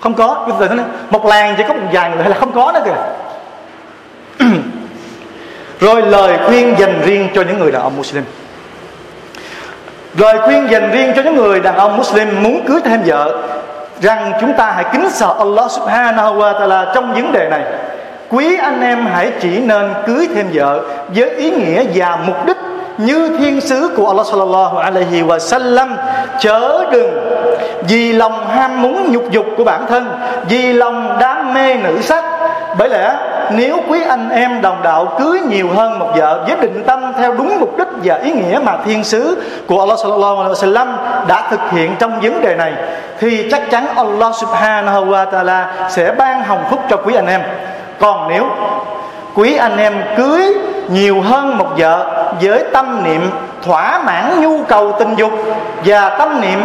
Không 0.00 0.14
có. 0.14 0.48
Một 1.10 1.26
làng 1.26 1.54
chỉ 1.58 1.64
có 1.68 1.74
một 1.74 1.88
vài 1.92 2.10
người 2.10 2.20
hay 2.20 2.30
là 2.30 2.36
không 2.36 2.52
có 2.52 2.72
nữa 2.72 2.80
kìa. 2.84 2.96
Rồi 5.80 6.02
lời 6.02 6.38
khuyên 6.46 6.74
dành 6.78 7.00
riêng 7.04 7.28
cho 7.34 7.42
những 7.42 7.58
người 7.58 7.72
đàn 7.72 7.82
ông 7.82 7.96
Muslim. 7.96 8.24
Lời 10.18 10.38
khuyên 10.44 10.70
dành 10.70 10.90
riêng 10.90 11.12
cho 11.16 11.22
những 11.22 11.36
người 11.36 11.60
đàn 11.60 11.76
ông 11.76 11.96
Muslim 11.96 12.42
muốn 12.42 12.66
cưới 12.66 12.80
thêm 12.84 13.02
vợ, 13.06 13.42
Rằng 14.02 14.32
chúng 14.40 14.52
ta 14.52 14.70
hãy 14.70 14.84
kính 14.92 15.10
sợ 15.10 15.34
Allah 15.38 15.70
subhanahu 15.70 16.38
wa 16.38 16.54
ta'ala 16.60 16.94
trong 16.94 17.14
vấn 17.14 17.32
đề 17.32 17.48
này. 17.48 17.62
Quý 18.28 18.56
anh 18.56 18.80
em 18.80 19.06
hãy 19.06 19.32
chỉ 19.40 19.58
nên 19.58 19.94
cưới 20.06 20.28
thêm 20.34 20.50
vợ 20.52 20.80
Với 21.14 21.30
ý 21.30 21.50
nghĩa 21.50 21.84
và 21.94 22.18
mục 22.26 22.46
đích 22.46 22.56
như 22.98 23.36
thiên 23.38 23.60
sứ 23.60 23.90
của 23.96 24.08
Allah 24.08 24.26
sallallahu 24.26 24.78
alaihi 24.78 25.22
wa 25.22 25.38
sallam. 25.38 25.96
Chớ 26.40 26.84
đừng 26.92 27.10
vì 27.88 28.12
lòng 28.12 28.46
ham 28.48 28.82
muốn 28.82 29.12
nhục 29.12 29.30
dục 29.30 29.46
của 29.56 29.64
bản 29.64 29.86
thân, 29.88 30.18
vì 30.48 30.72
lòng 30.72 31.16
đam 31.20 31.54
mê 31.54 31.74
nữ 31.74 31.98
sắc. 32.02 32.24
Bởi 32.78 32.88
lẽ 32.88 33.16
nếu 33.56 33.78
quý 33.88 34.02
anh 34.08 34.30
em 34.30 34.62
đồng 34.62 34.82
đạo 34.82 35.12
cưới 35.18 35.40
nhiều 35.40 35.68
hơn 35.74 35.98
một 35.98 36.08
vợ 36.16 36.44
với 36.46 36.56
định 36.56 36.84
tâm 36.86 37.12
theo 37.18 37.32
đúng 37.32 37.60
mục 37.60 37.78
đích 37.78 37.88
và 38.04 38.14
ý 38.14 38.32
nghĩa 38.32 38.58
mà 38.62 38.76
thiên 38.84 39.04
sứ 39.04 39.42
của 39.66 39.80
Allah 39.80 39.98
sallallahu 39.98 40.36
alaihi 40.36 40.54
wasallam 40.54 40.86
đã 41.26 41.48
thực 41.50 41.60
hiện 41.70 41.96
trong 41.98 42.20
vấn 42.20 42.40
đề 42.40 42.54
này, 42.54 42.72
thì 43.18 43.48
chắc 43.50 43.70
chắn 43.70 43.86
Allah 43.96 44.34
subhanahu 44.34 45.04
wa 45.04 45.30
ta'ala 45.30 45.64
sẽ 45.90 46.12
ban 46.12 46.44
hồng 46.44 46.64
phúc 46.70 46.80
cho 46.90 46.96
quý 46.96 47.14
anh 47.14 47.26
em. 47.26 47.40
Còn 48.00 48.28
nếu 48.28 48.46
quý 49.34 49.56
anh 49.56 49.76
em 49.76 50.02
cưới 50.16 50.54
nhiều 50.88 51.20
hơn 51.20 51.58
một 51.58 51.68
vợ 51.76 52.24
với 52.42 52.64
tâm 52.72 53.04
niệm 53.04 53.30
thỏa 53.62 54.02
mãn 54.02 54.40
nhu 54.42 54.62
cầu 54.68 54.92
tình 54.98 55.14
dục 55.14 55.32
và 55.84 56.08
tâm 56.18 56.40
niệm 56.40 56.60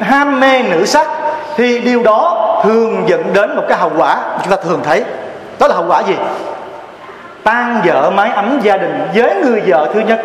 ham 0.00 0.40
mê 0.40 0.62
nữ 0.62 0.84
sắc, 0.84 1.06
thì 1.56 1.80
điều 1.80 2.02
đó 2.02 2.50
thường 2.64 3.02
dẫn 3.06 3.22
đến 3.32 3.56
một 3.56 3.62
cái 3.68 3.78
hậu 3.78 3.90
quả 3.96 4.16
chúng 4.42 4.50
ta 4.50 4.56
thường 4.64 4.80
thấy 4.84 5.04
đó 5.58 5.66
là 5.68 5.74
hậu 5.74 5.84
quả 5.88 6.00
gì? 6.00 6.14
Tan 7.44 7.80
vỡ 7.84 8.10
mái 8.10 8.30
ấm 8.30 8.58
gia 8.62 8.76
đình 8.76 9.08
với 9.14 9.34
người 9.34 9.62
vợ 9.66 9.88
thứ 9.94 10.00
nhất 10.00 10.20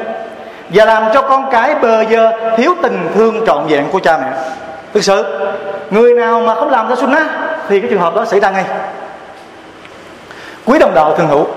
và 0.70 0.86
làm 0.86 1.04
cho 1.14 1.22
con 1.22 1.50
cái 1.52 1.76
bơ 1.76 2.04
vơ, 2.10 2.32
thiếu 2.58 2.76
tình 2.82 3.10
thương 3.16 3.46
trọn 3.46 3.68
vẹn 3.68 3.86
của 3.92 4.00
cha 4.00 4.18
mẹ. 4.18 4.28
Thực 4.94 5.04
sự, 5.04 5.26
người 5.90 6.14
nào 6.14 6.42
mà 6.42 6.56
không 6.56 6.70
làm 6.70 6.90
ra 6.90 6.96
sunnah 6.96 7.28
thì 7.70 7.80
cái 7.80 7.90
trường 7.90 8.02
hợp 8.02 8.16
đó 8.16 8.26
xảy 8.26 8.40
ra 8.40 8.50
ngay. 8.50 8.66
Quý 10.66 10.80
đồng 10.80 10.94
đạo 10.94 11.16
thường 11.18 11.28
hữu, 11.28 11.48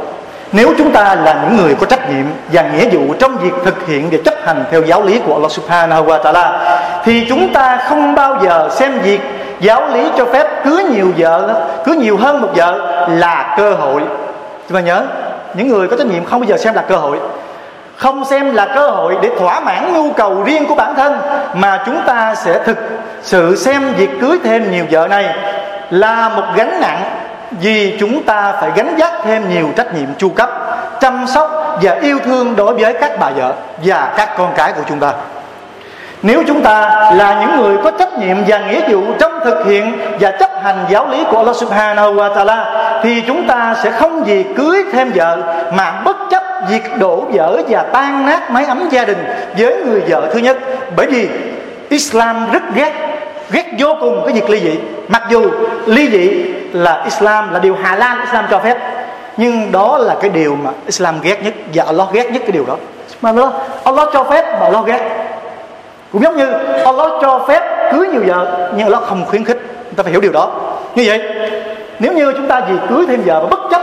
nếu 0.53 0.75
chúng 0.79 0.93
ta 0.93 1.15
là 1.15 1.43
những 1.43 1.57
người 1.57 1.75
có 1.75 1.87
trách 1.87 2.11
nhiệm 2.11 2.25
và 2.53 2.63
nghĩa 2.63 2.89
vụ 2.89 3.15
trong 3.19 3.37
việc 3.37 3.53
thực 3.65 3.87
hiện 3.87 4.09
và 4.11 4.19
chấp 4.25 4.35
hành 4.45 4.65
theo 4.71 4.83
giáo 4.83 5.03
lý 5.03 5.21
của 5.27 5.35
Allah 5.35 5.51
Subhanahu 5.51 6.05
wa 6.05 6.23
Taala, 6.23 6.79
thì 7.05 7.27
chúng 7.29 7.53
ta 7.53 7.79
không 7.89 8.15
bao 8.15 8.39
giờ 8.45 8.69
xem 8.73 8.99
việc 8.99 9.21
giáo 9.63 9.89
lý 9.89 10.09
cho 10.17 10.25
phép 10.25 10.65
cưới 10.65 10.85
nhiều 10.85 11.13
vợ 11.17 11.65
cưới 11.85 11.97
nhiều 11.97 12.17
hơn 12.17 12.43
một 12.43 12.49
vợ 12.55 13.07
là 13.09 13.55
cơ 13.57 13.75
hội. 13.75 14.03
Chúng 14.69 14.77
ta 14.77 14.81
nhớ, 14.81 15.05
những 15.55 15.69
người 15.69 15.89
có 15.89 15.97
trách 15.97 16.07
nhiệm 16.07 16.25
không 16.25 16.41
bao 16.41 16.49
giờ 16.49 16.57
xem 16.57 16.75
là 16.75 16.83
cơ 16.83 16.97
hội. 16.97 17.19
Không 17.97 18.25
xem 18.25 18.55
là 18.55 18.67
cơ 18.75 18.91
hội 18.91 19.17
để 19.23 19.31
thỏa 19.39 19.61
mãn 19.61 19.95
nhu 19.95 20.13
cầu 20.13 20.43
riêng 20.43 20.67
của 20.69 20.75
bản 20.75 20.95
thân, 20.95 21.19
mà 21.55 21.83
chúng 21.87 22.01
ta 22.07 22.35
sẽ 22.35 22.59
thực 22.65 22.79
sự 23.23 23.57
xem 23.57 23.93
việc 23.97 24.11
cưới 24.21 24.39
thêm 24.45 24.71
nhiều 24.71 24.85
vợ 24.91 25.09
này 25.09 25.37
là 25.91 26.29
một 26.29 26.45
gánh 26.55 26.81
nặng, 26.81 27.03
vì 27.61 27.97
chúng 28.01 28.23
ta 28.23 28.53
phải 28.61 28.71
gánh 28.77 28.95
vác 28.99 29.13
thêm 29.25 29.49
nhiều 29.51 29.69
trách 29.77 29.95
nhiệm 29.95 30.09
chu 30.19 30.29
cấp, 30.29 30.51
chăm 31.01 31.27
sóc 31.27 31.79
và 31.83 31.93
yêu 32.03 32.19
thương 32.25 32.57
đối 32.57 32.75
với 32.75 32.95
các 33.01 33.13
bà 33.21 33.31
vợ 33.31 33.53
và 33.85 34.13
các 34.17 34.29
con 34.39 34.53
cái 34.57 34.73
của 34.73 34.83
chúng 34.89 35.01
ta 35.01 35.13
nếu 36.23 36.43
chúng 36.47 36.63
ta 36.63 37.11
là 37.15 37.41
những 37.41 37.61
người 37.61 37.77
có 37.85 37.91
trách 37.91 38.19
nhiệm 38.19 38.37
và 38.47 38.59
nghĩa 38.59 38.81
vụ 38.89 39.01
trong 39.19 39.33
thực 39.45 39.67
hiện 39.67 39.99
và 40.21 40.31
chấp 40.31 40.51
hành 40.63 40.85
giáo 40.91 41.09
lý 41.09 41.25
của 41.31 41.37
Allah 41.37 41.57
Subhanahu 41.57 42.15
wa 42.15 42.35
Taala 42.35 42.91
thì 43.03 43.23
chúng 43.27 43.47
ta 43.47 43.75
sẽ 43.83 43.91
không 43.91 44.27
gì 44.27 44.45
cưới 44.57 44.85
thêm 44.93 45.13
vợ 45.15 45.39
mà 45.73 46.03
bất 46.05 46.17
chấp 46.31 46.43
việc 46.69 46.99
đổ 46.99 47.25
vỡ 47.33 47.63
và 47.69 47.83
tan 47.83 48.27
nát 48.27 48.51
mái 48.51 48.65
ấm 48.65 48.89
gia 48.91 49.05
đình 49.05 49.25
với 49.59 49.85
người 49.85 50.01
vợ 50.09 50.31
thứ 50.33 50.39
nhất. 50.39 50.59
Bởi 50.97 51.07
vì 51.07 51.29
Islam 51.89 52.53
rất 52.53 52.63
ghét 52.75 52.93
ghét 53.51 53.67
vô 53.79 53.95
cùng 54.01 54.23
cái 54.25 54.35
việc 54.35 54.51
ly 54.51 54.61
dị. 54.61 54.79
Mặc 55.09 55.23
dù 55.31 55.51
ly 55.87 56.11
dị 56.11 56.53
là 56.73 57.03
Islam 57.05 57.53
là 57.53 57.59
điều 57.59 57.77
hà 57.83 57.97
lan 57.97 58.21
Islam 58.21 58.45
cho 58.51 58.59
phép 58.59 58.79
nhưng 59.37 59.73
đó 59.73 59.99
là 59.99 60.15
cái 60.21 60.31
điều 60.31 60.57
mà 60.57 60.71
Islam 60.87 61.21
ghét 61.23 61.43
nhất 61.45 61.55
và 61.75 61.85
Allah 61.85 62.09
ghét 62.13 62.31
nhất 62.33 62.43
cái 62.43 62.53
điều 62.53 62.65
đó. 62.67 62.77
Mà 63.23 63.31
Allah, 63.31 63.53
Allah 63.85 64.09
cho 64.13 64.25
phép 64.25 64.59
mà 64.61 64.67
Allah 64.67 64.87
ghét 64.87 65.01
cũng 66.13 66.23
giống 66.23 66.37
như 66.37 66.47
Allah 66.85 67.11
cho 67.23 67.45
phép 67.49 67.93
cưới 67.93 68.09
nhiều 68.09 68.23
vợ, 68.27 68.71
nhưng 68.77 68.87
Allah 68.87 69.03
không 69.03 69.25
khuyến 69.25 69.45
khích. 69.45 69.59
Chúng 69.85 69.95
ta 69.95 70.03
phải 70.03 70.13
hiểu 70.13 70.21
điều 70.21 70.33
đó. 70.33 70.51
Như 70.95 71.05
vậy, 71.07 71.23
nếu 71.99 72.13
như 72.13 72.33
chúng 72.33 72.49
ta 72.49 72.61
vì 72.61 72.75
cưới 72.89 73.05
thêm 73.09 73.23
vợ 73.27 73.41
và 73.41 73.47
bất 73.47 73.61
chấp 73.71 73.83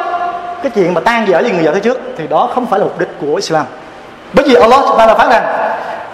cái 0.64 0.72
chuyện 0.76 0.94
mà 0.94 1.02
tan 1.02 1.26
vợ 1.26 1.40
với 1.42 1.52
người 1.52 1.64
vợ 1.64 1.72
thế 1.74 1.80
trước, 1.80 1.98
thì 2.18 2.28
đó 2.28 2.50
không 2.54 2.66
phải 2.66 2.80
là 2.80 2.86
mục 2.86 3.00
đích 3.00 3.10
của 3.22 3.36
Islam. 3.36 3.66
Bởi 4.34 4.46
vì 4.48 4.56
Allah 4.56 4.80
chúng 4.88 4.98
ta 4.98 5.06
là 5.06 5.14
phán 5.14 5.30
rằng 5.30 5.44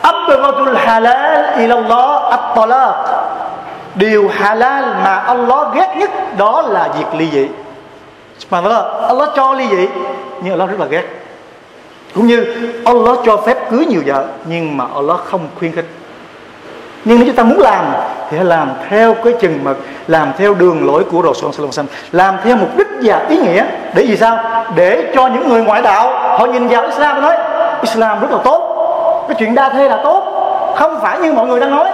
Abdul 0.02 0.76
halal 0.76 1.60
ilallah 1.60 2.34
at-talaq. 2.34 2.94
Điều 3.96 4.28
halal 4.34 4.84
mà 4.84 5.16
Allah 5.16 5.74
ghét 5.76 5.96
nhất 5.98 6.10
đó 6.38 6.62
là 6.62 6.90
việc 6.98 7.20
ly 7.20 7.30
dị. 7.32 7.48
Mà 8.50 8.62
Allah 9.08 9.30
cho 9.36 9.54
ly 9.54 9.68
dị, 9.70 9.88
nhưng 10.42 10.54
Allah 10.54 10.70
rất 10.70 10.80
là 10.80 10.86
ghét. 10.86 11.04
Cũng 12.16 12.28
như 12.28 12.46
Allah 12.86 13.18
cho 13.26 13.38
phép 13.38 13.58
cưới 13.72 13.86
nhiều 13.86 14.02
vợ, 14.06 14.26
nhưng 14.46 14.78
mà 14.78 14.86
Allah 14.96 15.18
không 15.26 15.48
khuyến 15.60 15.72
khích 15.72 15.86
nhưng 17.06 17.18
nếu 17.18 17.28
chúng 17.28 17.36
ta 17.36 17.44
muốn 17.44 17.60
làm 17.60 17.86
thì 18.30 18.38
hãy 18.38 18.46
làm 18.46 18.72
theo 18.90 19.14
cái 19.14 19.34
chừng 19.40 19.64
mực, 19.64 19.86
làm 20.08 20.28
theo 20.38 20.54
đường 20.54 20.88
lối 20.88 21.04
của 21.04 21.22
Rasul 21.22 21.70
xanh 21.72 21.86
làm 22.12 22.36
theo 22.44 22.56
mục 22.56 22.78
đích 22.78 22.88
và 23.02 23.26
ý 23.30 23.38
nghĩa. 23.38 23.66
Để 23.96 24.04
gì 24.04 24.18
sao? 24.18 24.38
Để 24.76 25.12
cho 25.16 25.28
những 25.28 25.50
người 25.50 25.64
ngoại 25.64 25.82
đạo, 25.82 26.38
họ 26.38 26.46
nhìn 26.46 26.68
vào 26.68 26.86
Islam 26.86 27.16
và 27.16 27.22
nói, 27.22 27.38
Islam 27.82 28.20
rất 28.22 28.32
là 28.32 28.38
tốt, 28.44 28.62
cái 29.28 29.36
chuyện 29.40 29.56
đa 29.56 29.70
thê 29.70 29.90
là 29.90 30.00
tốt. 30.04 30.24
Không 30.76 31.00
phải 31.02 31.20
như 31.20 31.34
mọi 31.34 31.48
người 31.48 31.60
đang 31.60 31.72
nói 31.72 31.90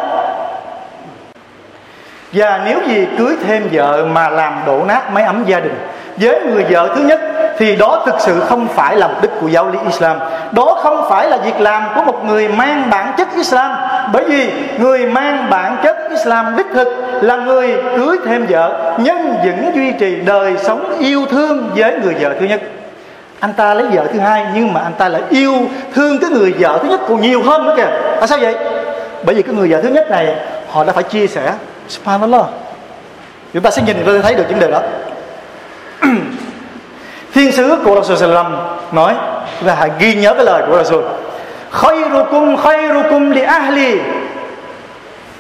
và 2.34 2.62
nếu 2.66 2.80
gì 2.88 3.08
cưới 3.18 3.36
thêm 3.48 3.70
vợ 3.72 4.06
mà 4.06 4.30
làm 4.30 4.54
đổ 4.66 4.84
nát 4.88 5.14
máy 5.14 5.24
ấm 5.24 5.44
gia 5.46 5.60
đình 5.60 5.76
với 6.18 6.42
người 6.42 6.66
vợ 6.70 6.90
thứ 6.96 7.02
nhất, 7.02 7.20
thì 7.58 7.76
đó 7.76 8.04
thực 8.06 8.16
sự 8.20 8.40
không 8.40 8.68
phải 8.68 8.96
là 8.96 9.08
mục 9.08 9.22
đích 9.22 9.32
của 9.42 9.48
giáo 9.48 9.68
lý 9.68 9.80
Islam. 9.86 10.18
Đó 10.52 10.80
không 10.84 11.06
phải 11.10 11.30
là 11.30 11.38
việc 11.38 11.62
làm 11.62 11.84
của 11.96 12.02
một 12.02 12.26
người 12.26 12.48
mang 12.48 12.90
bản 12.90 13.14
chất 13.18 13.28
Islam. 13.36 13.72
Bởi 14.14 14.24
vì 14.24 14.52
người 14.78 15.06
mang 15.06 15.50
bản 15.50 15.78
chất 15.84 15.98
Islam 16.10 16.56
đích 16.56 16.66
thực 16.74 16.88
là 17.22 17.36
người 17.36 17.78
cưới 17.98 18.18
thêm 18.26 18.46
vợ 18.50 18.96
nhân 18.98 19.36
vẫn 19.46 19.72
duy 19.76 19.92
trì 19.92 20.16
đời 20.16 20.54
sống 20.64 20.98
yêu 21.00 21.26
thương 21.32 21.70
với 21.76 21.94
người 22.04 22.14
vợ 22.20 22.34
thứ 22.40 22.46
nhất. 22.46 22.62
Anh 23.40 23.54
ta 23.54 23.74
lấy 23.74 23.86
vợ 23.92 24.08
thứ 24.14 24.20
hai, 24.20 24.46
nhưng 24.54 24.74
mà 24.74 24.82
anh 24.82 24.94
ta 24.98 25.10
lại 25.10 25.22
yêu 25.30 25.54
thương 25.94 26.20
cái 26.20 26.30
người 26.30 26.54
vợ 26.60 26.80
thứ 26.82 26.90
nhất 26.90 27.00
còn 27.10 27.22
nhiều 27.22 27.44
hơn 27.44 27.66
nữa 27.66 27.74
kìa. 27.78 27.90
Tại 28.20 28.28
sao 28.28 28.38
vậy? 28.42 28.56
Bởi 29.24 29.36
vì 29.36 29.42
cái 29.42 29.56
người 29.56 29.72
vợ 29.72 29.82
thứ 29.82 29.90
nhất 29.90 30.12
này, 30.12 30.36
họ 30.70 30.84
đã 30.84 30.94
phải 30.94 31.04
chia 31.04 31.28
sẻ 31.28 31.54
subhanallah. 31.88 32.46
Chúng 33.54 33.64
ta 33.64 33.72
sẽ 33.72 33.82
nhìn 33.82 33.98
và 34.06 34.14
thấy 34.24 34.36
được 34.36 34.46
vấn 34.50 34.60
đề 34.60 34.72
đó. 34.72 34.82
Thiên 37.34 37.52
sứ 37.52 37.78
của 37.86 37.96
Rasul 37.96 38.18
Sallam 38.18 38.58
nói 38.92 39.14
và 39.62 39.76
hãy 39.76 39.92
ghi 40.00 40.16
nhớ 40.16 40.34
cái 40.34 40.46
lời 40.46 40.64
của 40.68 40.78
Rasul. 40.78 41.04
Khayrukum 41.72 42.58
khayrukum 42.58 43.30
li 43.30 43.42
ahli. 43.42 44.00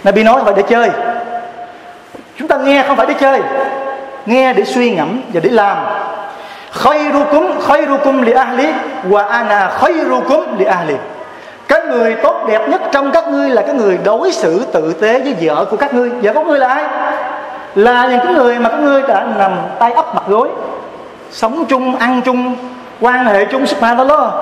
Nabi 0.03 0.23
nói 0.23 0.41
phải 0.45 0.53
để 0.57 0.63
chơi. 0.69 0.89
Chúng 2.37 2.47
ta 2.47 2.57
nghe 2.57 2.83
không 2.87 2.97
phải 2.97 3.05
để 3.05 3.13
chơi. 3.19 3.41
Nghe 4.25 4.53
để 4.53 4.65
suy 4.65 4.91
ngẫm 4.91 5.21
và 5.33 5.39
để 5.39 5.49
làm. 5.49 5.77
Khayrukum 6.71 7.61
khayrukum 7.67 8.21
li 8.21 8.31
ahli 8.31 8.67
wa 9.09 9.27
ana 9.27 9.69
khayrukum 9.79 10.57
li 10.57 10.65
ahli 10.65 10.95
cái 11.71 11.81
người 11.81 12.15
tốt 12.23 12.45
đẹp 12.47 12.69
nhất 12.69 12.81
trong 12.91 13.11
các 13.11 13.27
ngươi 13.27 13.49
là 13.49 13.61
cái 13.61 13.75
người 13.75 13.99
đối 14.03 14.31
xử 14.31 14.65
tử 14.73 14.93
tế 15.01 15.19
với 15.19 15.35
vợ 15.41 15.65
của 15.65 15.77
các 15.77 15.93
ngươi. 15.93 16.09
Vợ 16.09 16.33
của 16.33 16.43
ngươi 16.43 16.59
là 16.59 16.67
ai? 16.67 16.83
Là 17.75 18.07
những 18.07 18.19
cái 18.23 18.33
người 18.33 18.59
mà 18.59 18.69
các 18.69 18.79
ngươi 18.79 19.01
đã 19.01 19.25
nằm 19.37 19.51
tay 19.79 19.91
ấp 19.91 20.15
mặt 20.15 20.23
gối, 20.27 20.49
sống 21.31 21.65
chung, 21.65 21.95
ăn 21.95 22.21
chung, 22.25 22.55
quan 23.01 23.25
hệ 23.25 23.45
chung, 23.45 23.67
subhanallah, 23.67 24.33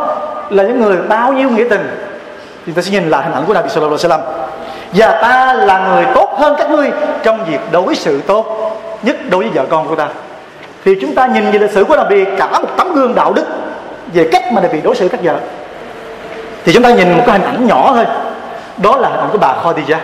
là 0.49 0.63
những 0.63 0.81
người 0.81 0.97
bao 0.97 1.33
nhiêu 1.33 1.49
nghĩa 1.49 1.65
tình. 1.69 1.89
Thì 2.65 2.73
ta 2.73 2.81
sẽ 2.81 2.91
nhìn 2.91 3.09
lại 3.09 3.23
hình 3.23 3.33
ảnh 3.33 3.43
của 3.47 3.53
Nabi 3.53 3.69
Sallallahu 3.69 3.97
Alaihi 4.03 4.21
Wasallam. 4.21 4.49
Và 4.93 5.19
ta 5.21 5.53
là 5.53 5.87
người 5.87 6.05
tốt 6.15 6.29
hơn 6.37 6.55
các 6.57 6.69
ngươi 6.69 6.91
trong 7.23 7.45
việc 7.45 7.59
đối 7.71 7.95
xử 7.95 8.21
tốt 8.21 8.45
nhất 9.03 9.15
đối 9.29 9.43
với 9.43 9.51
vợ 9.53 9.65
con 9.69 9.87
của 9.87 9.95
ta. 9.95 10.07
Thì 10.85 10.97
chúng 11.01 11.15
ta 11.15 11.27
nhìn 11.27 11.51
về 11.51 11.59
lịch 11.59 11.71
sử 11.71 11.83
của 11.83 11.95
Nabi, 11.95 12.25
cả 12.37 12.59
một 12.59 12.69
tấm 12.77 12.93
gương 12.93 13.15
đạo 13.15 13.33
đức 13.33 13.45
về 14.13 14.29
cách 14.31 14.43
mà 14.51 14.61
Nabi 14.61 14.81
đối 14.81 14.95
xử 14.95 15.07
các 15.07 15.19
vợ 15.23 15.35
thì 16.65 16.73
chúng 16.73 16.83
ta 16.83 16.89
nhìn 16.89 17.17
một 17.17 17.23
cái 17.25 17.39
hình 17.39 17.47
ảnh 17.47 17.67
nhỏ 17.67 17.91
thôi. 17.95 18.05
Đó 18.77 18.97
là 18.97 19.09
hình 19.09 19.19
ảnh 19.19 19.29
của 19.31 19.37
bà 19.37 19.55
Khadijah 19.63 19.99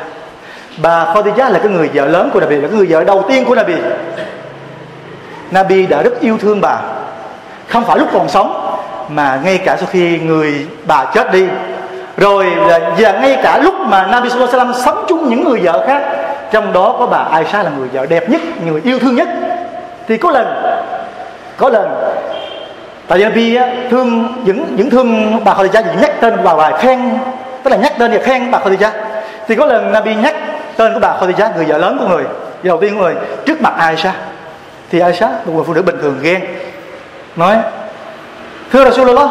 bà 0.78 1.06
Khadijah 1.14 1.52
là 1.52 1.60
cái 1.60 1.72
người 1.72 1.90
vợ 1.94 2.06
lớn 2.06 2.30
của 2.34 2.40
Nabi, 2.40 2.56
là 2.56 2.68
cái 2.68 2.78
người 2.78 2.88
vợ 2.90 3.04
đầu 3.04 3.26
tiên 3.28 3.46
của 3.46 3.56
Nabi. 3.56 3.74
Nabi 5.52 5.86
đã 5.86 6.02
rất 6.02 6.20
yêu 6.20 6.38
thương 6.42 6.62
bà. 6.62 6.78
Không 7.68 7.86
phải 7.86 7.98
lúc 7.98 8.08
còn 8.14 8.30
sống, 8.30 8.78
mà 9.10 9.40
ngay 9.44 9.58
cả 9.58 9.78
sau 9.80 9.88
khi 9.92 10.20
người 10.20 10.68
bà 10.86 11.06
chết 11.06 11.32
đi. 11.32 11.48
Rồi 12.18 12.46
là 12.46 12.80
và 12.98 13.12
ngay 13.12 13.40
cả 13.44 13.58
lúc 13.58 13.74
mà 13.80 14.08
Nabi 14.08 14.30
Sallallahu 14.30 14.54
Alaihi 14.54 14.72
Wasallam 14.72 14.86
sống 14.86 15.06
chung 15.08 15.30
những 15.30 15.44
người 15.44 15.60
vợ 15.60 15.84
khác, 15.88 16.02
trong 16.52 16.74
đó 16.74 16.96
có 17.00 17.06
bà 17.06 17.18
Aisha 17.18 17.64
là 17.64 17.70
người 17.78 17.88
vợ 17.94 18.06
đẹp 18.06 18.30
nhất, 18.30 18.42
người 18.66 18.82
yêu 18.84 19.00
thương 19.00 19.16
nhất. 19.16 19.28
Thì 20.08 20.18
có 20.18 20.32
lần 20.32 20.64
có 21.58 21.70
lần 21.70 22.15
tại 23.08 23.20
vì 23.20 23.24
Nabi 23.24 23.58
thương 23.90 24.34
những 24.46 24.76
những 24.76 24.90
thương 24.90 25.40
bà 25.44 25.54
Khadijah 25.54 25.84
chỉ 25.84 26.02
nhắc 26.02 26.12
tên 26.22 26.34
bà 26.44 26.56
bà 26.56 26.78
khen 26.78 27.00
tức 27.64 27.72
là 27.72 27.78
nhắc 27.78 27.94
tên 28.00 28.12
và 28.12 28.20
khen 28.24 28.52
bà 28.52 28.60
Khadijah 28.60 28.92
thì 29.48 29.56
có 29.56 29.66
lần 29.66 29.92
Nabi 29.92 30.16
nhắc 30.16 30.36
tên 30.78 30.94
của 30.94 31.00
bà 31.00 31.18
Khadijah 31.20 31.56
người 31.56 31.66
vợ 31.66 31.78
lớn 31.78 31.98
của 32.00 32.08
người 32.08 32.24
đầu 32.64 32.78
tiên 32.82 32.96
của 32.96 33.04
người 33.04 33.16
trước 33.46 33.62
mặt 33.62 33.74
Aisha. 33.78 34.14
Thì 34.92 35.00
Aisha 35.00 35.28
một 35.28 35.54
người 35.56 35.64
phụ 35.68 35.74
nữ 35.74 35.82
bình 35.82 35.98
thường 36.02 36.20
ghen. 36.22 36.42
Nói 37.36 37.56
thưa 38.72 38.86
Rasulullah 38.86 39.30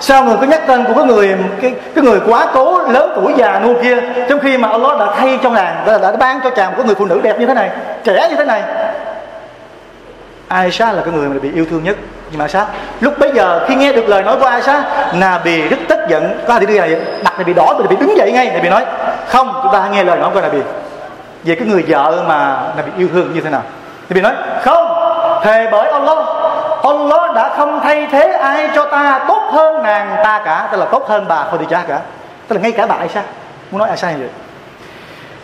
sao 0.00 0.24
người 0.24 0.36
cứ 0.40 0.46
nhắc 0.46 0.62
tên 0.66 0.84
của 0.84 0.94
cái 0.94 1.04
người 1.04 1.34
cái, 1.62 1.74
cái 1.94 2.04
người 2.04 2.20
quá 2.26 2.46
cố 2.54 2.80
lớn 2.88 3.12
tuổi 3.16 3.32
già 3.36 3.58
ngu 3.58 3.74
kia 3.82 3.96
trong 4.28 4.40
khi 4.40 4.58
mà 4.58 4.68
Allah 4.68 4.98
đã 4.98 5.06
thay 5.16 5.38
cho 5.42 5.50
nàng 5.50 5.84
đã, 5.86 5.98
đã 5.98 6.12
ban 6.12 6.40
cho 6.44 6.50
chàng 6.50 6.70
một 6.70 6.74
cái 6.76 6.86
người 6.86 6.94
phụ 6.94 7.04
nữ 7.04 7.20
đẹp 7.22 7.40
như 7.40 7.46
thế 7.46 7.54
này 7.54 7.70
trẻ 8.04 8.26
như 8.30 8.36
thế 8.36 8.44
này? 8.44 8.62
Aisha 10.54 10.92
là 10.92 11.02
cái 11.02 11.14
người 11.14 11.28
mà 11.28 11.38
bị 11.42 11.52
yêu 11.54 11.66
thương 11.70 11.84
nhất. 11.84 11.96
Nhưng 12.30 12.38
mà 12.38 12.48
sao 12.48 12.66
lúc 13.00 13.18
bấy 13.18 13.30
giờ 13.34 13.64
khi 13.68 13.74
nghe 13.74 13.92
được 13.92 14.08
lời 14.08 14.22
nói 14.22 14.36
của 14.40 14.46
Aisha 14.46 14.82
Nabi 15.14 15.62
rất 15.68 15.76
tức 15.88 15.98
giận. 16.08 16.40
Có 16.46 16.54
hai 16.54 16.66
đi 16.66 16.78
này 16.78 16.96
mặt 17.24 17.34
này 17.36 17.44
bị 17.44 17.54
đỏ, 17.54 17.74
bị 17.88 17.96
đứng 17.96 18.16
dậy 18.16 18.32
ngay 18.32 18.60
bị 18.62 18.68
nói, 18.68 18.84
không, 19.26 19.60
chúng 19.62 19.72
ta 19.72 19.88
nghe 19.92 20.04
lời 20.04 20.18
nói 20.18 20.30
của 20.34 20.40
Nabi. 20.40 20.58
Về 21.44 21.54
cái 21.54 21.68
người 21.68 21.84
vợ 21.88 22.24
mà 22.28 22.56
Nabi 22.76 22.90
yêu 22.98 23.08
thương 23.12 23.34
như 23.34 23.40
thế 23.40 23.50
nào? 23.50 23.62
Nabi 24.08 24.20
nói, 24.20 24.32
không, 24.62 24.86
thề 25.42 25.68
bởi 25.72 25.90
Allah 25.90 26.18
Allah 26.82 27.34
đã 27.34 27.54
không 27.56 27.80
thay 27.80 28.06
thế 28.10 28.32
ai 28.32 28.68
cho 28.74 28.84
ta 28.84 29.24
tốt 29.28 29.50
hơn 29.52 29.82
nàng 29.82 30.16
ta 30.24 30.42
cả. 30.44 30.68
Tức 30.72 30.78
là 30.78 30.86
tốt 30.86 31.08
hơn 31.08 31.24
bà 31.28 31.44
Khadija 31.52 31.80
cả. 31.88 32.00
Tức 32.48 32.56
là 32.56 32.62
ngay 32.62 32.72
cả 32.72 32.86
bà 32.86 32.94
Aisha. 32.94 33.22
Muốn 33.70 33.78
nói 33.78 33.88
Aisha 33.88 34.10
như 34.10 34.18
vậy 34.18 34.28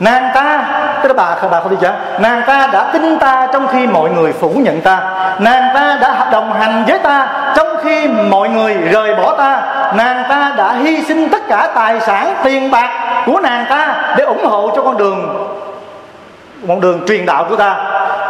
nàng 0.01 0.31
ta, 0.35 0.65
tức 1.03 1.09
là 1.09 1.15
bà 1.17 1.49
bà 1.51 1.61
không 1.61 1.71
đi 1.71 1.77
chả. 1.81 1.93
Nàng 2.19 2.43
ta 2.47 2.69
đã 2.73 2.91
tin 2.93 3.19
ta 3.19 3.49
trong 3.53 3.67
khi 3.69 3.87
mọi 3.87 4.11
người 4.11 4.33
phủ 4.33 4.51
nhận 4.57 4.81
ta. 4.81 5.01
Nàng 5.39 5.71
ta 5.75 5.99
đã 6.01 6.29
đồng 6.33 6.53
hành 6.53 6.85
với 6.87 6.99
ta 6.99 7.29
trong 7.57 7.69
khi 7.83 8.09
mọi 8.09 8.49
người 8.49 8.75
rời 8.75 9.15
bỏ 9.15 9.37
ta. 9.37 9.63
Nàng 9.95 10.25
ta 10.29 10.53
đã 10.57 10.73
hy 10.73 11.03
sinh 11.03 11.29
tất 11.29 11.49
cả 11.49 11.69
tài 11.75 12.01
sản, 12.01 12.35
tiền 12.45 12.71
bạc 12.71 12.91
của 13.27 13.41
nàng 13.41 13.67
ta 13.71 14.15
để 14.17 14.25
ủng 14.25 14.45
hộ 14.45 14.71
cho 14.77 14.83
con 14.83 14.97
đường 14.97 15.47
con 16.69 16.81
đường 16.81 17.01
truyền 17.09 17.27
đạo 17.27 17.47
của 17.49 17.57
ta. 17.57 17.77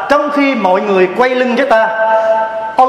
Trong 0.08 0.30
khi 0.30 0.54
mọi 0.54 0.80
người 0.80 1.08
quay 1.16 1.30
lưng 1.30 1.56
với 1.56 1.66
ta 1.66 1.88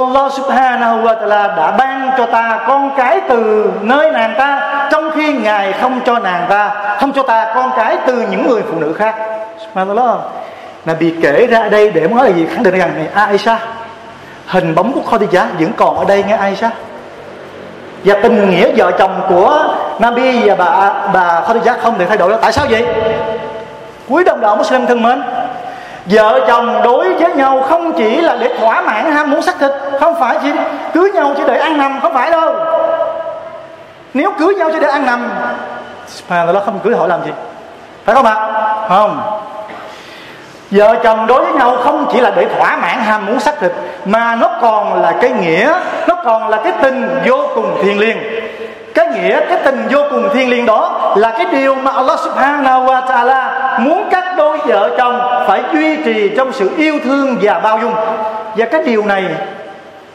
Allah 0.08 0.32
subhanahu 0.32 1.04
wa 1.04 1.16
ta'ala 1.16 1.56
đã 1.56 1.72
ban 1.78 2.12
cho 2.18 2.26
ta 2.26 2.60
con 2.68 2.92
cái 2.98 3.22
từ 3.30 3.72
nơi 3.82 4.12
nàng 4.12 4.36
ta, 4.38 4.88
trong 4.92 5.12
khi 5.16 5.34
ngài 5.34 5.74
không 5.74 6.00
cho 6.06 6.20
nàng 6.20 6.46
ta, 6.50 6.72
không 7.00 7.14
cho 7.14 7.24
ta 7.24 7.52
con 7.56 7.72
cái 7.78 7.98
từ 8.06 8.26
những 8.32 8.50
người 8.50 8.62
phụ 8.72 8.80
nữ 8.80 8.94
khác. 8.94 9.16
Subhanallah. 9.60 10.16
Bị 11.00 11.14
kể 11.22 11.48
ra 11.48 11.70
đây 11.70 11.92
để 11.92 12.08
nói 12.08 12.26
là 12.26 12.36
gì 12.36 12.48
khẳng 12.54 12.64
định 12.64 12.80
rằng 12.80 12.94
này, 12.96 13.08
Aisha, 13.14 13.60
hình 14.48 14.76
bóng 14.76 14.94
của 14.94 15.18
Khadijah 15.18 15.46
vẫn 15.60 15.72
còn 15.78 15.98
ở 15.98 16.06
đây 16.06 16.24
nghe 16.28 16.36
Aisha. 16.36 16.70
Và 18.04 18.16
tình 18.24 18.50
nghĩa 18.50 18.72
vợ 18.76 18.92
chồng 18.92 19.22
của 19.30 19.76
Nabi 20.00 20.50
và 20.50 20.56
bà 20.56 20.92
bà 21.14 21.42
Khadijah 21.48 21.76
không 21.82 21.98
thể 21.98 22.06
thay 22.06 22.18
đổi 22.18 22.30
đâu 22.30 22.40
tại 22.42 22.52
sao 22.52 22.66
vậy? 22.70 22.86
Quý 24.10 24.24
đồng 24.24 24.42
đạo 24.42 24.56
Muslim 24.56 24.86
thân 24.86 25.04
mến 25.04 25.24
vợ 26.06 26.40
chồng 26.48 26.82
đối 26.84 27.14
với 27.14 27.32
nhau 27.36 27.66
không 27.70 27.94
chỉ 27.94 28.22
là 28.22 28.36
để 28.40 28.56
thỏa 28.60 28.82
mãn 28.82 29.12
ham 29.12 29.32
muốn 29.32 29.42
xác 29.42 29.60
thịt, 29.60 29.72
không 30.00 30.16
phải 30.20 30.38
chỉ 30.44 30.52
cưới 30.94 31.12
nhau 31.12 31.34
chỉ 31.38 31.44
để 31.48 31.58
ăn 31.58 31.78
nằm, 31.78 32.00
không 32.02 32.14
phải 32.14 32.30
đâu. 32.30 32.56
Nếu 34.14 34.32
cưới 34.40 34.56
nhau 34.56 34.70
chỉ 34.74 34.80
để 34.80 34.88
ăn 34.88 35.06
nằm 35.06 35.30
mà 36.30 36.46
nó 36.54 36.60
không 36.66 36.80
cưới 36.80 36.96
hỏi 36.96 37.08
làm 37.10 37.24
gì? 37.26 37.32
Phải 38.06 38.16
không 38.16 38.26
ạ? 38.26 38.36
Không. 38.90 39.22
Vợ 40.72 40.96
chồng 41.04 41.28
đối 41.28 41.42
với 41.42 41.54
nhau 41.54 41.78
không 41.84 42.06
chỉ 42.12 42.22
là 42.22 42.32
để 42.36 42.46
thỏa 42.46 42.76
mãn 42.76 43.00
ham 43.00 43.26
muốn 43.26 43.40
xác 43.40 43.60
thịt, 43.60 43.72
mà 44.06 44.36
nó 44.36 44.50
còn 44.62 45.02
là 45.02 45.14
cái 45.22 45.30
nghĩa, 45.30 45.74
nó 46.08 46.16
còn 46.26 46.50
là 46.50 46.58
cái 46.64 46.74
tình 46.82 47.20
vô 47.26 47.38
cùng 47.56 47.78
thiêng 47.84 48.00
liêng. 48.00 48.18
Cái 48.96 49.08
nghĩa, 49.08 49.40
cái 49.50 49.58
tình 49.66 49.88
vô 49.90 50.02
cùng 50.10 50.30
thiêng 50.34 50.50
liêng 50.50 50.66
đó 50.66 51.12
là 51.16 51.32
cái 51.38 51.46
điều 51.46 51.76
mà 51.76 51.92
Allah 51.92 52.20
subhanahu 52.20 52.86
wa 52.86 53.02
ta'ala 53.02 53.50
muốn 53.80 54.08
các 54.12 54.24
đôi 54.38 54.51
vợ 54.67 54.95
chồng 54.99 55.45
phải 55.47 55.63
duy 55.73 55.97
trì 56.05 56.37
trong 56.37 56.53
sự 56.53 56.71
yêu 56.77 56.99
thương 57.05 57.39
và 57.43 57.59
bao 57.59 57.79
dung 57.79 57.95
và 58.57 58.67
cái 58.67 58.83
điều 58.85 59.05
này 59.05 59.25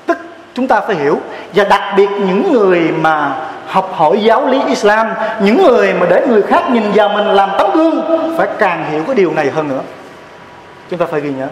tức 0.06 0.18
chúng 0.54 0.68
ta 0.68 0.82
phải 0.82 0.95
hiểu 0.95 1.20
và 1.54 1.64
đặc 1.64 1.82
biệt 1.97 2.10
những 2.20 2.54
người 2.54 2.80
mà 2.80 3.32
học 3.68 3.93
hỏi 3.95 4.20
giáo 4.22 4.45
lý 4.45 4.62
Islam 4.68 5.08
những 5.39 5.64
người 5.64 5.93
mà 5.93 6.06
để 6.10 6.22
người 6.28 6.41
khác 6.41 6.70
nhìn 6.72 6.91
vào 6.95 7.10
mình 7.10 7.26
làm 7.26 7.49
tấm 7.58 7.72
gương 7.74 8.22
phải 8.38 8.47
càng 8.60 8.86
hiểu 8.91 9.04
cái 9.08 9.16
điều 9.16 9.32
này 9.34 9.49
hơn 9.49 9.68
nữa 9.68 9.82
chúng 10.89 10.99
ta 10.99 11.06
phải 11.12 11.22
ghi 11.22 11.30
nhớ 11.30 11.47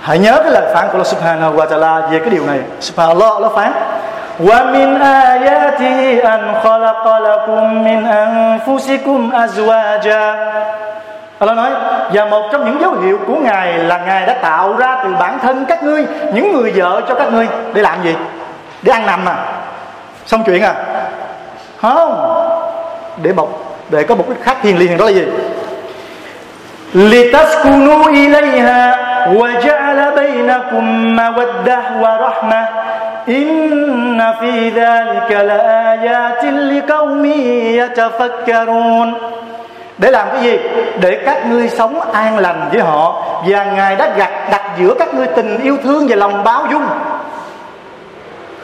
hãy 0.00 0.18
nhớ 0.18 0.40
cái 0.42 0.52
lời 0.52 0.74
phán 0.74 0.86
của 0.86 0.92
Allah 0.92 1.06
subhanahu 1.06 1.56
wa 1.56 1.68
ta'ala 1.68 2.10
về 2.10 2.18
cái 2.18 2.30
điều 2.30 2.46
này 2.46 2.60
subhanallah 2.80 3.32
Allah 3.32 3.52
phán 3.54 3.72
ومن 4.40 5.02
آياته 5.02 6.20
أن 6.34 6.54
خلق 6.64 7.04
لكم 7.18 7.84
من 7.84 8.06
أنفسكم 8.06 9.30
أزواجا 9.34 10.24
Allah 11.39 11.57
nói, 11.57 11.69
và 12.13 12.25
một 12.25 12.49
trong 12.51 12.65
những 12.65 12.81
dấu 12.81 12.93
hiệu 12.93 13.19
của 13.27 13.35
ngài 13.35 13.77
là 13.77 13.97
ngài 13.97 14.25
đã 14.25 14.33
tạo 14.33 14.75
ra 14.77 14.97
từ 15.03 15.09
bản 15.19 15.39
thân 15.39 15.65
các 15.65 15.83
ngươi, 15.83 16.05
những 16.33 16.51
người 16.53 16.71
vợ 16.75 17.01
cho 17.07 17.15
các 17.15 17.33
ngươi. 17.33 17.47
Để 17.73 17.81
làm 17.81 18.03
gì? 18.03 18.15
Để 18.81 18.91
ăn 18.91 19.05
nằm 19.05 19.25
à? 19.25 19.35
Xong 20.25 20.43
chuyện 20.45 20.63
à? 20.63 20.75
Không. 21.81 22.45
Để 23.23 23.33
một 23.33 23.49
để 23.89 24.03
có 24.03 24.15
một 24.15 24.25
cái 24.27 24.37
khác 24.41 24.57
thiền 24.61 24.77
liền 24.77 24.97
đó 24.97 25.05
là 25.05 25.11
gì? 25.11 25.25
Litaskunu 26.93 28.07
ilayha 28.13 28.91
wa 29.33 29.59
ja'ala 29.61 30.15
bainakum 30.15 31.15
mawaddah 31.15 32.01
wa 32.01 32.17
rahmah 32.17 32.65
inna 33.25 34.33
fi 34.41 34.71
dhalika 34.75 35.43
laayatin 35.43 36.57
liqaumin 36.57 37.77
yatafakkarun 37.77 39.13
để 39.99 40.11
làm 40.11 40.27
cái 40.31 40.41
gì? 40.43 40.57
Để 40.99 41.21
các 41.25 41.47
ngươi 41.47 41.69
sống 41.69 42.11
an 42.11 42.37
lành 42.37 42.69
với 42.71 42.81
họ. 42.81 43.23
Và 43.47 43.63
ngài 43.63 43.95
đã 43.95 44.09
gặt 44.17 44.31
đặt 44.51 44.71
giữa 44.79 44.93
các 44.99 45.13
ngươi 45.13 45.27
tình 45.27 45.59
yêu 45.63 45.77
thương 45.83 46.07
và 46.07 46.15
lòng 46.15 46.43
bao 46.43 46.63
dung. 46.71 46.85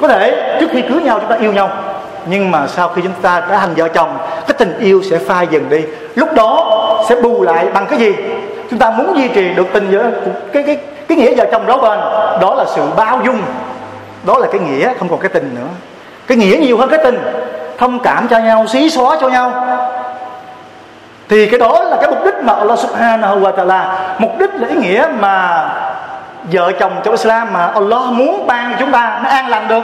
Có 0.01 0.07
thể 0.07 0.57
trước 0.59 0.67
khi 0.71 0.81
cưới 0.81 1.01
nhau 1.01 1.19
chúng 1.19 1.29
ta 1.29 1.36
yêu 1.36 1.53
nhau. 1.53 1.69
Nhưng 2.25 2.51
mà 2.51 2.67
sau 2.67 2.89
khi 2.89 3.01
chúng 3.01 3.13
ta 3.21 3.39
đã 3.39 3.57
thành 3.57 3.73
vợ 3.75 3.88
chồng, 3.88 4.17
cái 4.47 4.55
tình 4.57 4.79
yêu 4.79 5.01
sẽ 5.11 5.17
phai 5.17 5.47
dần 5.51 5.69
đi. 5.69 5.81
Lúc 6.15 6.33
đó 6.33 6.81
sẽ 7.09 7.15
bù 7.15 7.41
lại 7.41 7.65
bằng 7.73 7.86
cái 7.89 7.99
gì? 7.99 8.15
Chúng 8.69 8.79
ta 8.79 8.89
muốn 8.89 9.15
duy 9.15 9.27
trì 9.27 9.53
được 9.53 9.67
tình 9.73 9.91
vợ 9.91 10.03
cái 10.53 10.63
cái 10.63 10.77
cái 11.07 11.17
nghĩa 11.17 11.36
vợ 11.36 11.45
chồng 11.51 11.65
đó 11.65 11.77
bên 11.77 11.99
đó 12.41 12.55
là 12.57 12.65
sự 12.75 12.81
bao 12.95 13.19
dung. 13.25 13.41
Đó 14.25 14.38
là 14.38 14.47
cái 14.51 14.61
nghĩa, 14.61 14.93
không 14.99 15.09
còn 15.09 15.19
cái 15.19 15.29
tình 15.29 15.55
nữa. 15.55 15.67
Cái 16.27 16.38
nghĩa 16.38 16.57
nhiều 16.57 16.77
hơn 16.77 16.89
cái 16.89 16.99
tình. 17.03 17.19
Thông 17.77 17.99
cảm 17.99 18.27
cho 18.27 18.38
nhau, 18.38 18.65
xí 18.67 18.89
xóa 18.89 19.17
cho 19.21 19.29
nhau 19.29 19.51
thì 21.28 21.46
cái 21.46 21.61
đó 21.61 21.82
là 21.82 21.96
cái 21.96 22.11
mục 22.11 22.24
đích 22.24 22.34
mà 22.42 22.53
Allah 22.53 22.78
subhanahu 22.78 23.40
wa 23.40 23.55
ta'ala 23.55 23.84
mục 24.18 24.38
đích 24.38 24.51
là 24.55 24.68
ý 24.68 24.76
nghĩa 24.76 25.07
mà 25.20 25.64
vợ 26.53 26.72
chồng 26.72 26.92
trong 27.05 27.14
Islam 27.14 27.53
mà 27.53 27.66
Allah 27.66 28.03
muốn 28.12 28.46
ban 28.46 28.70
cho 28.72 28.76
chúng 28.80 28.92
ta 28.92 29.20
nó 29.22 29.28
an 29.28 29.48
lành 29.48 29.68
được 29.68 29.82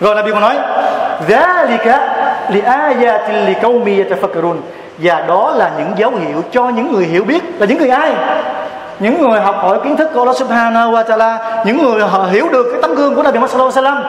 rồi 0.00 0.14
Nabi 0.14 0.30
còn 0.32 0.40
nói 0.40 0.56
ذَلِكَ 1.28 1.98
لِآيَاتٍ 2.48 3.28
لِقَوْمِ 3.48 3.84
يَتَفَكَّرُونَ 3.84 4.56
và 4.98 5.24
đó 5.28 5.52
là 5.56 5.70
những 5.78 5.92
dấu 5.96 6.10
hiệu 6.10 6.42
cho 6.52 6.68
những 6.68 6.92
người 6.92 7.04
hiểu 7.04 7.24
biết 7.24 7.42
là 7.60 7.66
những 7.66 7.78
người 7.78 7.88
ai 7.88 8.12
những 8.98 9.22
người 9.22 9.40
học 9.40 9.56
hỏi 9.62 9.78
kiến 9.84 9.96
thức 9.96 10.10
của 10.14 10.20
Allah 10.20 10.36
Subhanahu 10.36 10.92
wa 10.92 11.02
Taala 11.02 11.62
những 11.66 11.82
người 11.82 12.02
họ 12.02 12.26
hiểu 12.30 12.48
được 12.52 12.66
cái 12.72 12.82
tấm 12.82 12.94
gương 12.94 13.14
của 13.14 13.22
Nabi 13.22 13.38
Muhammad 13.38 13.74
Sallallahu 13.74 14.02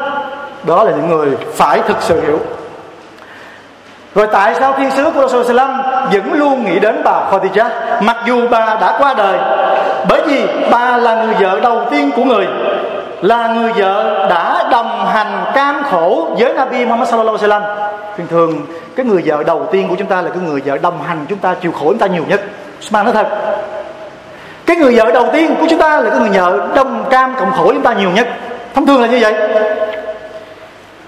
đó 0.64 0.84
là 0.84 0.92
những 0.92 1.10
người 1.10 1.38
phải 1.54 1.82
thực 1.88 2.02
sự 2.02 2.22
hiểu 2.22 2.40
rồi 4.15 4.27
tại 4.33 4.55
sao 4.55 4.75
thiên 4.79 4.91
sứ 4.91 5.11
của 5.15 5.29
Rasulullah 5.29 5.71
vẫn 6.13 6.33
luôn 6.33 6.65
nghĩ 6.65 6.79
đến 6.79 7.01
bà 7.05 7.31
Khadija, 7.31 7.69
mặc 8.01 8.17
dù 8.27 8.49
bà 8.51 8.77
đã 8.81 8.97
qua 8.99 9.15
đời 9.15 9.39
bởi 10.09 10.23
vì 10.27 10.47
bà 10.71 10.97
là 10.97 11.25
người 11.25 11.35
vợ 11.41 11.61
đầu 11.61 11.81
tiên 11.91 12.11
của 12.17 12.25
người, 12.25 12.47
là 13.23 13.49
người 13.49 13.73
vợ 13.73 14.27
đã 14.31 14.69
đồng 14.71 15.07
hành 15.07 15.45
cam 15.55 15.83
khổ 15.91 16.29
với 16.39 16.53
Nabi 16.53 16.85
Muhammad 16.85 17.09
sallallahu 17.09 17.37
alaihi 17.37 17.53
wasallam. 17.53 17.77
Thường 18.17 18.27
thường, 18.31 18.67
cái 18.97 19.07
người 19.07 19.23
vợ 19.27 19.43
đầu 19.47 19.67
tiên 19.73 19.89
của 19.89 19.95
chúng 19.99 20.09
ta 20.09 20.23
là 20.23 20.31
cái 20.31 20.43
người 20.47 20.63
vợ 20.65 20.79
đồng 20.83 21.03
hành 21.03 21.27
chúng 21.29 21.39
ta, 21.39 21.55
chịu 21.55 21.73
khổ 21.73 21.85
chúng 21.85 21.99
ta 21.99 22.07
nhiều 22.07 22.25
nhất. 22.29 22.41
Usman 22.81 23.05
nói 23.05 23.15
thật 23.15 23.27
cái 24.67 24.77
người 24.77 24.97
vợ 24.97 25.11
đầu 25.13 25.29
tiên 25.33 25.55
của 25.61 25.67
chúng 25.71 25.79
ta 25.79 26.01
là 26.01 26.11
cái 26.11 26.19
người 26.19 26.29
vợ 26.29 26.69
đồng 26.75 27.05
cam 27.11 27.35
cộng 27.41 27.53
khổ 27.53 27.73
chúng 27.73 27.83
ta 27.83 27.93
nhiều 27.93 28.11
nhất 28.11 28.29
thông 28.75 28.87
thường 28.87 29.03
là 29.03 29.09
như 29.09 29.19
vậy 29.21 29.35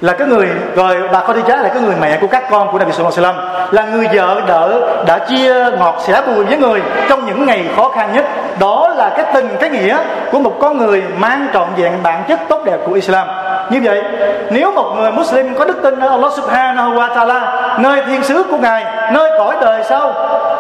là 0.03 0.13
cái 0.13 0.29
người, 0.29 0.49
rồi 0.77 0.97
bà 1.13 1.21
Khadija 1.21 1.63
là 1.63 1.69
cái 1.69 1.83
người 1.83 1.95
mẹ 2.01 2.19
của 2.21 2.27
các 2.27 2.51
con 2.51 2.73
của 2.73 2.79
Nabi 2.79 2.93
Sallallahu 2.93 3.23
Alaihi 3.23 3.35
Wasallam. 3.35 3.73
Là 3.73 3.83
người 3.83 4.09
vợ 4.13 4.41
đỡ, 4.47 4.81
đã 5.07 5.19
chia 5.19 5.55
ngọt 5.79 5.97
sẻ 6.07 6.23
bùi 6.27 6.45
với 6.45 6.59
người 6.59 6.83
trong 7.09 7.27
những 7.27 7.47
ngày 7.47 7.69
khó 7.77 7.89
khăn 7.89 8.13
nhất. 8.15 8.25
Đó 8.59 8.89
là 8.97 9.11
cái 9.17 9.27
tình, 9.35 9.49
cái 9.61 9.71
nghĩa 9.71 9.99
của 10.33 10.39
một 10.39 10.55
con 10.61 10.79
người 10.79 11.03
mang 11.17 11.47
trọn 11.53 11.69
vẹn 11.77 11.93
bản 12.03 12.23
chất 12.29 12.41
tốt 12.49 12.61
đẹp 12.65 12.79
của 12.87 12.93
Islam. 12.93 13.27
Như 13.71 13.81
vậy, 13.85 14.03
nếu 14.51 14.73
một 14.73 14.95
người 14.97 15.13
Muslim 15.13 15.55
có 15.55 15.65
đức 15.65 15.83
tin 15.83 16.01
ở 16.01 16.09
Allah 16.09 16.33
Subhanahu 16.33 16.95
wa 16.95 17.15
Taala, 17.15 17.69
nơi 17.79 18.03
thiên 18.07 18.23
sứ 18.23 18.43
của 18.51 18.57
ngài, 18.57 18.85
nơi 19.13 19.31
cõi 19.39 19.57
đời 19.61 19.83
sau, 19.85 20.13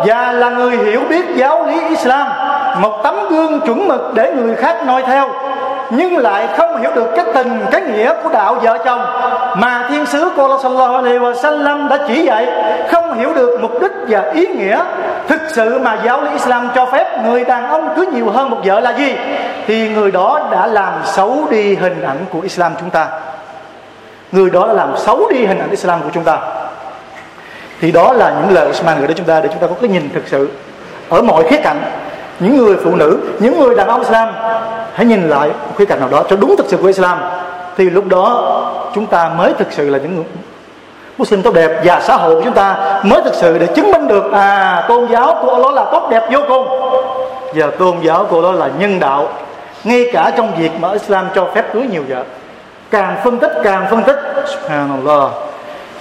và 0.07 0.32
là 0.32 0.51
người 0.51 0.76
hiểu 0.76 1.01
biết 1.09 1.36
giáo 1.36 1.66
lý 1.66 1.88
Islam, 1.88 2.26
một 2.78 3.01
tấm 3.03 3.28
gương 3.30 3.61
chuẩn 3.61 3.88
mực 3.88 4.14
để 4.14 4.32
người 4.32 4.55
khác 4.55 4.76
noi 4.86 5.03
theo 5.03 5.28
nhưng 5.95 6.16
lại 6.16 6.49
không 6.57 6.80
hiểu 6.80 6.90
được 6.95 7.11
cái 7.16 7.24
tình, 7.34 7.61
cái 7.70 7.80
nghĩa 7.80 8.14
của 8.22 8.28
đạo 8.28 8.55
vợ 8.55 8.78
chồng. 8.84 9.05
Mà 9.57 9.86
thiên 9.88 10.07
sứ 10.07 10.30
cô 10.36 10.59
sallallahu 10.62 10.95
alaihi 10.95 11.18
wasallam 11.18 11.88
đã 11.88 11.99
chỉ 12.09 12.24
dạy, 12.24 12.47
không 12.90 13.18
hiểu 13.18 13.34
được 13.34 13.59
mục 13.61 13.82
đích 13.82 13.93
và 14.09 14.30
ý 14.34 14.47
nghĩa 14.47 14.84
thực 15.28 15.40
sự 15.53 15.78
mà 15.78 15.99
giáo 16.05 16.22
lý 16.22 16.30
Islam 16.32 16.68
cho 16.74 16.86
phép 16.86 17.24
người 17.24 17.45
đàn 17.45 17.68
ông 17.68 17.93
cứ 17.97 18.07
nhiều 18.12 18.30
hơn 18.30 18.51
một 18.51 18.59
vợ 18.64 18.80
là 18.80 18.90
gì, 18.90 19.16
thì 19.66 19.88
người 19.88 20.11
đó 20.11 20.49
đã 20.53 20.66
làm 20.66 20.93
xấu 21.05 21.47
đi 21.51 21.74
hình 21.74 22.03
ảnh 22.03 22.18
của 22.30 22.40
Islam 22.40 22.72
chúng 22.80 22.90
ta. 22.90 23.09
Người 24.32 24.51
đó 24.51 24.66
đã 24.66 24.72
làm 24.72 24.97
xấu 24.97 25.30
đi 25.30 25.47
hình 25.47 25.59
ảnh 25.59 25.70
Islam 25.70 26.03
của 26.03 26.11
chúng 26.14 26.24
ta. 26.24 26.38
Thì 27.80 27.93
đó 27.93 28.12
là 28.12 28.34
những 28.40 28.55
lời 28.55 28.68
Usman 28.70 28.99
gửi 28.99 29.09
đến 29.09 29.16
chúng 29.16 29.26
ta 29.26 29.40
để 29.40 29.49
chúng 29.49 29.59
ta 29.59 29.66
có 29.66 29.74
cái 29.80 29.90
nhìn 29.90 30.11
thực 30.14 30.28
sự 30.28 30.51
ở 31.09 31.22
mọi 31.22 31.45
khía 31.49 31.61
cạnh 31.62 31.80
những 32.43 32.57
người 32.57 32.76
phụ 32.84 32.97
nữ, 32.97 33.18
những 33.38 33.61
người 33.61 33.74
đàn 33.74 33.88
ông 33.88 34.01
Islam, 34.01 34.28
hãy 34.95 35.07
nhìn 35.07 35.28
lại 35.28 35.49
một 35.49 35.74
khía 35.78 35.84
cạnh 35.84 36.01
nào 36.01 36.09
đó 36.09 36.22
cho 36.28 36.36
đúng 36.36 36.57
thực 36.57 36.66
sự 36.68 36.76
của 36.76 36.86
Islam. 36.86 37.18
Thì 37.76 37.90
lúc 37.90 38.07
đó 38.09 38.59
chúng 38.95 39.07
ta 39.07 39.28
mới 39.28 39.53
thực 39.59 39.72
sự 39.72 39.90
là 39.90 39.99
những 39.99 40.14
người 40.14 40.24
Muslim 41.18 41.43
tốt 41.43 41.55
đẹp 41.55 41.80
và 41.84 42.01
xã 42.01 42.16
hội 42.16 42.34
của 42.34 42.43
chúng 42.45 42.55
ta 42.55 43.01
mới 43.05 43.22
thực 43.22 43.34
sự 43.34 43.59
để 43.59 43.66
chứng 43.66 43.93
minh 43.93 44.09
được 44.09 44.32
à 44.32 44.84
tôn 44.88 45.09
giáo 45.12 45.38
của 45.43 45.53
Allah 45.53 45.74
là 45.74 45.84
tốt 45.93 46.09
đẹp 46.11 46.22
vô 46.32 46.40
cùng. 46.49 46.68
Và 47.55 47.66
tôn 47.78 47.97
giáo 48.03 48.26
của 48.30 48.36
Allah 48.36 48.61
là 48.61 48.68
nhân 48.78 49.01
đạo, 49.01 49.28
ngay 49.84 50.11
cả 50.12 50.32
trong 50.36 50.55
việc 50.59 50.70
mà 50.80 50.93
Islam 50.93 51.26
cho 51.34 51.49
phép 51.55 51.72
cưới 51.72 51.86
nhiều 51.93 52.03
vợ. 52.09 52.22
Càng 52.90 53.16
phân 53.24 53.38
tích, 53.38 53.53
càng 53.64 53.86
phân 53.90 54.03
tích, 54.03 54.18
subhanallah 54.47 55.30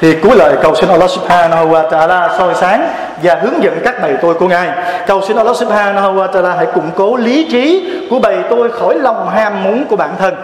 thì 0.02 0.16
cuối 0.16 0.36
lời 0.36 0.56
cầu 0.62 0.76
xin 0.76 0.90
Allah 0.90 1.10
subhanahu 1.10 1.68
wa 1.68 1.90
ta'ala 1.90 2.38
soi 2.38 2.56
sáng 2.56 2.88
và 3.24 3.36
hướng 3.42 3.64
dẫn 3.64 3.80
các 3.84 4.02
bầy 4.02 4.14
tôi 4.22 4.34
của 4.34 4.48
Ngài. 4.48 4.70
Cầu 5.08 5.22
xin 5.28 5.38
Allah 5.38 5.58
subhanahu 5.58 6.14
wa 6.14 6.32
ta'ala 6.32 6.56
hãy 6.58 6.66
củng 6.66 6.92
cố 6.96 7.16
lý 7.16 7.48
trí 7.52 7.92
của 8.10 8.20
bầy 8.20 8.38
tôi 8.50 8.72
khỏi 8.72 8.96
lòng 8.96 9.30
ham 9.30 9.64
muốn 9.64 9.86
của 9.86 9.96
bản 9.96 10.10
thân. 10.20 10.36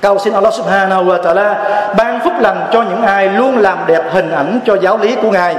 Cầu 0.00 0.18
xin 0.18 0.32
Allah 0.32 0.54
subhanahu 0.54 1.04
wa 1.04 1.22
ta'ala 1.22 1.54
ban 1.96 2.20
phúc 2.24 2.32
lành 2.40 2.68
cho 2.72 2.82
những 2.82 3.02
ai 3.02 3.28
luôn 3.28 3.58
làm 3.58 3.78
đẹp 3.86 4.02
hình 4.12 4.30
ảnh 4.30 4.60
cho 4.66 4.76
giáo 4.76 4.98
lý 4.98 5.16
của 5.22 5.30
Ngài. 5.30 5.56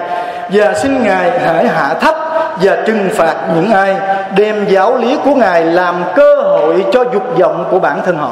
Và 0.49 0.73
xin 0.73 1.03
Ngài 1.03 1.39
hãy 1.39 1.67
hạ 1.67 1.93
thấp 2.01 2.15
và 2.61 2.77
trừng 2.85 3.09
phạt 3.15 3.35
những 3.55 3.71
ai 3.71 3.95
đem 4.35 4.65
giáo 4.65 4.97
lý 4.97 5.17
của 5.25 5.35
Ngài 5.35 5.63
làm 5.63 5.95
cơ 6.15 6.35
hội 6.35 6.85
cho 6.93 7.03
dục 7.13 7.23
vọng 7.39 7.65
của 7.71 7.79
bản 7.79 8.01
thân 8.05 8.17
họ. 8.17 8.31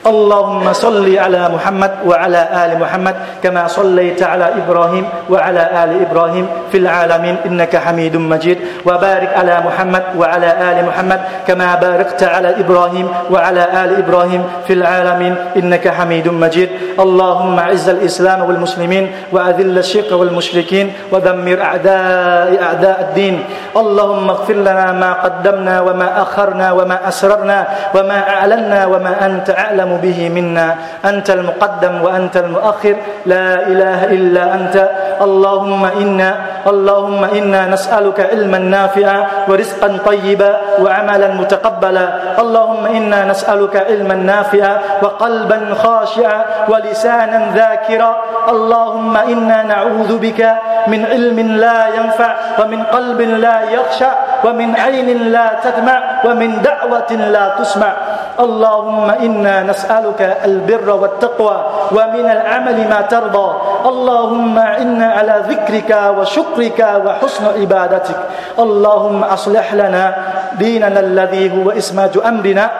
اللهم 0.00 0.72
صل 0.72 1.04
على 1.18 1.48
محمد 1.48 1.92
وعلى 2.08 2.48
آل 2.64 2.78
محمد 2.80 3.16
كما 3.42 3.68
صليت 3.68 4.22
على 4.22 4.48
إبراهيم 4.64 5.04
وعلى 5.30 5.62
آل 5.84 5.90
إبراهيم 6.08 6.46
في 6.72 6.78
العالمين 6.78 7.36
إنك 7.46 7.76
حميد 7.76 8.16
مجيد. 8.16 8.58
وبارك 8.86 9.30
على 9.36 9.60
محمد 9.60 10.04
وعلى 10.16 10.50
آل 10.70 10.86
محمد 10.88 11.20
كما 11.46 11.74
باركت 11.74 12.22
على 12.22 12.60
إبراهيم 12.64 13.06
وعلى 13.30 13.62
آل 13.84 13.90
إبراهيم 14.00 14.42
في 14.66 14.72
العالمين 14.72 15.34
إنك 15.56 15.88
حميد 15.88 16.28
مجيد. 16.28 16.96
اللهم 16.96 17.58
أعز 17.58 17.88
الإسلام 17.88 18.40
والمسلمين 18.48 19.04
وأذل 19.32 19.78
الشرك 19.78 20.12
والمشركين 20.12 21.12
ودمر 21.12 21.60
أعداء 21.60 22.62
أعداء 22.62 22.96
الدين. 23.00 23.44
اللهم 23.76 24.30
اغفر 24.30 24.54
لنا 24.54 24.92
ما 24.92 25.12
قدمنا 25.12 25.80
وما 25.80 26.22
أخرنا 26.22 26.72
وما 26.72 27.08
أسررنا 27.08 27.58
وما 27.94 28.18
أعلنا 28.28 28.86
وما 28.86 29.12
أنت 29.26 29.50
أعلم 29.50 29.89
أعلم 29.90 30.02
به 30.02 30.18
منا. 30.30 30.68
أنت 31.04 31.28
المقدم 31.30 31.94
وأنت 32.02 32.36
المؤخر. 32.36 32.94
لا 33.26 33.66
إله 33.66 34.00
إلا 34.14 34.44
أنت. 34.54 34.76
اللهم 35.20 35.82
إنا 35.84 36.30
اللهم 36.66 37.22
إنا 37.24 37.66
نسألك 37.66 38.20
علما 38.32 38.58
نافعا 38.58 39.48
ورزقا 39.48 39.88
طيبا 40.06 40.52
وعملا 40.80 41.28
متقبلا. 41.40 42.06
اللهم 42.38 42.84
إنا 42.86 43.20
نسألك 43.24 43.74
علما 43.76 44.14
نافعا 44.14 44.74
وقلبا 45.02 45.58
خاشعا 45.74 46.40
ولسانا 46.70 47.38
ذاكرا. 47.52 48.12
اللهم 48.48 49.14
إنا 49.16 49.58
نعوذ 49.62 50.10
بك 50.18 50.40
من 50.88 51.00
علم 51.04 51.38
لا 51.60 51.80
ينفع 51.96 52.30
ومن 52.60 52.80
قلب 52.94 53.20
لا 53.20 53.58
يخشع 53.76 54.12
ومن 54.44 54.68
عين 54.76 55.08
لا 55.32 55.48
تدمع 55.64 55.98
ومن 56.24 56.50
دعوة 56.62 57.10
لا 57.12 57.44
تسمع. 57.60 57.92
اللهم 58.40 59.10
إنا 59.10 59.62
نسألك 59.62 60.20
البر 60.44 60.88
والتقوى 60.90 61.56
ومن 61.92 62.26
العمل 62.30 62.78
ما 62.88 63.00
ترضى. 63.00 63.48
اللهم 63.84 64.58
إنا 64.58 65.06
على 65.12 65.34
ذكرك 65.48 65.90
وشكرك 66.18 66.80
وحسن 67.04 67.44
عبادتك. 67.60 68.18
اللهم 68.58 69.20
أصلح 69.24 69.74
لنا 69.74 70.04
ديننا 70.58 71.00
الذي 71.00 71.44
هو 71.52 71.70
إسماج 71.70 72.18
أمرنا. 72.24 72.70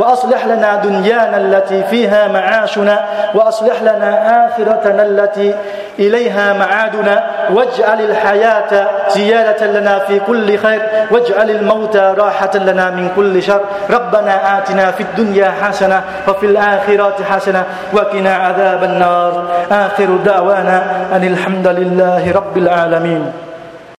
وأصلح 0.00 0.46
لنا 0.46 0.76
دنيانا 0.76 1.36
التي 1.36 1.84
فيها 1.90 2.28
معاشنا 2.28 3.04
وأصلح 3.34 3.82
لنا 3.82 4.10
آخرتنا 4.46 5.02
التي 5.02 5.54
إليها 5.98 6.52
معادنا. 6.52 7.24
واجعل 7.50 8.00
الحياة 8.00 8.88
زيادة 9.08 9.66
لنا 9.66 9.98
في 9.98 10.20
كل 10.20 10.58
خير 10.58 10.82
واجعل 11.10 11.50
الموت 11.50 11.96
راحة 11.96 12.50
لنا 12.54 12.90
من 12.90 13.08
كل 13.16 13.42
شر. 13.42 13.60
ربنا 13.90 14.58
آتنا 14.58 14.90
في 14.90 15.02
الدنيا 15.02 15.52
حسنة 15.62 16.02
وفي 16.28 16.46
الآخرة 16.46 17.24
حسنة 17.30 17.64
وقنا 17.92 18.34
عذاب 18.34 18.84
النار. 18.84 19.44
آخر 19.72 20.08
دعوانا 20.24 20.82
أن 21.12 21.24
الحمد 21.24 21.68
لله 21.68 22.32
رب 22.32 22.56
العالمين. 22.56 23.32